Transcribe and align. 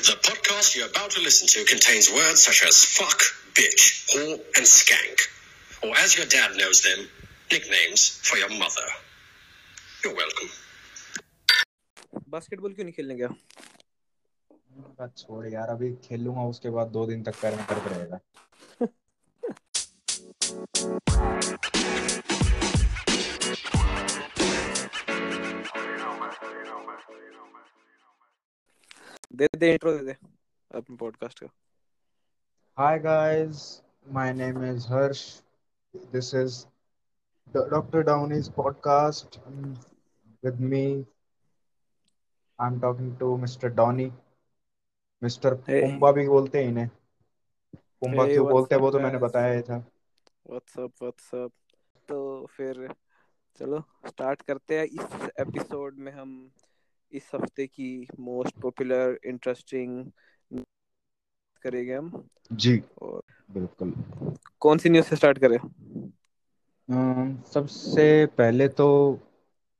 The 0.00 0.16
podcast 0.28 0.76
you're 0.76 0.88
about 0.88 1.10
to 1.12 1.20
listen 1.20 1.46
to 1.48 1.64
contains 1.64 2.10
words 2.10 2.42
such 2.42 2.62
as 2.68 2.84
fuck, 2.84 3.20
bitch, 3.54 3.82
whore, 4.10 4.38
and 4.56 4.66
skank. 4.66 5.16
Or 5.82 5.96
as 5.96 6.16
your 6.16 6.26
dad 6.26 6.56
knows 6.56 6.82
them, 6.82 7.08
nicknames 7.50 8.08
for 8.28 8.36
your 8.38 8.50
mother. 8.50 8.88
You're 10.04 10.16
welcome. 10.22 10.50
Basketball 12.28 12.72
क्यों 12.74 12.84
नहीं 12.84 12.94
खेलने 12.94 13.14
गया 13.14 13.28
बस 15.00 15.10
छोड़ 15.18 15.46
यार 15.52 15.68
अभी 15.76 15.90
खेलूंगा 16.08 16.42
उसके 16.54 16.70
बाद 16.76 16.88
दो 16.98 17.06
दिन 17.06 17.22
तक 17.24 17.34
पैर 17.42 17.54
में 17.56 17.64
दर्द 17.70 17.86
रहेगा 17.92 18.18
दे 29.41 29.47
दे 29.57 29.71
इंट्रो 29.73 29.91
दे 29.93 30.03
दे 30.05 30.13
अपने 30.71 30.95
पॉडकास्ट 30.95 31.39
का। 31.39 31.47
Hi 32.77 32.99
guys 32.99 33.61
my 34.07 34.33
name 34.33 34.63
is 34.65 34.87
Harsh 34.87 35.21
this 36.11 36.33
is 36.35 36.57
doctor 37.47 38.01
Downey's 38.01 38.51
podcast 38.53 39.39
with 40.45 40.59
me 40.61 40.83
I 42.59 42.67
am 42.67 42.79
talking 42.79 43.17
to 43.17 43.37
mister 43.37 43.69
Donnie 43.73 44.11
mister 45.21 45.53
Pumbaa 45.53 46.11
भी 46.11 46.27
बोलते 46.27 46.63
हैं 46.63 46.69
इन्हें। 46.69 46.89
पुंबा 48.01 48.25
क्यों 48.27 48.47
बोलते 48.47 48.75
हैं 48.75 48.81
वो 48.81 48.91
तो 48.91 48.99
मैंने 48.99 49.17
बताया 49.17 49.53
ही 49.53 49.61
था। 49.61 49.83
व्हाट्सअप 50.49 50.91
व्हाट्सअप 51.01 51.51
तो 52.09 52.45
फिर 52.45 52.87
चलो 53.59 53.83
स्टार्ट 54.07 54.41
करते 54.41 54.79
हैं। 54.79 54.85
इस 54.85 55.29
एपिसोड 55.39 55.97
में 55.97 56.11
हम 56.11 56.51
इस 57.11 57.29
हफ़्ते 57.35 57.67
की 57.67 57.89
मोस्ट 58.19 58.55
पॉपुलर 58.61 59.19
इंटरेस्टिंग 59.25 60.11
करेंगे 61.63 61.93
हम। 61.93 62.27
जी। 62.51 62.81
और 63.01 63.21
बिल्कुल। 63.51 63.93
कौन 64.61 64.77
सी 64.77 64.89
न्यूज़ 64.89 65.05
से 65.05 65.15
स्टार्ट 65.15 65.37
करें? 65.39 65.57
सबसे 67.53 68.05
पहले 68.37 68.67
तो 68.73 68.87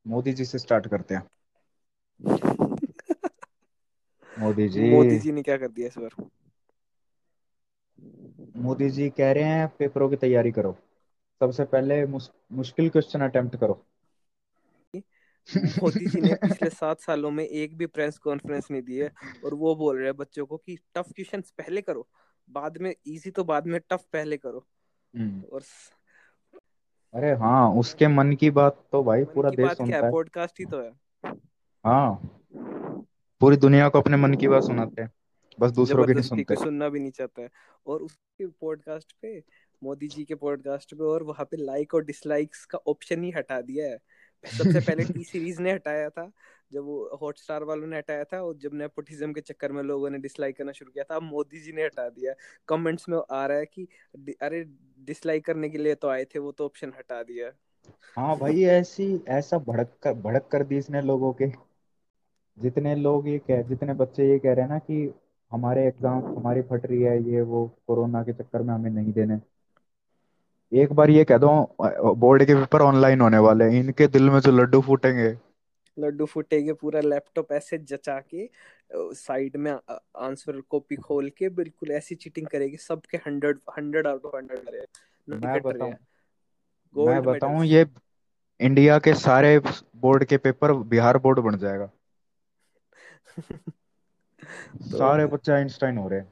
मोदी 0.05 0.33
जी 0.33 0.45
से 0.45 0.59
स्टार्ट 0.59 0.87
करते 0.87 1.15
हैं। 1.15 1.23
मोदी 4.31 4.67
जी। 4.69 4.85
मोदी 4.85 5.17
जी 5.19 5.31
ने 5.31 5.41
क्या 5.43 5.57
कर 5.57 5.67
दिया 5.69 5.87
इस 5.87 5.97
बार? 5.97 6.15
मोदी 8.57 8.89
जी 8.89 9.09
कह 9.09 9.31
रहे 9.31 9.43
हैं 9.51 9.67
पेपरों 9.79 10.09
की 10.09 10.15
तैयारी 10.17 10.51
करो। 10.51 10.75
सबसे 11.41 11.63
पहले 11.65 12.05
मुश्किल 12.05 12.89
क्वेश्चन 12.89 13.21
अटेम्प्ट 13.21 13.55
करो। 13.55 13.81
मोदी 15.57 16.05
जी 16.05 16.21
ने 16.21 16.33
पिछले 16.33 16.69
सात 16.69 17.01
सालों 17.01 17.31
में 17.31 17.45
एक 17.45 17.77
भी 17.77 17.85
प्रेस 17.85 18.17
कॉन्फ्रेंस 18.17 18.67
नहीं 18.71 18.81
दी 18.81 18.97
है 18.97 19.11
और 19.45 19.53
वो 19.53 19.75
बोल 19.75 19.97
रहे 19.97 20.05
हैं 20.05 20.17
बच्चों 20.17 20.45
को 20.45 20.57
कि 20.57 20.75
टफ 20.75 21.05
क्वेश्चंस 21.15 21.51
पहले 21.51 21.81
करो 21.81 22.07
बाद 22.49 22.77
में 22.77 22.95
इजी 23.07 23.31
तो 23.31 23.43
बाद 23.43 23.67
में 23.67 23.81
टफ 23.89 24.05
पहले 24.13 24.37
करो। 24.37 24.67
हम्म, 25.17 25.41
और 25.41 25.61
अरे 27.13 27.31
हाँ 27.31 27.71
उसके 27.71 28.07
मन 28.07 28.33
की 28.33 28.49
बात 28.49 28.85
तो 28.91 29.03
भाई 29.03 29.23
पूरा 29.23 29.49
देश 29.49 29.71
सुनता 29.71 29.97
है? 29.97 30.03
है। 30.03 30.11
पॉडकास्ट 30.11 30.59
ही 30.59 30.65
तो 30.65 30.81
है। 30.81 30.91
हाँ। 31.85 32.37
पूरी 33.39 33.57
दुनिया 33.57 33.89
को 33.89 33.99
अपने 33.99 34.17
मन 34.17 34.33
की 34.33 34.47
बात 34.47 34.63
सुनाते 34.63 35.01
हैं। 35.01 35.11
बस 35.59 35.71
दूसरों 35.71 36.07
की 36.07 36.13
नहीं 36.13 36.23
सुनते। 36.23 36.55
सुनना 36.55 36.89
भी 36.89 36.99
नहीं 36.99 37.11
चाहता 37.11 37.41
है। 37.41 37.49
और 37.87 38.01
उसके 38.01 38.47
पॉडकास्ट 38.47 39.15
पे 39.21 39.43
मोदी 39.83 40.07
जी 40.07 40.23
के 40.23 40.35
पॉडकास्ट 40.35 40.93
पे 40.93 41.03
और 41.03 41.23
वहाँ 41.23 41.45
पे 41.45 41.57
लाइक 41.57 41.93
और 41.93 42.05
डिसलाइक्स 42.05 42.65
का 42.65 42.77
ऑप्शन 42.77 43.23
ही 43.23 43.31
हटा 43.31 43.61
दिया 43.61 43.87
है। 43.87 43.97
सबसे 44.43 44.79
पहले 44.81 45.05
टी 45.05 45.23
सीरीज़ 45.23 45.61
ने 45.61 45.71
हटाया 45.71 46.09
था 46.09 46.31
जब 46.71 46.83
वो 46.83 47.17
हॉटस्टार 47.21 47.63
वालों 47.63 47.87
ने 47.87 47.97
हटाया 47.97 48.23
था 48.23 48.41
और 48.43 48.57
जब 48.57 48.73
नेपोटिज्म 48.73 49.33
के 49.33 49.41
चक्कर 49.41 49.71
में 49.71 49.81
लोगों 49.83 50.09
ने 50.09 50.17
डिसलाइक 50.19 50.57
करना 50.57 50.71
शुरू 50.71 50.91
किया 50.91 51.03
था 51.03 51.15
अब 51.15 51.23
मोदी 51.23 51.59
जी 51.59 51.71
ने 51.71 51.83
हटा 51.85 52.07
दिया। 52.09 52.33
कमेंट्स 52.67 53.09
में 53.09 53.17
आ 53.31 53.45
रहा 53.45 53.57
है 53.57 53.65
कि 53.67 53.87
अरे 54.41 54.63
डिसलाइक 55.05 55.45
करने 55.45 55.69
के 55.69 55.77
लिए 55.77 55.95
तो 55.95 56.09
आए 56.09 56.25
थे 56.25 56.39
वो 56.39 56.51
तो 56.51 56.65
ऑप्शन 56.65 56.93
हटा 56.97 57.21
दिया। 57.23 57.51
हाँ 58.17 58.35
भाई 58.37 58.63
ऐसी 58.65 59.03
ऐसा 59.29 59.57
भड़क 59.59 59.97
कर 60.03 60.13
भड़क 60.21 60.47
कर 60.51 60.63
दी 60.63 60.77
इसने 60.77 61.01
लोगों 61.01 61.33
के। 61.41 61.51
जितने 62.57 62.93
लोग 62.95 63.27
ये 63.27 63.37
कह 63.39 63.61
जितने 63.61 63.93
बच्चे 63.93 64.29
ये 64.29 64.37
कह 64.39 64.53
रहे 64.53 64.61
हैं 64.61 64.69
ना 64.69 64.77
कि 64.79 65.13
हमारे 65.51 65.85
एग्ज़ाम 65.87 66.25
हमारी 66.37 66.61
फट 66.61 66.85
रही 66.85 67.01
है 67.01 67.17
ये 67.23 67.41
वो 67.43 67.67
कोरोना 67.87 68.23
के 68.23 68.33
चक्कर 68.33 68.61
में 68.61 68.73
हमें 68.73 68.89
नहीं 68.91 69.13
देने। 69.13 69.37
एक 70.71 70.93
बार 70.93 71.09
ये 71.09 71.23
कह 71.25 71.37
दो 71.37 71.49
बोर्ड 72.15 72.43
के 72.45 72.55
पेपर 72.55 72.81
ऑनलाइन 72.81 73.21
होने 73.21 73.37
वाले 73.41 73.65
हैं। 73.65 73.79
इनके 73.79 74.07
दिल 74.09 74.29
में 74.29 74.39
जो 74.39 74.51
लड्डू 74.53 74.81
फूटेंगे। 74.81 75.33
लड्डू 75.97 76.25
फूटेगे 76.25 76.73
पूरा 76.73 76.99
लैपटॉप 77.01 77.51
ऐसे 77.51 77.77
जचा 77.85 78.19
के 78.25 78.49
साइड 79.15 79.55
में 79.57 79.71
आंसर 79.71 80.59
कॉपी 80.69 80.95
खोल 80.99 81.29
के 81.37 81.49
बिल्कुल 81.51 81.91
ऐसी 81.93 82.15
चीटिंग 82.17 82.47
करेगी। 82.47 82.77
सबके 82.79 83.17
hundred 83.27 83.59
hundred 83.77 84.07
out 84.07 84.25
of 84.25 84.35
hundred 84.35 84.69
रहे 84.69 84.85
मैं 85.27 85.61
बताऊँ 85.61 85.95
मैं 86.95 87.23
बताऊँ 87.23 87.63
ये 87.65 87.85
इंडिया 88.59 88.97
के 88.99 89.13
सारे 89.15 89.57
बोर्ड 89.59 90.23
के 90.25 90.37
पेपर 90.39 90.73
बिहार 90.89 91.17
बोर्ड 91.17 91.39
बन 91.39 91.57
जाएगा। 91.57 91.89
तो 93.27 93.37
सारे 94.91 95.25
बच्चे 95.27 95.51
आइंस्टाइन 95.51 95.97
हो 95.97 96.07
रहे 96.09 96.19
हैं। 96.19 96.31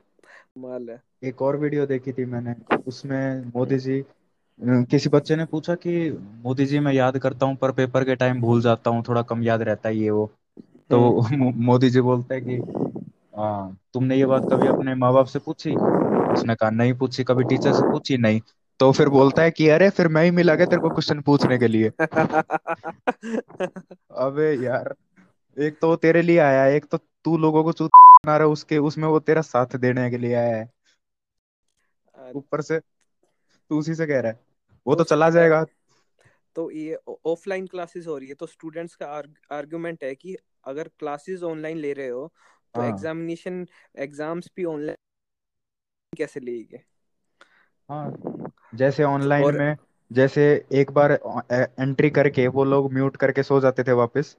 माल 0.58 0.90
है। 0.90 1.02
एक 1.24 1.42
और 1.42 1.56
वीडियो 1.58 1.86
देखी 1.86 2.12
थी 2.14 2.26
मैंने 2.26 2.54
उसमें 2.88 3.44
मोदी 3.56 3.78
जी 3.80 4.02
किसी 4.62 5.10
बच्चे 5.10 5.36
ने 5.36 5.46
पूछा 5.46 5.76
कि 5.76 6.18
मोदी 6.20 6.66
जी 6.66 6.80
मैं 6.80 6.94
याद 6.94 7.18
करता 7.18 7.46
हूँ 7.46 7.56
पर 7.56 7.72
पेपर 7.72 8.04
के 8.04 8.16
टाइम 8.16 8.42
भूल 8.42 8.62
जाता 8.62 8.90
हूँ 8.90 9.04
थोड़ा 9.08 9.22
कम 9.22 9.44
याद 9.44 9.62
रहता 9.62 9.90
है 9.90 9.98
ये 9.98 10.10
वो। 10.10 10.34
तो 10.90 11.22
हम्म। 11.22 11.54
मोदी 11.66 11.90
जी 11.90 12.02
बोलते 12.02 12.36
हैं 12.36 12.46
कि 12.46 12.56
हाँ 13.38 13.78
तुमने 13.94 14.16
ये 14.16 14.26
बात 14.26 14.48
कभी 14.52 14.68
अपने 14.68 14.96
माँ 14.96 15.14
बाप 15.14 15.26
से 15.26 15.40
पूछी? 15.40 15.76
उसने 16.34 16.56
कहा 16.56 16.70
नहीं 16.70 16.94
पूछी 16.94 17.24
कभी 17.24 17.44
टीचर 17.44 17.74
से 17.74 17.92
पूछी 17.92 18.18
नहीं। 18.18 18.42
तो 18.80 18.92
फिर 18.92 19.10
बोलता 19.10 19.42
है 19.42 19.52
कि 19.52 19.70
अरे 19.70 19.90
फिर 19.90 20.08
मैं 20.08 20.24
ही 20.24 20.32
मिला 20.32 20.56
गया 20.56 20.66
तेरे 20.66 20.82
को 20.82 20.90
क्वेश्चन 20.90 21.22
पूछने 21.22 21.58
के 21.58 21.68
लिए। 21.68 21.90
अबे 24.12 24.66
यार 24.66 24.96
एक 25.58 25.78
तो 25.82 25.96
तेरे 25.96 26.22
लिए 26.22 26.40
आया 26.40 26.64
है 26.64 26.76
एक 26.76 26.86
तो 26.86 26.98
तू 26.98 27.38
लोगों 27.38 27.64
को 27.64 27.72
चूत 27.72 27.92
बना 27.96 28.38
रहा 28.38 28.48
उसके 28.48 28.78
उसमें 28.78 29.08
वो 29.08 29.20
तेरा 29.20 29.42
साथ 29.42 29.76
देने 29.76 30.10
के 30.10 30.18
लिए 30.18 30.34
आया 30.34 30.58
है। 30.58 30.70
ऊपर 32.36 32.62
से 32.62 32.82
तू 33.70 33.80
उसी 33.80 33.96
से 33.96 34.08
कह 34.08 34.20
रहा 34.20 34.32
है। 34.32 34.49
वो 34.86 34.96
तो 34.96 35.04
चला 35.04 35.30
जाएगा। 35.30 35.66
तो 36.56 36.72
ये 36.72 36.98
ऑफलाइन 37.26 37.68
क्लासेस 37.68 38.08
हो 38.08 38.18
रही 38.18 38.28
है 38.28 38.36
तो 38.36 38.46
स्टूडेंट्स 38.46 38.96
का 38.96 39.08
आर्गुमेंट 39.52 40.04
है 40.04 40.16
कि 40.16 40.36
अगर 40.64 40.88
क्लासेस 41.00 41.44
ऑनलाइन 41.44 41.78
ले 41.78 41.94
रहे 41.94 42.08
हो 42.08 42.32
तो 42.76 42.82
हाँ। 42.82 42.90
एग्जामिनेशन 42.90 43.66
एग्ज़ाम्स 43.98 44.50
भी 44.56 44.64
ऑनलाइन 44.66 44.96
कैसे 46.14 46.40
लेंगे? 46.40 46.84
हाँ 47.90 48.18
जैसे 48.76 49.04
ऑनलाइन 49.04 49.46
और 49.46 49.58
में 49.58 49.76
जैसे 50.12 50.44
एक 50.74 50.92
बार 50.92 51.12
एंट्री 51.52 52.10
करके 52.10 52.48
वो 52.48 52.64
लोग 52.64 52.94
म्यूट 52.94 53.18
करके 53.18 53.44
सो 53.44 53.60
जाते 53.60 53.84
थे 53.84 53.92
वापस 53.92 54.38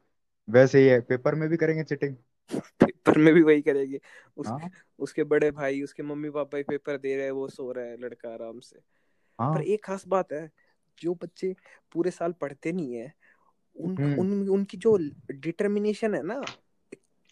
वैसे 0.49 0.81
ही 0.81 0.87
है। 0.89 1.01
पेपर 1.01 1.35
में 1.35 1.49
भी 1.49 1.57
करेंगे 1.57 1.85
चिटिंग 1.85 2.17
पेपर 2.81 3.19
में 3.19 3.33
भी 3.35 3.43
वही 3.43 3.63
करेंगे। 3.63 4.01
उस 4.37 4.49
हाँ। 4.49 4.71
उसके 4.99 5.25
बड़े 5.25 5.51
भाई 5.51 5.83
उसके 5.83 6.03
मम्मी 6.03 6.31
पापा 6.31 6.59
ही 6.59 6.63
पेपर 6.63 6.97
दे 6.97 7.17
रहे 7.17 7.25
हैं 7.25 7.33
वो 7.33 7.49
सो 7.49 7.71
रहा 7.73 7.85
है 7.85 7.97
लड़का 7.97 8.33
आराम 8.35 8.61
से। 8.61 8.81
पर 9.41 9.45
हाँ। 9.45 9.63
एक 9.63 9.85
खास 9.85 10.07
बात 10.09 10.33
है 10.33 10.51
जो 10.99 11.15
बच्चे 11.15 11.55
पूरे 11.93 12.11
साल 12.11 12.33
पढ़ते 12.33 12.73
नहीं 12.73 12.95
है 12.95 13.13
उन, 13.77 13.97
हम्म। 13.99 14.19
उन 14.21 14.49
उनकी 14.49 14.77
जो 14.79 14.97
डिटर्मिनेशन 15.31 16.15
है 16.15 16.23
ना 16.23 16.43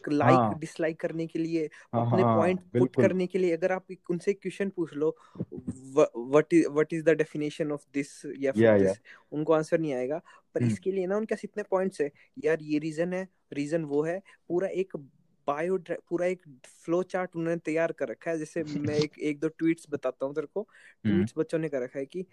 लाइक 0.09 0.37
हाँ। 0.37 0.59
डिसलाइक 0.59 1.01
करने 1.01 1.27
के 1.27 1.39
लिए 1.39 1.65
हाँ 1.95 2.07
अपने 2.07 2.23
हाँ 2.23 2.37
पॉइंट 2.37 2.61
पुट 2.79 2.97
करने 2.97 3.27
के 3.27 3.39
लिए 3.39 3.57
अगर 3.57 3.73
आप 3.73 3.87
उनसे 4.11 4.33
क्वेश्चन 4.33 4.69
पूछ 4.69 4.95
लो 4.95 5.17
what 5.39 6.53
is 6.53 6.69
what 6.69 6.93
is 6.93 7.03
the 7.05 7.09
definition 7.09 7.73
of 7.73 7.85
this 7.95 8.11
या 8.39 8.53
फिर 8.53 8.79
दिस 8.79 9.01
उनको 9.33 9.53
आंसर 9.53 9.79
नहीं 9.79 9.95
आएगा। 9.95 10.21
पर 10.55 10.63
हम्म। 10.63 10.73
इसके 10.73 10.93
लिए 10.93 11.07
ना 11.07 11.17
उनके 11.17 11.35
पास 11.35 11.45
इतने 11.45 11.63
पॉइंट्स 11.63 12.01
है। 12.01 12.11
यार 12.45 12.59
ये 12.63 12.79
रीजन 12.79 13.13
है 13.13 13.29
रीजन 13.53 13.85
वो 13.85 14.03
है 14.03 14.23
पूरा 14.49 14.69
एक 14.69 14.97
बायो 15.49 15.79
पूरा 16.09 16.27
एक 16.27 16.43
फ्लो 16.85 17.03
चार्ट 17.05 17.37
उन्होंने 17.37 17.59
तैयार 17.65 17.93
कर 17.93 18.09
रखा 18.09 18.31
है 18.31 18.39
जैसे 18.39 18.63
मैं 18.65 18.95
एक 18.97 19.19
एक 19.31 19.41
दो 19.41 19.49
ट्वीट्स 19.51 19.87
बताता 19.91 20.27
हूँ 20.27 20.35
तेरे 20.35 20.47
को। 20.47 20.61
हम्म। 20.61 21.15
ट्वीट्स 21.15 21.35
बच्चों 21.39 21.59
ने 21.59 21.69
कर 21.69 21.83
रखा 21.83 21.99
है 21.99 22.07
कि 22.07 22.25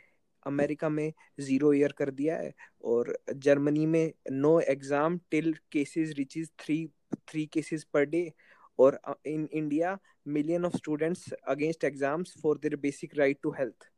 अमेरिका 0.45 0.89
में 0.89 1.11
ज़ीरो 1.39 1.73
ईयर 1.73 1.91
कर 1.91 2.09
दिया 2.11 2.37
है 2.37 2.53
और 2.83 3.17
जर्मनी 3.37 3.85
में 3.85 4.13
no 4.31 4.59
exam 4.59 5.17
till 5.31 5.53
cases 5.71 6.13
reaches 6.17 6.51
three 6.59 6.85
three 7.27 7.45
cases 7.45 7.83
per 7.93 8.05
day 8.05 8.31
और 8.79 8.99
in 9.25 9.47
India 9.53 9.97
million 10.27 10.65
of 10.65 10.75
students 10.77 11.31
against 11.47 11.83
exams 11.83 12.33
for 12.41 12.57
their 12.57 12.75
basic 12.79 13.17
right 13.17 13.39
to 13.43 13.51
health 13.51 13.89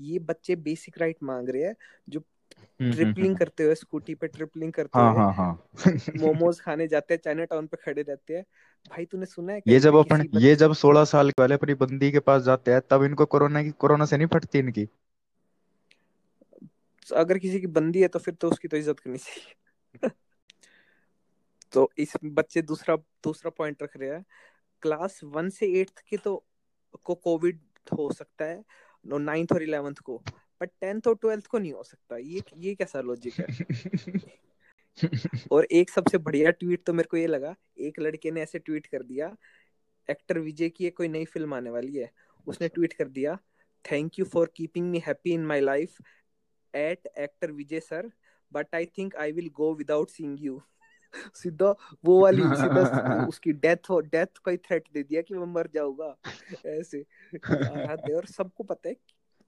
ये 0.00 0.18
बच्चे 0.18 0.56
बेसिक 0.62 0.98
राइट 0.98 1.22
मांग 1.22 1.48
रहे 1.48 1.62
हैं 1.62 1.74
जो 2.08 2.20
हम्म 2.20 2.20
हम्म 2.20 2.37
ट्रिपलिंग 2.80 3.26
हम्म। 3.26 3.34
करते 3.34 3.64
हुए 3.64 3.74
स्कूटी 3.74 4.14
पे 4.14 4.26
ट्रिपलिंग 4.26 4.72
करते 4.72 4.98
हाँ 4.98 5.10
हुए 5.10 5.20
हाँ 5.20 5.32
हाँ। 5.34 5.64
मोमोज 6.16 6.60
खाने 6.60 6.88
जाते 6.88 7.14
हैं 7.14 7.20
चाइना 7.24 7.44
टाउन 7.44 7.66
पे 7.66 7.76
खड़े 7.76 8.02
रहते 8.02 8.36
हैं। 8.36 8.44
भाई 8.90 9.04
तूने 9.04 9.26
सुना 9.26 9.52
है 9.52 9.62
ये 9.68 9.80
जब 9.80 9.94
अपन 9.94 10.22
किसी 10.22 10.46
ये 10.46 10.56
जब 10.56 10.72
सोलह 10.72 11.04
साल 11.04 11.30
के 11.30 11.42
वाले 11.42 11.54
अपनी 11.54 11.74
बंदी 11.74 12.10
के 12.12 12.18
पास 12.18 12.42
जाते 12.42 12.72
हैं 12.72 12.80
तब 12.90 13.02
इनको 13.02 13.26
कोरोना 13.26 13.62
की 13.62 13.70
कोरोना 13.70 14.04
से 14.04 14.16
नहीं 14.16 14.26
फटती 14.26 14.58
इनकी? 14.58 14.88
अगर 17.14 17.38
किसी 17.38 17.60
की 17.60 17.66
बंदी 17.66 18.02
है 18.02 18.08
तो 18.08 18.18
फिर 18.18 18.34
तो 18.34 18.50
उसकी 18.50 18.68
तो 18.68 18.76
इज़्ज़त 18.76 19.00
करनी 19.00 19.18
चाहिए। 19.18 19.54
तो 21.72 21.90
इस 21.98 22.12
बच्चे 22.24 22.62
दूसरा 22.62 22.96
दूसरा 22.96 23.50
पॉइंट 23.50 23.82
रख 23.82 23.96
रहे 23.96 24.10
हैं। 24.10 24.24
क्लास 24.82 25.20
वन 25.24 25.50
से 25.50 25.66
एट्थ 25.80 26.02
के 26.08 26.16
तो 26.16 26.44
को 27.04 27.14
कोविड 27.14 27.60
हो 27.98 28.12
सकता 28.12 28.44
है 28.44 28.64
नाइन्थ 29.06 29.52
और 29.52 29.62
इलेवेंथ 29.62 29.94
को। 29.94 30.22
बट 30.60 30.70
टेंथ 30.80 31.00
और 31.06 31.14
ट्वेल्थ 31.14 31.46
को 31.46 31.58
नहीं 31.58 31.72
हो 31.72 31.82
सकता। 31.82 32.16
ये 32.16 32.42
ये 32.56 32.74
कैसा 32.74 33.00
लॉजिक 33.00 33.34
है? 33.34 33.46
और 35.52 35.64
एक 35.64 35.90
सबसे 35.90 36.18
बढ़िया 36.18 36.50
ट्वीट 36.50 36.84
तो 36.84 36.92
मेरे 36.92 37.06
को 37.06 37.16
ये 37.16 37.26
लगा 37.26 37.56
एक 37.78 38.00
लड़के 38.00 38.30
ने 38.30 38.42
ऐसे 38.42 38.58
ट्वीट 38.58 38.86
कर 38.86 39.02
दिया 39.02 39.36
एक्टर 40.10 40.38
विजय 40.38 40.68
की 40.68 40.90
कोई 40.90 41.08
नई 41.08 41.24
फ़िल्म 41.24 41.54
आने 41.54 41.70
वाली 41.70 41.96
है 41.96 42.12
उसने 42.46 42.68
ट्वीट 42.68 42.92
कर 42.92 43.08
दिया 43.08 43.38
thank 43.92 44.18
you 44.18 44.24
for 44.24 44.52
keeping 44.56 44.90
me 44.90 45.02
happy 45.06 45.30
in 45.30 45.46
my 45.46 45.60
life 45.60 45.96
at 46.74 47.08
actor 47.18 47.52
Vijay 47.52 47.80
sir 47.80 48.10
but 48.52 48.74
I 48.74 48.86
think 48.86 49.16
I 49.16 49.32
will 49.32 49.48
go 49.48 49.74
without 49.74 50.10
seeing 50.10 50.36
you 50.40 50.62
सीधा 51.34 51.74
वो 52.04 52.22
वाली 52.22 52.42
सीधा 52.42 53.26
उसकी 53.28 53.52
डेथ 53.52 53.90
हो 53.90 54.00
डेथ 54.00 54.38
का 54.44 54.50
ही 54.50 54.56
थ्रेट 54.56 54.84
दे 54.92 55.02
दिया 55.02 55.22
कि 55.22 55.34
मैं 55.34 55.46
मर 55.46 55.68
जाऊँगा। 55.74 56.18
ऐसे। 56.66 57.06
और 58.14 58.26
सबको 58.26 58.64
पता 58.64 58.88
है 58.88 58.96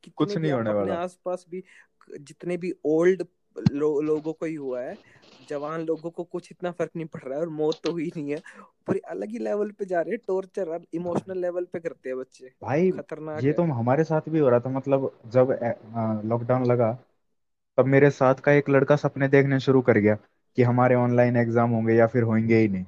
कुछ 0.08 0.37
नहीं 0.37 0.52
होने 0.52 0.73
वाला। 0.73 0.94
आसपास 0.94 1.47
भी 1.50 1.62
जितने 2.11 2.56
भी 2.56 2.73
ओल्ड 2.87 3.25
लो, 3.73 4.00
लोगों 4.00 4.32
को 4.32 4.47
ही 4.47 4.55
हुआ 4.55 4.81
है 4.81 4.97
जवान 5.49 5.81
लोगों 5.81 6.11
को 6.11 6.25
कुछ 6.25 6.49
इतना 6.52 6.70
फ़र्क 6.70 6.91
नहीं 6.97 7.06
पड़ 7.06 7.20
रहा 7.23 7.35
है 7.35 7.41
और 7.41 7.49
मौत 7.50 7.81
तो 7.85 7.93
हुई 7.93 8.11
नहीं 8.17 8.31
है। 8.31 8.38
पर 8.87 9.00
अलग 9.08 9.29
ही 9.29 9.38
लेवल 9.38 9.70
पे 9.70 9.85
जा 9.85 10.00
रहे 10.00 10.14
हैं 10.14 10.20
टॉर्चर 10.26 10.69
और 10.69 10.85
इमोशनल 10.94 11.38
लेवल 11.38 11.64
पे 11.73 11.81
करते 11.81 12.08
हैं 12.08 12.19
बच्चे। 12.19 12.50
भाई 12.62 12.91
खतरनाक 12.91 13.43
ये 13.44 13.52
तो 13.52 13.62
हमारे 13.62 14.05
साथ 14.05 14.29
भी 14.29 14.38
हो 14.38 14.49
रहा 14.49 14.61
था 14.61 14.70
मतलब 14.70 15.11
जब 15.26 15.50
लॉकडाउन 16.25 16.67
लगा 16.67 16.93
तब 17.79 17.87
मेरे 17.87 18.11
साथ 18.11 18.35
का 18.35 18.52
एक 18.52 18.69
लड़का 18.70 18.97
सपने 18.97 19.29
देखने 19.29 19.61
शुरू 19.61 19.81
कर 19.82 19.99
गया 19.99 20.17
कि 20.58 20.62
हमारे 20.62 20.94
ऑनलाइन 20.94 21.37
एग्ज़ाम 21.37 21.70
होंगे 21.70 21.94
या 21.94 22.06
फिर 22.06 22.23
होंगे 22.23 22.56
ही 22.56 22.69
नहीं। 22.69 22.85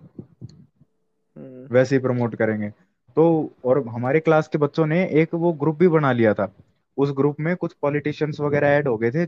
हम्म। 1.37 1.67
वैसे 1.71 1.97
ही 1.97 2.03
प्रमोट 2.03 2.35
करेंगे। 2.35 2.71
तो 3.17 3.25
और 3.65 3.87
हमारे 3.89 4.21
क्लास 4.21 4.49
के 4.49 4.59
बच्चों 4.59 4.87
ने 4.87 5.05
एक 5.23 5.35
वो 5.37 5.53
ग्रुप 5.53 5.79
भी 5.79 5.89
बना 5.91 6.13
लिया 6.13 6.35
था 6.35 6.53
उस 6.97 7.13
ग्रुप 7.13 7.37
में 7.41 7.57
कुछ 7.57 7.73
पॉलिटिशियंस 7.83 8.41
वगैरह 8.41 8.69
ऐड 8.69 8.89
हो 8.89 8.97
गए 8.97 9.11
थे 9.11 9.27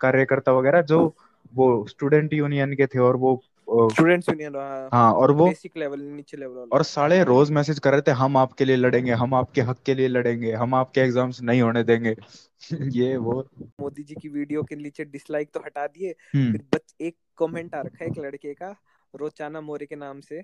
कार्यकर्ता 0.00 0.52
वगैरह 0.52 0.82
जो 0.82 1.14
वो 1.54 1.86
स्टूडेंट 1.88 2.32
यूनियन 2.32 2.74
के 2.74 2.86
थे 2.86 2.98
और 2.98 3.16
वो 3.16 3.40
स्टूडेंट्स 3.70 4.28
यूनियन 4.28 4.56
हाँ, 4.56 4.88
हाँ 4.92 5.12
और 5.12 5.30
वो 5.30 5.46
बेसिक 5.46 5.76
लेवल 5.76 6.00
नीचे 6.00 6.36
लेवल 6.36 6.68
और 6.72 6.82
साढ़े 6.82 7.22
रोज 7.24 7.50
मैसेज 7.50 7.78
कर 7.78 7.92
रहे 7.92 8.00
थे 8.00 8.10
हम 8.10 8.36
आपके 8.36 8.64
लिए 8.64 8.76
लड़ेंगे 8.76 9.12
हम 9.12 9.34
आपके 9.34 9.60
हक 9.60 9.78
के 9.86 9.94
लिए 9.94 10.08
लड़ेंगे 10.08 10.52
हम 10.52 10.74
आपके 10.74 11.00
एग्ज़ाम्स 11.00 11.42
नहीं 11.42 11.62
होने 11.62 11.82
देंगे। 11.84 12.16
ये 12.96 13.16
वो। 13.16 13.48
मोदी 13.80 14.02
जी 14.02 14.14
की 14.14 14.28
वीडियो 14.28 14.62
के 14.62 14.76
नीचे 14.76 15.04
डिसलाइक 15.04 15.50
तो 15.54 15.60
हटा 15.60 15.86
दिए 15.86 16.14
हम्म। 16.34 16.52
फिर 16.52 16.62
बच 16.74 16.94
एक 17.00 17.16
कमेंट 17.38 17.74
आ 17.74 17.80
रखा 17.80 18.04
है 18.04 18.10
एक 18.10 18.18
लड़के 18.18 18.54
का 18.54 18.74
रोचाना 19.14 19.60
मोरे 19.60 19.86
के 19.86 19.96
नाम 19.96 20.20
से। 20.20 20.42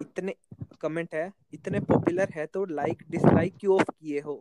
इतने 0.00 0.34
कमेंट 0.80 1.14
है 1.14 1.32
इतने 1.54 1.80
पॉपुलर 1.80 2.28
है 2.34 2.46
तो 2.46 2.64
लाइक 2.64 3.02
डिसलाइक 3.10 3.56
क्यों 3.60 3.74
ऑफ़ 3.74 3.90
किए 3.90 4.20
हो? 4.20 4.40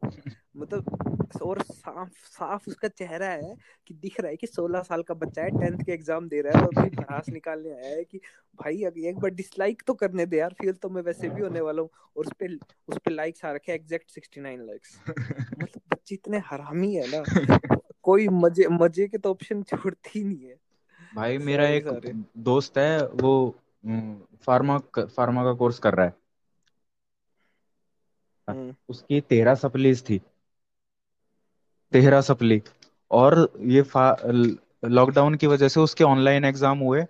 मतलब 0.57 1.39
और 1.41 1.61
साफ़ 1.61 2.09
साफ़ 2.27 2.67
उसका 2.67 2.87
चेहरा 2.87 3.27
है 3.27 3.55
कि 3.87 3.93
दिख 3.93 4.19
रहा 4.19 4.29
है 4.29 4.37
कि 4.37 4.47
16 4.47 4.81
साल 4.81 5.03
का 5.03 5.13
बच्चा 5.13 5.41
है 5.41 5.49
टेंथ 5.49 5.83
के 5.85 5.91
एग्ज़ाम 5.91 6.27
दे 6.29 6.41
रहा 6.41 6.59
है 6.59 6.65
और 6.65 6.77
अपनी 6.77 6.89
भड़ास 6.89 7.29
निकालने 7.29 7.71
आया 7.71 7.95
है 7.95 8.03
कि 8.03 8.17
भाई 8.59 8.83
अगर 8.83 9.07
एक 9.07 9.15
बार 9.15 9.31
डिसलाइक 9.31 9.81
तो 9.87 9.93
करने 9.93 10.25
दे 10.25 10.37
यार 10.37 10.53
फेल 10.53 10.73
तो 10.73 10.89
मैं 10.89 11.01
वैसे 11.01 11.29
भी 11.29 11.41
होने 11.41 11.61
वाला 11.61 11.81
हूँ 11.81 11.89
और 12.17 12.25
उस 12.25 12.31
पे 12.39 12.47
उस 12.87 12.97
पे 12.97 13.11
लाइक्स 13.11 13.45
आ 13.45 13.51
रखे 13.51 13.71
हैं 13.71 13.79
एग्जैक्ट 13.79 14.19
69 14.19 14.59
लाइक्स 14.59 14.99
मतलब 15.09 15.81
बच्चे 15.93 16.15
इतने 16.15 16.37
हरामी 16.45 16.93
है 16.95 17.07
ना 17.07 17.23
कोई 18.03 18.27
मज़े 18.27 18.67
मज़े 18.67 19.07
के 19.07 19.17
तो 19.17 19.31
ऑप्शन 19.31 19.63
छोड़ती 19.63 20.19
ही 20.19 20.23
नहीं 20.23 20.47
है। 20.47 20.55
भाई 21.15 21.37
मेरा 21.37 21.67
एक 21.67 21.87
दोस्त 22.37 22.77
है 22.77 23.05
वो 23.07 23.33
फार्मा 24.47 24.77
फार्मा 24.97 25.43
का 25.43 25.53
कोर्स 25.53 25.79
कर 25.79 25.93
रहा 25.93 26.05
है। 26.05 26.13
हम्म। 28.47 28.73
उसकी 28.89 29.19
तेरह 29.21 29.55
सप्लीज 29.55 30.03
थी। 30.09 30.19
तेरह 31.91 32.21
सप्ली। 32.21 32.61
और 33.11 33.35
ये 33.67 33.83
लॉकडाउन 34.85 35.35
की 35.35 35.47
वजह 35.47 35.67
से 35.67 35.79
उसके 35.79 36.03
ऑनलाइन 36.03 36.45
एग्ज़ाम 36.45 36.79
हुए 36.79 37.05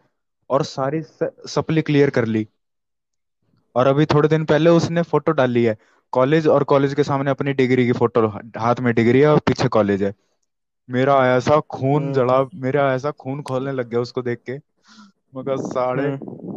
और 0.49 0.63
सारी 0.63 1.01
सप्ली 1.47 1.81
क्लियर 1.81 2.09
कर 2.09 2.25
ली। 2.25 2.47
और 3.75 3.87
अभी 3.87 4.05
थोड़े 4.05 4.29
दिन 4.29 4.45
पहले 4.45 4.69
उसने 4.69 5.01
फ़ोटो 5.01 5.31
डाली 5.31 5.63
है। 5.63 5.77
कॉलेज 6.13 6.47
और 6.47 6.63
कॉलेज 6.63 6.93
के 6.93 7.03
सामने 7.03 7.31
अपनी 7.31 7.53
डिग्री 7.53 7.85
की 7.85 7.91
फ़ोटो 7.91 8.27
हाथ 8.57 8.79
में 8.79 8.93
डिग्री 8.95 9.19
है 9.19 9.27
और 9.27 9.39
पीछे 9.39 9.67
कॉलेज 9.67 10.03
है। 10.03 10.13
मेरा 10.89 11.15
ऐसा 11.35 11.59
खून 11.59 12.03
हम्म। 12.03 12.13
जड़ा 12.13 12.43
मेरा 12.55 12.93
ऐसा 12.93 13.11
खून 13.11 13.41
खोलने 13.41 13.71
लग 13.71 13.89
गया 13.89 13.99
उसको 13.99 14.21
देख 14.21 14.39
के। 14.49 14.57
मगर 15.35 15.57
साढ़े 15.57 16.07
हम्म। 16.07 16.52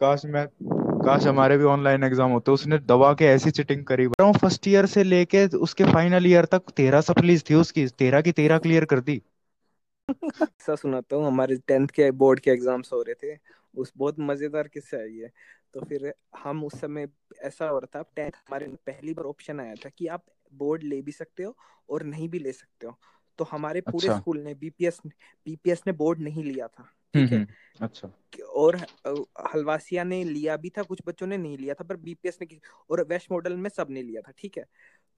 काश 0.00 0.24
मैं 0.26 0.46
काश 1.04 1.26
हमारे 1.26 1.56
भी 1.58 1.64
ऑनलाइन 1.66 2.04
एग्ज़ाम 2.04 2.30
होते 2.30 2.52
उसने 2.52 2.78
दबा 2.80 3.12
के 3.14 3.24
ऐसी 3.26 3.50
चिटिंग 3.50 3.84
करी। 3.86 4.04
हूँ 4.20 4.32
फ़र्स्ट 4.34 4.68
ईयर 4.68 4.86
से 4.86 5.02
लेके 5.04 5.46
उसके 5.58 5.84
फाइनल 5.84 6.26
ईयर 6.26 6.44
तक 6.52 6.70
तेरह 6.76 7.00
सप्लीज 7.00 7.44
थी 7.50 7.54
उसकी 7.54 7.86
तेरह 7.98 8.20
की 8.20 8.32
तेरह 8.32 8.58
क्लियर 8.58 8.84
कर 8.84 9.00
दी। 9.00 9.20
ऐसा 10.08 10.74
सुनाता 10.74 11.16
हूँ 11.16 11.26
हमारे 11.26 11.56
टेंथ 11.68 11.88
के 11.88 12.10
बोर्ड 12.12 12.40
के 12.40 12.50
एग्ज़ाम्स 12.50 12.92
हो 12.92 13.02
रहे 13.02 13.14
थे 13.22 13.36
उस 13.74 13.92
बहुत 13.96 14.16
मज़ेदार 14.20 14.68
किस्सा 14.68 14.96
है 14.96 15.10
ये। 15.12 15.30
तो 15.74 15.80
फिर 15.80 16.12
हम 16.38 16.64
उस 16.64 16.80
समय 16.80 17.08
ऐसा 17.44 17.68
हो 17.68 17.78
रहा 17.78 17.98
था 17.98 18.02
टेंथ 18.16 18.30
हमारे 18.30 18.66
पहली 18.86 19.14
बार 19.14 19.24
ऑप्शन 19.26 19.60
आया 19.60 19.74
था 19.74 19.88
कि 19.88 20.06
आप 20.08 20.24
बोर्ड 20.52 20.82
ले 20.82 21.00
भी 21.02 21.12
सकते 21.12 21.42
हो 21.42 21.54
और 21.88 22.02
नहीं 22.04 22.28
भी 22.28 22.38
ले 22.38 22.52
सकते 22.52 22.86
हो। 22.86 22.96
तो 23.38 23.44
हमारे 23.50 23.80
पूरे 23.82 24.08
अच्छा। 24.08 24.12
स्कूल 24.12 24.38
ने 24.38 24.54
बीपीएस 24.54 25.00
बीपीएस 25.06 25.82
ने 25.86 25.92
बोर्ड 25.94 26.20
नहीं 26.20 26.44
लिया 26.44 26.66
था। 26.68 26.88
ठीक 27.14 27.32
है? 27.32 27.38
हम्म, 27.38 27.46
अच्छा। 27.80 28.10
और 28.56 28.76
हलवासिया 29.54 30.04
ने 30.04 30.22
लिया 30.24 30.56
भी 30.56 30.70
था 30.70 30.82
कुछ 30.82 31.02
बच्चों 31.06 31.26
ने 31.26 31.36
नहीं 31.36 31.58
लिया 31.58 31.74
था 31.74 31.84
पर 31.84 31.96
बीपीएस 31.96 32.38
ने 32.42 32.58
और 32.90 33.06
वेस्ट 33.08 33.32
मॉडल 33.32 33.56
में 33.56 33.70
सबने 33.70 34.02
लिया 34.02 34.20
था 34.20 34.32
ठीक 34.38 34.58
है? 34.58 34.64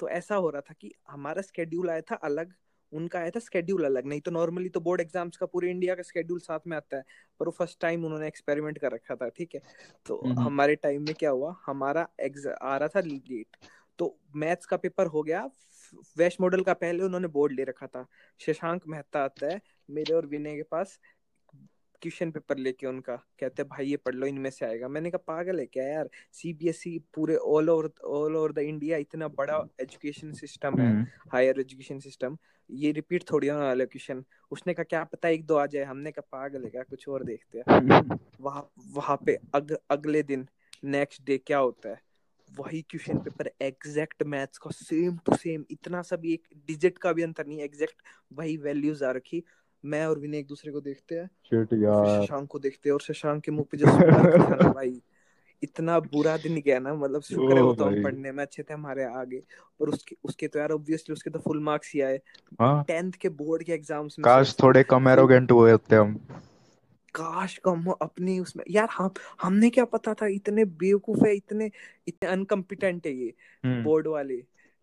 तो 0.00 0.08
ऐसा 0.08 0.34
हो 0.34 0.50
रहा 0.50 0.60
था 0.60 0.74
कि 0.80 0.92
हमारा 1.08 1.42
स्केड्यूल 1.42 1.90
आया 1.90 2.00
था 2.00 2.14
अलग 2.14 2.54
उनका 2.92 3.18
आया 3.18 3.30
था 3.30 3.40
स्केड्यूल 3.40 3.84
अलग 3.84 4.06
नहीं 4.06 4.20
तो 4.20 4.30
नॉर्मली 4.30 4.68
तो 4.68 4.80
बोर्ड 4.80 5.00
एग्ज़ाम्स 5.00 5.36
का 5.36 5.46
पूरे 5.46 5.70
इंडिया 5.70 5.94
का 5.94 6.02
स्केड्यूल 6.02 6.38
साथ 6.38 6.60
में 6.66 6.76
आता 6.76 6.96
है 6.96 7.04
पर 7.40 7.46
वो 7.46 7.50
फ़र्स्ट 7.50 7.80
टाइम 7.80 8.04
उन्होंने 8.04 8.26
एक्सपेरिमेंट 8.26 8.78
कर 8.78 8.92
रखा 8.92 9.14
था 9.14 9.28
ठीक 9.28 9.54
है? 9.54 9.60
तो 10.06 10.16
हम्म, 10.16 10.32
हम्म। 10.32 10.46
हमारे 10.46 10.74
टाइम 10.76 11.02
में 11.02 11.14
क्या 11.14 11.30
हुआ 11.30 11.56
हमारा 11.66 12.08
आ 12.62 12.76
रहा 12.76 12.88
था 12.88 13.00
लेट 13.00 13.56
तो 13.98 14.16
मैथ्स 14.36 14.66
का 14.66 14.76
पेपर 14.76 15.06
हो 15.06 15.22
गया 15.22 15.48
वेस्ट 16.16 16.40
मॉडल 16.40 16.62
का 16.62 16.72
पहले 16.72 17.02
उन्होंने 17.02 17.28
बोर्ड 17.28 17.52
ले 17.52 17.64
रखा 17.64 17.86
था 17.86 18.06
शशांक 18.40 18.82
मेहता 18.88 19.24
आता 19.24 19.46
है 19.46 19.60
मेरे 19.90 20.14
और 20.14 20.26
विनय 20.26 20.56
के 20.56 20.62
पास 20.62 20.98
क्वेश्चन 22.02 22.30
पेपर 22.30 22.58
लेके 22.58 22.86
उनका 22.86 23.16
कहते 23.40 23.64
भाई 23.64 23.86
ये 23.86 23.96
पढ़ 23.96 24.14
लो 24.14 24.26
इनमें 24.26 24.50
से 24.50 24.64
आएगा। 24.66 24.88
मैंने 24.88 25.10
कहा 25.10 25.22
पागल 25.26 25.58
है 25.60 25.66
क्या 25.66 25.84
यार? 25.84 26.08
सीबीएसई 26.32 26.96
e 26.98 27.02
पूरे 27.14 27.36
all 27.36 27.70
over 27.70 27.90
all 28.06 28.36
over 28.36 28.52
the 28.52 28.58
India 28.58 28.96
इतना 28.98 29.28
बड़ा 29.28 29.56
एजुकेशन 29.80 30.32
सिस्टम 30.32 30.80
है 30.80 30.90
हायर 31.32 31.60
एजुकेशन 31.60 31.98
सिस्टम 32.00 32.36
ये 32.70 32.92
रिपीट 32.92 33.24
थोड़ी 33.30 33.48
होने 33.48 33.64
वाला 33.66 33.84
क्वेश्चन 33.84 34.24
उसने 34.52 34.74
कहा 34.74 34.84
क्या 34.84 35.04
पता 35.04 35.28
एक 35.28 35.44
दो 35.46 35.56
आ 35.56 35.66
जाए? 35.66 35.84
हमने 35.84 36.10
कहा 36.12 36.28
पागल 36.32 36.64
है 36.64 36.70
क्या? 36.70 36.82
कुछ 36.82 37.08
और 37.08 37.24
देखते 37.24 37.58
हैं। 37.58 37.64
वहाँ 38.40 38.68
वहाँ 38.94 39.18
पे 39.26 39.38
अग, 39.54 39.76
अगले 39.90 40.22
दिन 40.22 40.46
नेक्स्ट 40.84 41.22
डे 41.24 41.38
क्या 41.38 41.58
होता 41.58 41.88
है? 41.88 42.00
वही 42.48 42.80
क्वेश्चन 42.82 43.18
पेपर 43.18 43.50
एग्जैक्ट 43.62 44.22
मैथ्स 44.22 44.58
का 44.58 44.70
सेम 44.70 45.16
टू 45.26 45.36
सेम 45.36 45.64
इतना 45.70 46.00
सा 46.02 46.16
भी 46.16 46.32
एक 46.32 46.46
डिजिट 46.66 46.98
का 46.98 47.12
भी 47.12 47.22
अंतर 47.22 47.46
नहीं 47.46 47.60
एग्जैक्ट 47.60 48.02
वही 48.32 48.56
वैल्यूज़ 48.56 49.04
आ 49.04 49.10
रखी। 49.10 49.42
मैं 49.84 50.06
और 50.06 50.18
विनय 50.18 50.38
एक 50.38 50.46
दूसरे 50.46 50.72
को 50.72 50.80
देखते 50.80 51.14
हैं। 51.14 51.26
शिट 51.26 51.72
यार। 51.72 52.22
शशांक 52.22 52.48
को 52.48 52.58
देखते 52.58 52.88
हैं 52.88 52.94
और 52.94 53.00
शशांक 53.00 53.42
के 53.42 53.52
मुँह 53.52 53.64
पे 53.70 53.78
जो 53.78 53.86
था 53.86 53.98
ना 53.98 54.72
भाई 54.72 55.00
इतना 55.62 55.98
बुरा 56.00 56.36
दिन 56.36 56.60
गया 56.60 56.78
ना 56.78 56.94
मतलब 56.94 57.22
शुक्र 57.22 57.56
है 57.56 57.62
वो 57.62 57.74
तो 57.74 57.84
पढ़ने 57.84 58.32
में 58.32 58.42
अच्छे 58.44 58.62
थे 58.62 58.74
हमारे 58.74 59.04
आगे। 59.04 59.42
और 59.80 59.88
उसके 59.88 60.16
उसके 60.24 60.48
तो 60.48 60.58
यार 60.58 60.72
ऑब्वियसली 60.72 61.12
उसके 61.12 61.30
तो 61.30 61.38
फुल 61.38 61.60
मार्क्स 61.60 61.92
ही 61.94 62.00
आए। 62.00 62.20
हाँ। 62.60 62.84
टेंथ 62.88 63.12
के 63.12 63.28
बोर्ड 63.28 63.62
के 63.62 63.72
एग्ज़ाम्स 63.72 64.18
में 64.18 64.24
काश 64.24 64.56
थोड़े 64.62 64.82
कम 64.82 65.08
एरोगेंट 65.08 65.52
हुए 65.52 65.72
होते 65.72 65.96
हम। 65.96 66.14
काश 67.14 67.58
कम 67.58 67.80
हो 67.80 67.92
अपनी 67.92 68.38
उसमें। 68.40 68.64
यार 68.70 68.88
हम 68.98 69.10
हमने 69.42 69.70
क्या 69.70 69.84
पता 69.84 70.14
था 70.14 70.26
इतने 70.26 70.64
बेवकूफ़ 70.64 71.26
है 71.26 71.34
इतने 71.36 71.70
इतने 72.08 72.28
अनकम्पिटेंट 72.30 73.06
है 73.06 73.12
ये 73.12 73.34
बोर्ड 73.66 74.06
हम्म। 74.06 74.14
वाले 74.14 74.36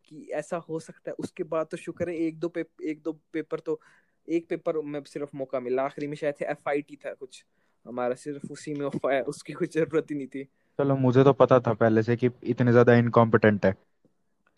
कि 0.05 0.27
ऐसा 0.33 0.57
हो 0.57 0.79
सकता 0.79 1.11
है। 1.11 1.15
उसके 1.19 1.43
बाद 1.43 1.67
तो 1.71 1.77
शुक्र 1.77 2.09
है 2.09 2.15
एक 2.15 2.39
दो 2.39 2.47
पे, 2.47 2.65
एक 2.83 3.01
दो 3.03 3.11
पेपर 3.33 3.59
तो 3.59 3.79
एक 4.27 4.48
पेपर 4.50 4.81
में 4.86 5.01
सिर्फ़ 5.07 5.36
मौका 5.38 5.60
मिला 5.60 5.84
आखिरी 5.84 6.07
में 6.07 6.15
शायद 6.15 6.41
एफ़ 6.43 6.69
आई 6.69 6.81
टी 6.81 6.96
था 6.96 7.13
कुछ। 7.13 7.43
हमारा 7.86 8.15
सिर्फ़ 8.15 8.51
उसी 8.51 8.74
में 8.74 8.86
उसकी 8.86 9.53
कोई 9.53 9.67
ज़रूरत 9.67 10.12
ही 10.12 10.15
नहीं 10.15 10.27
थी। 10.27 10.43
चलो 10.79 10.96
मुझे 10.98 11.24
तो 11.24 11.34
पता 11.34 11.60
था 11.60 11.74
पहले 11.75 12.03
से 12.03 12.15
कि 12.15 12.29
इतने 12.46 12.72
ज़्यादा 12.72 12.96
इनकॉम्पिटेंट 12.96 13.65
है। 13.65 13.74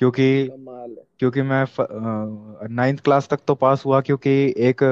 क्योंकि 0.01 0.27
क्योंकि 1.19 1.41
मैं 1.41 1.65
नाइन्थ 2.75 2.99
क्लास 3.03 3.27
तक 3.29 3.39
तो 3.47 3.55
पास 3.55 3.83
हुआ 3.85 3.99
क्योंकि 4.01 4.31
एक 4.67 4.83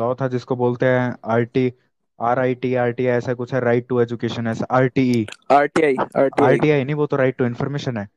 लॉ 0.00 0.14
था 0.14 0.28
जिसको 0.28 0.56
बोलते 0.56 0.86
हैं 0.86 1.14
R 1.34 1.44
T 1.44 1.72
R 2.18 2.38
I 2.38 2.54
T 2.54 2.74
R 2.74 2.90
T 2.92 3.06
ऐसा 3.08 3.34
कुछ 3.34 3.54
है 3.54 3.60
राइट 3.60 3.86
टू 3.88 4.00
एजुकेशन 4.00 4.46
ऐसा 4.46 4.66
R 4.70 4.88
T 4.88 5.02
E 5.12 5.26
R 5.52 5.66
T 5.66 5.82
I 5.82 5.94
R 6.16 6.56
T 6.58 6.70
I 6.70 6.84
नहीं 6.84 6.94
वो 6.94 7.06
तो 7.06 7.16
राइट 7.16 7.36
टू 7.36 7.44
इन्फॉर्मेशन 7.46 7.96
है। 7.96 8.08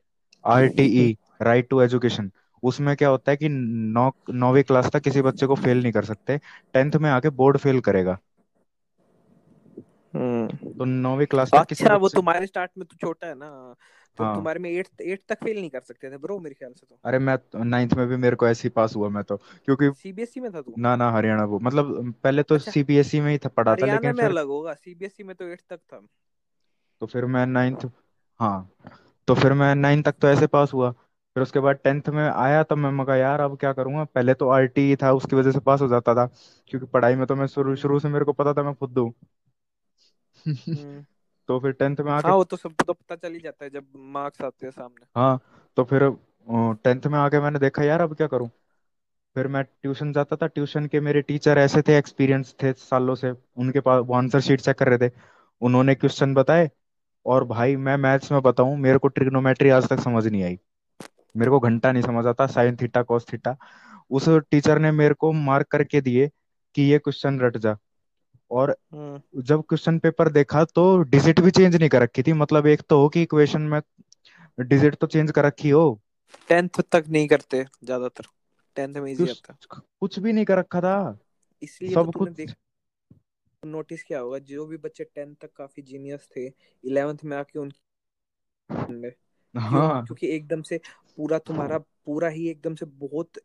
R 0.44 0.68
T 0.70 0.86
E 1.04 1.18
right 1.42 1.70
to 1.70 1.82
education 1.82 2.32
उसमें 2.68 2.96
क्या 2.96 3.10
होता 3.10 3.32
है 3.32 3.38
कि 3.38 3.50
नौ 3.50 4.12
नौवीं 4.36 4.64
क्लास 4.64 4.90
तक 4.92 5.02
किसी 5.02 5.22
बच्चे 5.22 5.48
को 5.48 5.56
फेल 5.56 5.82
नहीं 5.82 5.92
कर 5.92 6.06
सकते। 6.06 6.38
टेंथ 6.74 6.96
में 6.96 7.10
आके 7.10 7.30
बोर्ड 7.34 7.58
फेल 7.58 7.80
करेगा। 7.82 8.18
हम्म। 10.14 10.72
तो 10.72 10.86
नौवीं 10.86 11.26
क्लास 11.26 11.52
तक 11.52 11.66
किसी 11.66 11.84
अच्छा 11.84 11.96
वो 11.96 12.06
बच्चे 12.06 12.16
तुम्हारे 12.16 12.46
स्टार्ट 12.46 12.72
में 12.78 12.86
तो 12.88 12.96
छोटा 12.96 13.28
है 13.28 13.36
ना। 13.36 13.76
तो 14.18 14.24
हाँ। 14.24 14.36
तुम्हारे 14.36 14.60
में 14.60 14.70
एट 14.70 15.02
एट 15.02 15.22
तक 15.30 15.44
फेल 15.44 15.60
नहीं 15.60 15.70
कर 15.70 15.80
सकते 15.80 16.10
थे 16.12 16.18
ब्रो 16.18 16.38
मेरे 16.40 16.56
ख्याल 16.56 16.72
से 16.72 16.86
तो। 16.90 16.98
अरे 17.06 17.20
मैं 17.20 17.38
नाइन्थ 17.66 17.94
में 17.94 18.08
भी 18.08 18.16
मेरे 18.16 18.36
को 18.36 18.48
ऐसे 18.48 18.64
ही 18.64 18.70
पास 18.70 18.96
हुआ 18.96 19.10
मैं 19.10 19.24
तो। 19.24 19.38
क्योंकि 19.38 19.90
सीबीएसई 19.92 20.40
में 20.42 20.52
था 20.54 20.62
तू? 20.62 20.74
ना 20.78 20.96
ना 20.96 21.12
हरियाणा 21.12 21.44
वो। 21.44 21.60
मतलब 21.60 22.14
पहले 22.24 22.44
तो 22.44 22.56
अच्छा। 22.56 22.72
सीबीएसई 22.72 23.20
में 23.22 23.32
ही 23.32 23.38
था 23.38 23.50
पढ़ा 23.50 23.72
था 23.72 23.74
हरियाणा 23.74 23.94
लेकिन 23.94 24.16
में 24.16 24.24
फिर 24.24 24.32
अलग 24.32 24.48
होगा 24.48 24.74
सीबीएसई 24.74 25.24
में 25.24 25.36
तो 25.36 25.46
एट 25.46 25.62
तक 25.70 25.78
था। 25.78 26.02
तो 27.02 27.06
फिर 27.06 27.26
मैं 27.26 27.46
नाइन्थ 27.46 27.86
हाँ। 28.40 28.70
तो 29.28 29.36
फिर 29.36 29.54
मैं 29.54 29.74
नाइन्थ 29.76 30.06
तक 30.06 30.16
तो 30.22 30.28
ऐसे 30.28 30.48
पास 30.48 30.74
हुआ। 30.74 30.94
फिर 31.38 31.44
उसके 31.44 31.60
बाद 31.60 31.76
टेंथ 31.78 32.10
में 32.12 32.24
आया 32.26 32.64
तब 32.64 32.78
मैं 32.78 32.92
मगा 32.94 33.16
यार 33.16 33.40
अब 33.42 33.58
क्या 33.58 33.72
करूँगा? 33.74 34.04
पहले 34.06 34.34
तो 34.36 34.50
आरटी 34.52 34.96
था 34.98 35.12
उसकी 35.14 35.36
वजह 35.36 35.52
से 35.52 35.60
पास 35.62 35.82
हो 35.82 35.88
जाता 35.88 36.16
था 36.16 36.26
क्योंकि 36.72 36.88
पढ़ाई 36.88 37.16
में 37.16 37.26
तो 37.28 37.36
मैं 37.36 37.48
शुरू 37.50 37.76
शुरू 37.78 38.00
से 38.00 38.10
मेरे 38.10 38.26
को 38.26 38.34
पता 38.36 38.54
था 38.54 38.64
मैं 38.64 38.74
खुद 38.76 38.98
हूँ। 39.00 39.14
हम्म। 40.68 41.06
तो 41.50 41.60
फिर 41.60 41.72
टेंथ 41.74 42.02
में 42.02 42.12
आके 42.14 42.28
हाँ 42.28 42.36
वो 42.36 42.44
तो 42.46 42.58
सब 42.58 42.76
तो 42.78 42.94
पता 42.94 43.16
चल 43.18 43.34
ही 43.34 43.40
जाता 43.40 43.66
है 43.66 43.70
जब 43.72 43.88
मार्क्स 44.16 44.42
आते 44.44 44.66
हैं 44.66 44.72
सामने। 44.72 45.06
हाँ 45.16 45.40
तो 45.78 45.84
फिर 45.86 46.04
टेंथ 46.84 47.06
में 47.08 47.18
आके 47.20 47.40
मैंने 47.40 47.60
देखा 47.60 47.84
यार 47.84 48.02
अब 48.02 48.16
क्या 48.16 48.28
करूँ? 48.28 48.50
फिर 49.36 49.48
मैं 49.48 49.64
ट्यूशन 49.64 50.12
जाता 50.14 50.36
था 50.36 50.48
ट्यूशन 50.48 50.86
के 50.88 51.00
मेरे 51.02 51.22
टीचर 51.24 51.58
ऐसे 51.58 51.82
थे 51.82 51.98
एक्सपीरियंस 51.98 52.56
थे 52.64 52.74
सालों 52.76 53.16
से 53.16 53.32
उनके 53.58 53.80
पास 53.82 54.04
वो 54.06 54.14
आंसर 54.16 54.42
शीट 54.42 54.62
चेक 54.62 54.78
कर 54.80 54.90
रहे 54.90 55.10
थे। 55.10 55.12
उन्होंने 55.62 55.96
क्वेश्चन 55.96 56.34
बताए 56.34 56.70
और 57.26 57.44
भाई 57.48 57.76
मैं 57.78 57.98
मैथ्स 58.00 58.32
में 58.32 58.42
बताऊँ 58.44 58.78
मेरे 58.80 58.98
को 59.00 59.08
ट्रिग्नोमेट्री 59.10 59.70
आज 59.72 59.90
तक 59.90 60.00
समझ 60.02 60.28
नहीं 60.28 60.44
आई। 60.44 60.60
मेरे 61.36 61.52
को 61.52 61.60
घंटा 61.60 61.92
नहीं 61.92 62.04
समझ 62.04 62.26
आता 62.26 62.48
साइन 62.48 62.76
थीटा 62.76 63.02
कॉस 63.04 63.26
थीटा। 63.34 63.56
उस 64.12 64.30
टीचर 64.52 64.80
ने 64.80 64.92
मेरे 64.92 65.14
को 65.14 65.32
मार्क 65.34 65.68
करके 65.68 66.02
दिए 66.02 66.30
कि 66.76 66.82
ये 66.82 66.98
क्वेश्चन 67.00 67.40
रट 67.40 67.58
जा। 67.58 67.78
और 68.52 68.76
हम्म। 68.94 69.42
जब 69.42 69.64
क्वेश्चन 69.70 70.00
पेपर 70.00 70.30
देखा 70.32 70.64
तो 70.66 70.98
डिजिट 71.00 71.40
भी 71.40 71.52
चेंज 71.52 71.76
नहीं 71.76 71.90
कर 71.90 72.02
रखी 72.02 72.24
थी। 72.24 72.34
मतलब 72.34 72.68
एक 72.68 72.82
तो 72.90 73.00
हो 73.02 73.10
कि 73.10 73.22
इक्वेशन 73.22 73.62
में 73.64 73.82
डिजिट 74.58 74.96
तो 74.96 75.08
चेंज 75.08 75.32
कर 75.32 75.46
रखी 75.46 75.70
हो। 75.70 76.00
टेंथ 76.50 76.82
तक 76.92 77.04
नहीं 77.10 77.28
करते 77.28 77.64
ज़्यादातर। 77.84 78.26
टेंथ 78.78 78.96
में 78.96 79.12
इजी 79.12 79.30
आता। 79.30 79.82
कुछ 80.02 80.20
भी 80.20 80.34
नहीं 80.34 80.46
कर 80.46 80.58
रखा 80.58 80.82
था। 80.82 80.98
इसलिए 81.62 81.94
तो 81.94 82.04
सब 82.04 82.12
तूने 82.12 82.26
कुछ। 82.26 82.36
देख 82.38 82.54
नोटिस 83.64 84.04
किया 84.04 84.20
होगा 84.20 84.38
जो 84.40 84.66
भी 84.66 84.78
बच्चे 84.78 85.04
टेंथ 85.06 85.36
तक 85.42 85.50
काफ़ी 85.58 85.84
जीनियस 85.84 86.28
थे 86.36 86.46
इलेवेंथ 86.46 87.24
में 87.26 87.38
आके 87.38 87.60
उनके 87.60 89.10
हाँ। 89.58 90.08
क्योंकि 90.08 90.28
एकदम 90.30 90.62
से 90.64 90.80
पूरा 91.18 91.38
तुम्हारा 91.42 91.78
पूरा 92.06 92.30
ही 92.30 92.48
एकदम 92.50 92.76
से 92.76 92.86
बहुत 92.88 93.40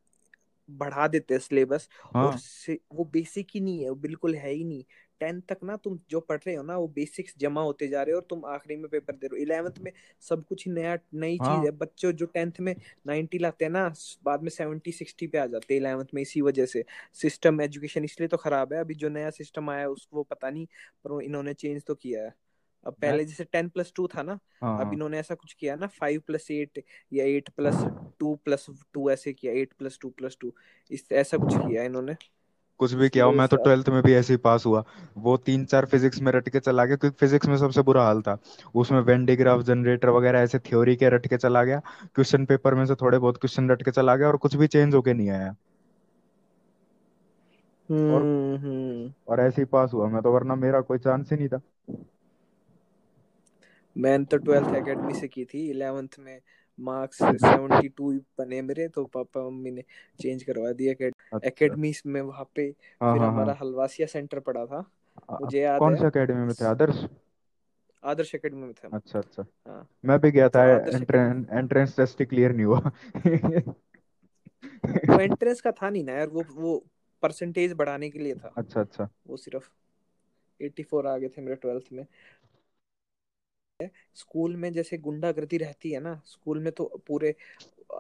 बढ़ा 0.69 1.07
देते 1.09 1.35
हैं 1.35 1.41
सिलेबस 1.41 1.89
और 2.19 2.33
हाँ 2.33 2.33
से, 2.33 2.79
वो 2.93 3.05
बेसिक 3.07 3.49
ही 3.55 3.61
नहीं 3.61 3.83
है 3.83 3.89
वो 3.89 3.95
बिल्कुल 3.99 4.35
है 4.37 4.51
ही 4.51 4.65
नहीं। 4.65 4.85
टेंथ 5.21 5.41
तक 5.49 5.59
ना 5.65 5.77
तुम 5.79 5.99
जो 6.11 6.21
पढ़ 6.23 6.39
रहे 6.39 6.55
हो 6.57 6.63
ना 6.63 6.77
वो 6.79 6.87
बेसिक्स 6.91 7.35
जमा 7.39 7.63
होते 7.63 7.89
जा 7.89 8.03
रहे 8.03 8.13
हो 8.13 8.21
और 8.21 8.27
तुम 8.31 8.45
आखिरी 8.47 8.77
में 8.77 8.89
पेपर 8.91 9.15
दे 9.15 9.27
रहे 9.27 9.39
हो। 9.39 9.43
इलेवेंथ 9.45 9.81
में 9.81 9.93
सब 10.23 10.45
कुछ 10.47 10.67
ही 10.67 10.73
नया 10.73 10.99
नई 11.17 11.39
चीज़ 11.41 11.65
हाँ। 11.65 11.67
है। 11.67 11.71
बच्चों 11.75 12.13
जो 12.15 12.27
टेंथ 12.29 12.61
में 12.61 12.75
90 13.09 13.39
लाते 13.39 13.65
हैं 13.65 13.73
ना 13.73 13.89
बाद 14.25 14.43
में 14.43 14.51
70 14.51 14.93
60 14.93 15.27
पे 15.27 15.39
आ 15.39 15.47
जाते 15.49 15.75
हैं 15.75 15.81
इलेवेंथ 15.81 16.15
में 16.15 16.23
इसी 16.23 16.41
वजह 16.43 16.67
से। 16.67 16.85
सिस्टम 17.15 17.61
एजुकेशन 17.61 18.05
इसलिए 18.05 18.29
तो 18.29 18.37
खराब 18.39 18.73
है। 18.73 18.81
अभी 18.81 18.95
जो 18.97 19.09
नया 19.11 19.31
सिस्टम 19.33 19.71
आया 19.71 19.81
है 19.81 19.89
उसको 19.91 20.23
पता 20.25 20.51
नहीं 20.51 20.67
पर 21.05 21.23
इन्होंने 21.25 21.55
चेंज 21.57 21.83
तो 21.85 21.95
किया 21.97 22.25
है। 22.25 22.35
अब 22.87 22.93
पहले 22.93 23.25
जैसे 23.25 23.45
टेन 23.45 23.69
प्लस 23.69 23.93
टू 23.97 24.07
था 24.07 24.23
ना 24.23 24.39
हाँ 24.63 24.79
अब 24.81 24.85
हाँ। 24.85 24.93
इन्होंने 24.93 25.19
ऐसा 25.19 25.35
कुछ 25.35 25.53
किया 25.53 25.75
ना 25.77 25.87
फाइव 26.01 26.23
प्लस 26.27 26.51
एट 26.51 26.83
या 27.13 27.25
eight 27.25 27.49
plus 27.57 27.85
two 28.21 28.35
plus 28.45 28.67
two 28.93 29.11
ऐसे 29.11 29.33
किया 29.33 29.53
eight 29.53 29.73
plus 29.79 29.99
two 30.03 30.09
plus 30.09 30.37
two 30.41 30.53
इस 30.91 31.07
ऐसा 31.13 31.37
कुछ 31.37 31.57
किया 31.57 31.83
इन्होंने। 31.83 32.17
कुछ 32.81 32.93
भी 32.93 33.09
किया 33.09 33.25
हो 33.25 33.33
मैं 33.33 33.47
तो 33.49 33.57
ट्वेल्थ 33.57 33.89
में 33.89 34.01
भी 34.03 34.15
ऐसे 34.15 34.33
ही 34.33 34.37
पास 34.37 34.65
हुआ। 34.67 34.85
वो 35.17 35.37
तीन 35.37 35.65
चार 35.65 35.87
फिजिक्स 35.87 36.21
में 36.21 36.31
रट 36.33 36.49
के 36.49 36.61
चला 36.61 36.85
गया 36.85 36.97
क्योंकि 36.97 37.17
फिजिक्स 37.17 37.49
में 37.49 37.57
सबसे 37.57 37.83
बुरा 37.83 38.05
हाल 38.05 38.23
था। 38.23 38.37
उसमें 38.75 39.01
वेन 39.01 39.25
डिग्राफ 39.25 39.61
जनरेटर 39.63 40.09
वगैरह 40.09 40.41
ऐसे 40.41 40.59
थ्योरी 40.59 40.97
के 40.97 41.09
रट 41.09 41.27
के 41.27 41.37
चला 41.37 41.65
गया 41.65 41.81
क्वेश्चन 42.15 42.45
पेपर 42.45 42.75
में 42.75 42.85
से 42.87 42.95
थोड़े 42.95 43.19
बहुत 43.19 43.37
क्वेश्चन 43.37 43.71
रट 43.71 43.83
के 43.83 43.91
चला 43.91 44.17
गया 44.17 44.29
और 44.29 44.37
कुछ 44.37 44.57
भी 44.57 44.67
चेंज 44.67 44.95
होके 44.95 45.15
नहीं 45.15 45.31
आया। 45.31 45.55
और 47.89 48.23
हम्म 48.23 48.57
हम्म। 48.57 49.13
और 49.29 49.41
ऐसे 49.41 49.63
ही 49.63 49.67
पास 49.67 49.93
हुआ 49.93 50.09
मैं 50.09 50.23
तो 50.23 50.33
वरना 50.33 50.55
मेरा 50.55 50.81
कोई 50.81 50.99
चांस 50.99 51.33
ही 51.33 51.37
नहीं 51.37 51.49
था। 51.49 51.61
मैंने 53.97 54.25
तो 54.25 54.37
ट्वेल्थ 54.37 54.75
एकेडमी 54.75 55.15
से 55.15 55.29
की 55.29 55.45
थी 55.45 55.71
इलेवेंथ 55.71 56.19
में 56.19 56.41
मार्क्स 56.79 57.19
सेवेंटी 57.19 57.89
टू 57.89 58.13
बने 58.39 58.63
मेरे 58.63 58.89
तो 58.89 59.05
पापा 59.05 59.49
मम्मी 59.49 59.71
ने 59.71 59.83
चेंज 60.21 60.43
करवा 60.43 60.73
दिया 60.73 60.93
अच्छा। 61.33 61.47
एकेडमी 61.47 61.93
में 62.07 62.21
वहाँ 62.21 62.51
पे 62.55 62.75
हाँ 63.03 63.13
फिर 63.13 63.23
हाँ 63.23 63.33
हमारा 63.33 63.53
हाँ 63.53 63.59
हलवासिया 63.61 64.07
सेंटर 64.07 64.41
पड़ा 64.41 64.67
था 64.67 64.85
मुझे 65.41 65.61
याद 65.61 65.79
कौन 65.81 65.97
से 65.97 66.07
एकेडमी 66.07 66.47
में 66.47 66.55
थे? 66.55 66.65
आदर्श? 66.65 67.07
आदर्श 68.03 68.35
एकेडमी 68.35 68.63
में 68.63 68.73
थे 68.73 68.89
अच्छा 68.89 69.19
अच्छा। 69.19 69.45
हाँ। 69.69 69.89
मैं 70.05 70.19
भी 70.19 70.31
गया 70.31 70.49
तो 70.49 70.59
था 70.59 70.65
एंट्रेंस 71.59 71.97
टेस्ट 71.97 72.23
क्लियर 72.23 72.53
नहीं 72.53 72.67
हुआ। 72.67 72.79
वो 75.09 75.21
एंट्रेंस 75.21 75.61
का 75.61 75.71
था 75.73 75.91
नहीं 75.91 76.05
ना 76.05 76.13
यार 76.13 76.29
वो 76.29 76.43
वो 76.55 76.85
परसेंटेज 77.23 77.73
बढ़ाने 77.73 78.11
के 78.11 78.19
लिए 78.19 78.35
था। 78.35 78.53
अच्छा 78.57 78.81
अच्छा। 78.81 79.09
वो 79.27 79.37
सिर्फ़ 79.37 79.71
84 80.61 81.07
आ 81.07 81.17
गए 81.19 81.29
थे 81.29 81.43
मेरे 81.43 81.57
ट्वेल्थ 81.57 81.85
में। 81.93 82.07
स्कूल 84.15 84.57
में 84.57 84.73
जैसे 84.73 84.99
गुंडागर्दी 84.99 85.57
रहती 85.57 85.91
है 85.91 86.01
ना 86.01 86.21
स्कूल 86.27 86.59
में 86.59 86.73
तो 86.73 87.03
पूरे 87.07 87.35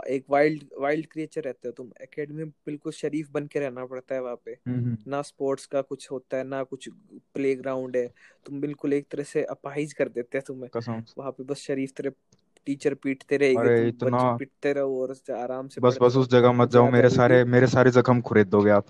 एक 0.09 0.25
वाइल्ड 0.31 0.63
वाइल्ड 0.79 1.07
क्रिएचर 1.07 1.43
रहते 1.43 1.69
हो 1.69 1.73
तुम। 1.73 1.91
एकेडमी 2.03 2.37
में 2.37 2.49
बिल्कुल 2.67 2.93
शरीफ 2.93 3.31
बन 3.31 3.47
के 3.47 3.61
रहना 3.61 3.85
पड़ता 3.87 4.15
है 4.15 4.23
वहाँ 4.23 4.37
पे। 4.45 4.51
हम्म 4.51 4.79
हम्म, 4.79 4.97
ना 5.07 5.23
स्पोर्ट्स 5.23 5.67
का 5.67 5.83
कुछ 5.83 6.11
होता 6.11 6.37
है 6.37 6.45
ना 6.45 6.63
कुछ 6.63 6.89
प्ले 7.35 7.55
ग्राउंड 7.55 7.97
है। 7.97 8.07
तुम 8.47 8.61
बिल्कुल 8.61 8.93
एक 8.93 9.07
तरह 9.11 9.23
से 9.23 9.45
अपाहिज 9.45 9.93
कर 9.93 10.09
देते 10.09 10.39
हैं 10.39 10.45
तुम्हें। 10.47 11.03
वहाँ 11.19 11.33
पे 11.33 11.45
बस 11.45 11.57
शरीफ 11.57 11.93
तरह 11.97 12.11
टीचर 12.67 12.95
पीटते 12.95 13.37
रहेंगे 13.37 13.61
अरे 13.61 13.89
इतना 13.89 14.37
पीटते 14.37 14.73
रहो 14.73 15.03
और 15.03 15.15
आराम 15.33 15.69
से 15.69 15.81
बस 15.81 15.99
बस 16.03 16.17
उस 16.17 16.31
जगह 16.31 16.53
मत 16.53 16.71
जाओ 16.71 16.91
मेरे 16.91 17.09
सारे 17.09 17.45
मेरे 17.45 17.67
सारे 17.67 17.91
जख्म 17.91 18.21
खुरेद 18.21 18.47
दोगे 18.47 18.71
आप। 18.71 18.87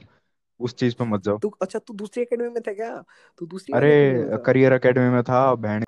उस 0.61 0.75
चीज़ 0.75 0.95
पे 0.95 1.05
मत 1.05 1.23
जाओ। 1.23 1.39
तू 1.39 1.49
अच्छा 1.63 1.79
तू 1.79 1.95
दूसरी 1.95 2.23
एकेडमी 2.23 2.49
में 2.49 2.63
था 2.63 2.73
क्या? 2.73 3.05
तू 3.39 3.47
दूसरी 3.47 3.75
अरे 3.75 4.39
करियर 4.45 4.73
एकेडमी 4.73 5.09
में 5.09 5.23
था 5.23 5.55
बहन 5.55 5.85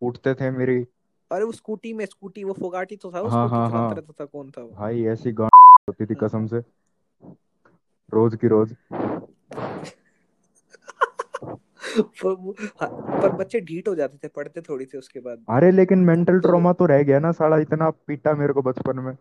कूटते 0.00 0.34
थे 0.34 0.50
मेरी। 0.50 0.86
अरे 1.32 1.44
वो 1.44 1.52
स्कूटी 1.52 1.92
में 1.92 2.04
स्कूटी 2.06 2.44
वो 2.44 2.52
फोगाटी 2.52 2.96
तो 2.96 3.12
था 3.12 3.20
वो 3.20 3.28
हाँ 3.28 3.48
हाँ 3.48 3.70
हाँ। 3.70 3.94
रहता 3.94 4.12
था 4.20 4.24
कौन 4.24 4.50
था 4.50 4.62
वो? 4.62 4.68
भाई 4.68 5.04
ऐसी 5.04 5.32
गांड 5.32 5.50
होती 5.88 6.06
थी 6.06 6.14
कसम 6.14 6.46
से। 6.46 6.62
रोज 8.12 8.36
की 8.36 8.48
रोज। 8.48 8.74
पर 11.98 12.54
हाँ, 12.80 12.88
पर 13.22 13.32
बच्चे 13.32 13.60
ढीट 13.60 13.88
हो 13.88 13.94
जाते 13.94 14.18
थे 14.24 14.28
पढ़ते 14.28 14.60
थोड़ी 14.60 14.86
थे 14.86 14.98
उसके 14.98 15.20
बाद। 15.20 15.44
अरे 15.48 15.70
लेकिन 15.70 15.98
मेंटल 15.98 16.40
तो 16.40 16.48
ट्रॉमा 16.48 16.72
तो 16.72 16.86
रह 16.86 17.02
गया 17.02 17.18
ना 17.18 17.32
साला 17.32 17.58
इतना 17.58 17.90
पीटा 17.90 18.34
मेरे 18.34 18.52
को 18.52 18.62
बचपन 18.62 18.98
में। 18.98 19.14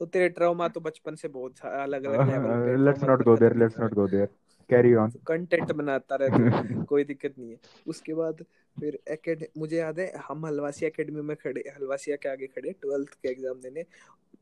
तो 0.00 0.06
तेरे 0.06 0.28
ट्रॉमा 0.28 0.68
तो 0.68 0.80
बचपन 0.80 1.14
से 1.14 1.28
बहुत 1.28 1.60
अलग 1.64 2.04
अलग 2.04 2.28
लेवल 2.28 2.54
पे 2.66 2.76
let's 2.84 3.02
not 3.04 3.22
go 3.22 3.36
there 3.36 3.56
let's 3.56 3.78
not 3.80 3.94
go 3.94 4.06
there 4.08 4.28
carry 4.70 4.94
on 4.94 5.10
content 5.26 5.72
बनाता 5.72 6.16
रहे 6.16 6.28
तू 6.30 6.84
कोई 6.84 7.04
दिक्कत 7.04 7.34
नहीं 7.38 7.50
है। 7.50 7.58
उसके 7.86 8.14
बाद 8.14 8.44
फिर 8.76 8.98
एकेड 9.08 9.46
मुझे 9.58 9.76
याद 9.76 9.98
है 10.00 10.12
हम 10.28 10.46
हलवासी 10.46 10.86
एकेडमी 10.86 11.20
में 11.20 11.36
खड़े 11.36 11.60
हलवासिया 11.76 12.16
के 12.16 12.28
आगे 12.28 12.46
खड़े 12.46 12.72
ट्वेल्थ 12.72 13.14
के 13.22 13.28
एग्ज़ाम 13.28 13.60
देने 13.60 13.84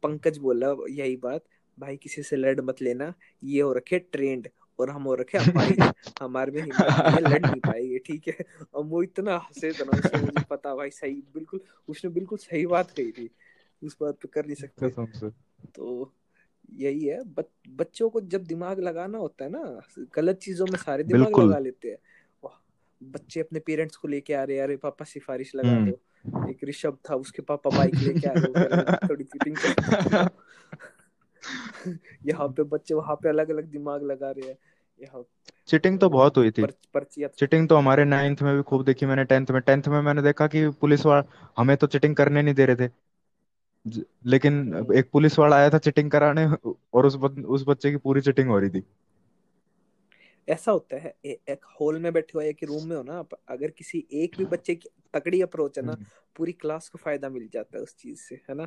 पंकज 0.03 0.39
बोला 0.39 0.75
यही 0.91 1.17
बात 1.17 1.43
भाई 1.79 1.97
किसी 1.97 2.23
से 2.23 2.37
लड़ 2.37 2.61
मत 2.61 2.83
लेना 2.83 3.13
ये 3.45 3.61
हो 3.61 3.73
रखे 3.73 3.99
ट्रेंड 3.99 4.49
और 4.79 4.91
हम 4.91 5.03
हो 5.03 5.15
रखे 5.15 5.39
अपाहिज 5.39 5.81
हमारे 6.23 6.53
में 6.53 6.61
हिम्मत 6.63 7.01
नहीं 7.01 7.15
है 7.15 7.21
लड़ 7.21 7.41
नहीं 7.47 7.61
पाएँगे 7.61 7.99
ठीक 7.99 8.29
है? 8.29 8.45
और 8.75 8.85
वो 8.85 9.03
इतना 9.03 9.37
हंसे 9.37 9.73
तना 9.73 9.99
उससे 9.99 10.19
मुझे 10.19 10.45
पता 10.51 10.75
भाई 10.75 10.91
सही 10.91 11.15
बिल्कुल 11.35 11.61
उसने 11.89 12.11
बिल्कुल 12.11 12.39
सही 12.39 12.67
बात 12.67 12.91
कही 12.91 13.13
थी 13.13 13.31
उस 13.83 13.97
बात 14.01 14.19
पे 14.23 14.29
कर 14.29 14.47
नहीं 14.47 14.55
सकते। 14.55 14.91
से 14.91 15.31
तो 15.75 16.13
यही 16.73 17.05
है। 17.05 17.25
बच, 17.25 17.47
बच्चों 17.69 18.11
को 18.11 18.21
जब 18.21 18.45
दिमाग 18.45 18.81
लगाना 18.81 19.19
होता 19.19 19.45
है 19.45 19.51
ना 19.51 19.81
गलत 20.17 20.37
चीज़ों 20.37 20.67
में 20.67 20.79
सारे 20.79 21.05
दिमाग 21.05 21.41
लगा 21.41 21.59
लेते 21.59 21.89
हैं। 21.89 21.99
बच्चे 23.03 23.41
अपने 23.41 23.61
पेरेंट्स 23.61 23.97
को 23.97 24.09
लेके 24.09 24.35
आ 24.35 24.45
रहे 24.45 24.57
हैं 24.57 24.65
अरे 24.65 24.77
पापा 24.77 25.05
सिफारिश 25.05 25.55
लगा 25.55 25.69
हम्म। 25.69 25.91
दो। 25.91 26.51
एक 26.51 26.65
ऋषभ 26.65 26.99
था 27.11 27.15
उसके 27.15 27.43
पापा 27.43 27.71
बाइक 27.71 27.95
लेके 27.95 28.29
आ 28.29 28.33
रहे 28.37 28.37
थोड़ी 29.11 29.25
चीटिंग 29.25 29.57
यहाँ 32.27 32.49
पे 32.49 32.63
बच्चे 32.63 32.95
वहाँ 32.95 33.17
पे 33.17 33.29
अलग 33.29 33.51
अलग 33.51 33.65
दिमाग 33.65 34.03
लगा 34.03 34.31
रहे 34.31 34.49
हैं। 34.49 34.59
यहाँ 35.03 35.25
चीटिंग 35.69 35.99
तो 35.99 36.11
बहुत 36.11 36.37
हुई 36.37 36.51
थी। 36.51 36.63
पर, 36.63 36.73
पर्चियाँ 36.95 37.31
चीटिंग 37.39 37.69
तो 37.69 37.77
हमारे 37.77 38.05
नाइन्थ 38.05 38.43
में 38.43 38.57
भी 38.57 38.63
खूब 38.63 38.85
देखी 38.85 39.07
मैंने 39.07 39.25
टेंथ 39.25 39.47
में। 39.51 39.61
टेंथ 39.61 39.83
में 39.89 40.03
मैंने 40.03 40.23
देखा 40.23 40.47
कि 40.47 40.69
पुलिस 40.69 41.07
वाला 41.07 41.51
हमें 41.57 41.77
तो 41.77 41.87
चिटिंग 41.87 42.17
करने 42.17 42.43
नहीं 42.43 42.55
दे 42.55 42.67
रहे 42.67 42.77
थे। 42.77 42.89
लेकिन 44.27 44.57
एक 44.95 45.11
पुलिस 45.13 45.39
वाला 45.39 45.57
आया 45.57 45.71
था 45.71 45.79
चिटिंग 45.79 46.11
कराने 46.11 46.47
और 46.95 47.07
उस 47.07 47.17
बच, 47.17 47.39
उस 47.47 47.65
बच्चे 47.69 47.91
की 47.91 47.97
पूरी 47.99 48.21
चिटिंग 48.21 48.49
हो 48.49 48.59
रही 48.59 48.71
थी। 48.71 48.83
ऐसा 50.49 50.73
होता 50.73 50.97
है 50.97 51.15
ए, 51.25 51.39
एक 51.49 51.65
हॉल 51.81 51.99
में 51.99 52.13
बैठे 52.13 52.33
हो 52.37 52.43
या 52.43 52.53
कि 52.53 52.67
रूम 52.67 52.85
में 52.85 52.97
हो 52.97 53.03
ना 53.03 53.19
आप 53.19 53.35
अगर 53.49 53.71
किसी 53.71 54.07
एक 54.15 54.37
भी 54.39 54.45
बच्चे 54.47 54.75
की 54.75 54.89
तकड़ी 55.15 55.41
अप्रोच 55.43 55.79
है 55.79 55.85
ना 55.85 55.97
हम्म, 55.97 56.05
पूरी 56.37 56.53
क्लास 56.55 56.89
को 56.89 56.99
फ़ायदा 56.99 57.29
मिल 57.31 57.49
जाता 57.53 57.77
है 57.79 57.83
उस 57.83 57.97
चीज़ 57.97 58.21
से 58.21 58.35
है 58.51 58.55
ना? 58.55 58.67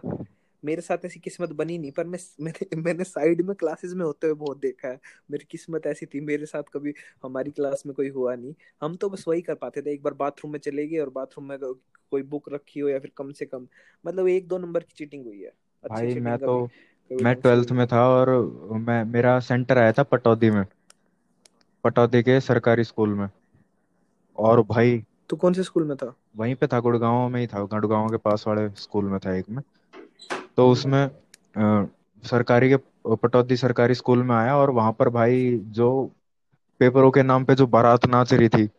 मेरे 0.66 0.82
साथ 0.82 1.06
ऐसी 1.06 1.20
किस्मत 1.20 1.50
बनी 1.50 1.78
नहीं 1.78 1.92
पर 1.92 2.04
मैं 2.04 2.20
मैंने 2.42 2.76
मैंने 2.76 3.04
साइड 3.04 3.42
में 3.42 3.56
क्लासेस 3.56 3.94
में 3.94 4.06
होते 4.06 4.28
हुए 4.28 4.36
बहुत 4.36 4.58
देखा 4.58 4.88
है। 4.88 5.00
मेरी 5.32 5.46
किस्मत 5.50 5.86
ऐसी 5.86 6.06
थी 6.06 6.22
मेरे 6.22 6.46
साथ 6.46 6.64
कभी 6.74 6.94
हमारी 7.24 7.52
क्लास 7.52 7.84
में 7.86 7.96
कोई 7.96 8.10
हुआ 8.10 8.36
नहीं। 8.36 8.54
हम 8.82 8.96
तो 8.96 9.10
बस 9.10 9.26
वही 9.28 9.42
कर 9.42 9.56
पाते 9.56 9.82
थे 9.82 9.94
एक 9.94 10.04
बार 10.04 10.14
बाथरूम 10.14 10.52
में 10.52 10.60
चले 10.60 10.88
गए 10.88 10.98
और 10.98 11.10
बाथरूम 11.10 11.46
में 11.46 11.58
कोई 12.12 12.24
बुक 12.24 12.54
रखी 12.54 12.80
हो 12.80 12.90
या 12.90 13.00
फिर 13.00 13.12
कम 13.18 13.32
से 13.32 13.46
कम 13.46 13.68
मतलब 14.08 14.28
एक 14.28 14.48
दो 14.48 14.58
नंबर 14.58 14.80
की 14.80 14.94
चीटिंग 14.96 15.26
हुई 15.26 15.42
है। 15.42 15.52
भाई 15.90 16.16
मैं 16.16 16.38
तो 16.38 16.70
मैं 17.22 17.36
ट्वेल्थ 17.36 17.72
में 17.72 17.88
था 17.88 18.10
और 18.10 18.30
मैं 18.72 19.04
मेरा 19.04 19.40
सेंटर 19.40 19.78
आया 19.78 19.92
था 19.92 20.04
पटौदी 20.04 20.52
में 20.52 20.66
पटौदी 21.84 22.24
के 22.24 22.42
सरकारी 22.42 22.84
स्कूल 22.84 23.10
में। 23.10 23.30
और 24.38 24.62
भाई 24.62 25.06
तू 25.30 25.36
कौन 25.36 25.54
से 25.54 25.64
स्कूल 25.64 25.84
में 25.84 25.98
था? 25.98 26.16
वहीं 26.36 26.56
पे 26.56 26.68
था 26.68 26.80
गुड़गांव 26.80 27.30
में 27.30 27.42
ही 27.42 27.48
था 27.48 27.64
गुड़गांव 27.64 28.10
के 28.10 28.18
पास 28.18 28.48
वाले 28.48 28.70
स्कूल 28.70 29.06
में 29.06 29.20
था 29.20 29.36
एक 29.36 29.50
में। 29.50 29.64
तो 30.58 30.70
उसमें 30.72 31.02
आ, 31.58 31.86
सरकारी 32.24 32.70
के 32.70 32.78
पटौदी 33.16 33.56
सरकारी 33.58 33.94
स्कूल 33.96 34.24
में 34.24 34.36
आया 34.36 34.56
और 34.58 34.70
वहाँ 34.72 34.92
पर 34.94 35.10
भाई 35.10 35.52
जो 35.74 35.90
पेपरों 36.82 37.10
के 37.12 37.24
नाम 37.24 37.44
पे 37.46 37.56
जो 37.56 37.68
बारात 37.68 38.06
नाच 38.06 38.34
रही 38.34 38.50
थी 38.50 38.70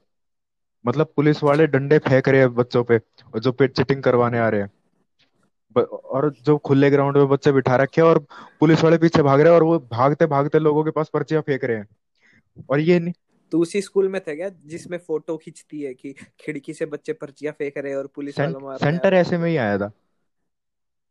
मतलब 0.84 1.12
पुलिस 1.16 1.42
वाले 1.42 1.66
डंडे 1.66 1.98
फेंक 1.98 2.28
रहे 2.28 2.40
हैं 2.40 2.54
बच्चों 2.54 2.84
पे 2.84 2.96
और 2.98 3.40
जो 3.40 3.52
पे 3.52 3.68
चिटिंग 3.68 4.02
करवाने 4.02 4.38
आ 4.38 4.48
रहे 4.48 4.60
हैं। 4.60 4.70
और 5.76 6.30
जो 6.44 6.56
खुले 6.58 6.90
ग्राउंड 6.90 7.16
में 7.16 7.28
बच्चे 7.28 7.52
बिठा 7.52 7.76
रखे 7.76 8.00
हैं 8.00 8.08
और 8.08 8.18
पुलिस 8.60 8.82
वाले 8.84 8.98
पीछे 8.98 9.22
भाग 9.22 9.40
रहे 9.40 9.48
हैं 9.48 9.56
और 9.56 9.62
वो 9.64 9.78
भागते 9.92 10.26
भागते 10.26 10.58
लोगों 10.58 10.84
के 10.84 10.90
पास 10.90 11.10
पर्चियाँ 11.12 11.42
फेंक 11.42 11.64
रहे 11.64 11.76
हैं। 11.76 11.86
और 12.70 12.80
ये 12.80 12.98
नहीं 13.00 13.12
तो 13.52 13.58
उसी 13.60 13.80
स्कूल 13.82 14.08
में 14.08 14.20
था 14.20 14.34
क्या 14.34 14.48
जिसमें 14.66 14.96
फ़ोटो 14.98 15.36
खींचती 15.36 15.80
है 15.82 15.94
कि 15.94 16.12
खिड़की 16.40 16.74
से 16.74 16.86
बच्चे 16.86 17.12
पर्चियाँ 17.12 17.52
फेंक 17.52 17.78
रहे 17.78 17.92
हैं 17.92 17.98
और 17.98 18.06
पुलिस 18.06 18.40
वाला 18.40 18.58
मार 18.58 18.78
सेंटर 18.80 19.14
ऐसे 19.14 19.38
में 19.38 19.48
ही 19.50 19.56
आया 19.56 19.78
था। 19.78 19.90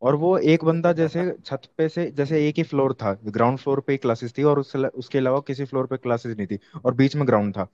और 0.02 0.16
वो 0.16 0.38
एक 0.38 0.64
बंदा 0.64 0.94
जैसे 0.94 1.38
छत 1.46 1.62
पे 1.78 1.90
से 1.90 2.12
जैसे 2.12 2.50
एक 2.50 2.56
ही 2.58 2.64
फ्लोर 2.64 2.94
था 2.94 3.18
ग्राउंड 3.26 3.58
फ्लोर 3.60 3.80
पे 3.80 3.94
ही 3.94 3.98
क्लासेस 3.98 4.34
थी 4.38 4.44
और 4.44 4.60
उस, 4.60 4.76
उसके 4.76 5.18
अलावा 5.18 5.40
किसी 5.40 5.66
फ्लोर 5.66 5.86
पे 5.86 5.98
क्लासेस 5.98 6.38
नहीं 6.38 6.48
थी 6.48 6.60
और 6.86 6.94
बीच 6.94 7.16
में 7.16 7.28
ग्राउंड 7.28 7.58
था। 7.58 7.68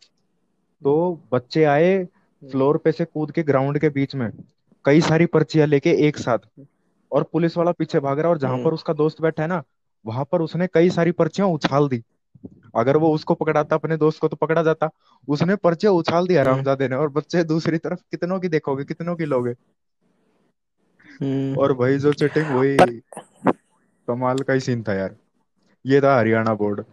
तो 0.82 1.22
बच्चे 1.34 1.63
आए 1.63 2.05
फ्लोर 2.51 2.77
पे 2.77 2.91
से 2.91 3.05
कूद 3.05 3.32
के 3.32 3.44
ग्राउंड 3.44 3.79
के 3.79 3.89
बीच 3.89 4.15
में 4.15 4.32
कई 4.86 5.01
सारी 5.01 5.25
पर्चियाँ 5.25 5.67
लेके 5.67 5.89
एक 5.89 6.17
साथ 6.17 6.39
और 7.12 7.24
पुलिस 7.24 7.58
वाला 7.58 7.72
पीछे 7.72 8.00
भाग 8.00 8.20
रहा 8.20 8.29
और 8.29 8.38
जहाँ 8.38 8.58
पर 8.58 8.74
उसका 8.74 8.94
दोस्त 8.94 9.22
बैठा 9.22 9.44
है 9.44 9.50
ना 9.50 9.63
वहाँ 10.05 10.25
पर 10.32 10.41
उसने 10.41 10.67
कई 10.74 10.89
सारी 10.89 11.12
पर्चियाँ 11.12 11.48
उछाल 11.50 11.88
दी। 11.89 12.03
अगर 12.75 12.98
वो 12.98 13.13
उसको 13.13 13.34
पकड़ाता 13.34 13.75
अपने 13.75 13.98
दोस्त 13.98 14.20
को 14.20 14.27
तो 14.27 14.36
पकड़ा 14.36 14.63
जाता। 14.63 14.89
उसने 15.27 15.55
पर्चे 15.55 15.88
उछाल 15.88 16.27
दिया 16.27 16.44
रामजादे 16.44 16.88
ने 16.88 16.96
और 16.96 17.10
बच्चे 17.10 17.44
दूसरी 17.44 17.77
तरफ़ 17.77 18.00
कितनों 18.12 18.39
की 18.39 18.50
देखोगे 18.50 18.84
कितनों 18.84 19.15
की 19.15 19.25
लोगे। 19.25 19.50
हम्म। 19.50 19.85
और 21.57 21.74
भाई 21.74 21.98
जो 21.98 22.13
चिटिंग 22.13 22.48
हुई 22.48 22.77
कमाल 24.07 24.38
का 24.38 24.53
ही 24.53 24.60
सीन 24.60 24.84
था 24.84 24.93
यार। 24.93 25.15
ये 25.86 26.01
था 26.01 26.17
हरियाणा 26.17 26.53
बोर्ड 26.53 26.84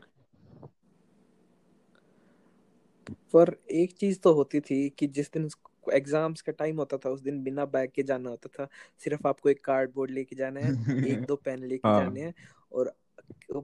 पर 3.34 3.56
एक 3.72 3.92
चीज़ 3.92 4.18
तो 4.20 4.32
होती 4.32 4.60
थी 4.60 4.88
कि 4.88 5.06
जिस 5.06 5.32
दिन 5.32 5.48
एग्ज़ाम्स 5.92 6.40
का 6.40 6.52
टाइम 6.52 6.76
होता 6.76 6.96
था 6.96 7.10
उस 7.10 7.20
दिन 7.20 7.42
बिना 7.42 7.64
बैग 7.64 7.90
के 7.94 8.02
जाना 8.02 8.30
होता 8.30 8.48
था 8.58 8.68
सिर्फ़ 8.98 9.28
आपको 9.28 9.48
एक 9.48 9.64
कार्डबोर्ड 9.64 10.10
लेके 10.10 10.36
जाना 10.36 10.60
है 10.60 10.74
एक 11.04 11.24
दो 11.24 11.36
पेन 11.36 11.64
लेके 11.64 11.88
हाँ. 11.92 12.00
जाने 12.00 12.20
हैं 12.20 12.34
और 12.72 12.92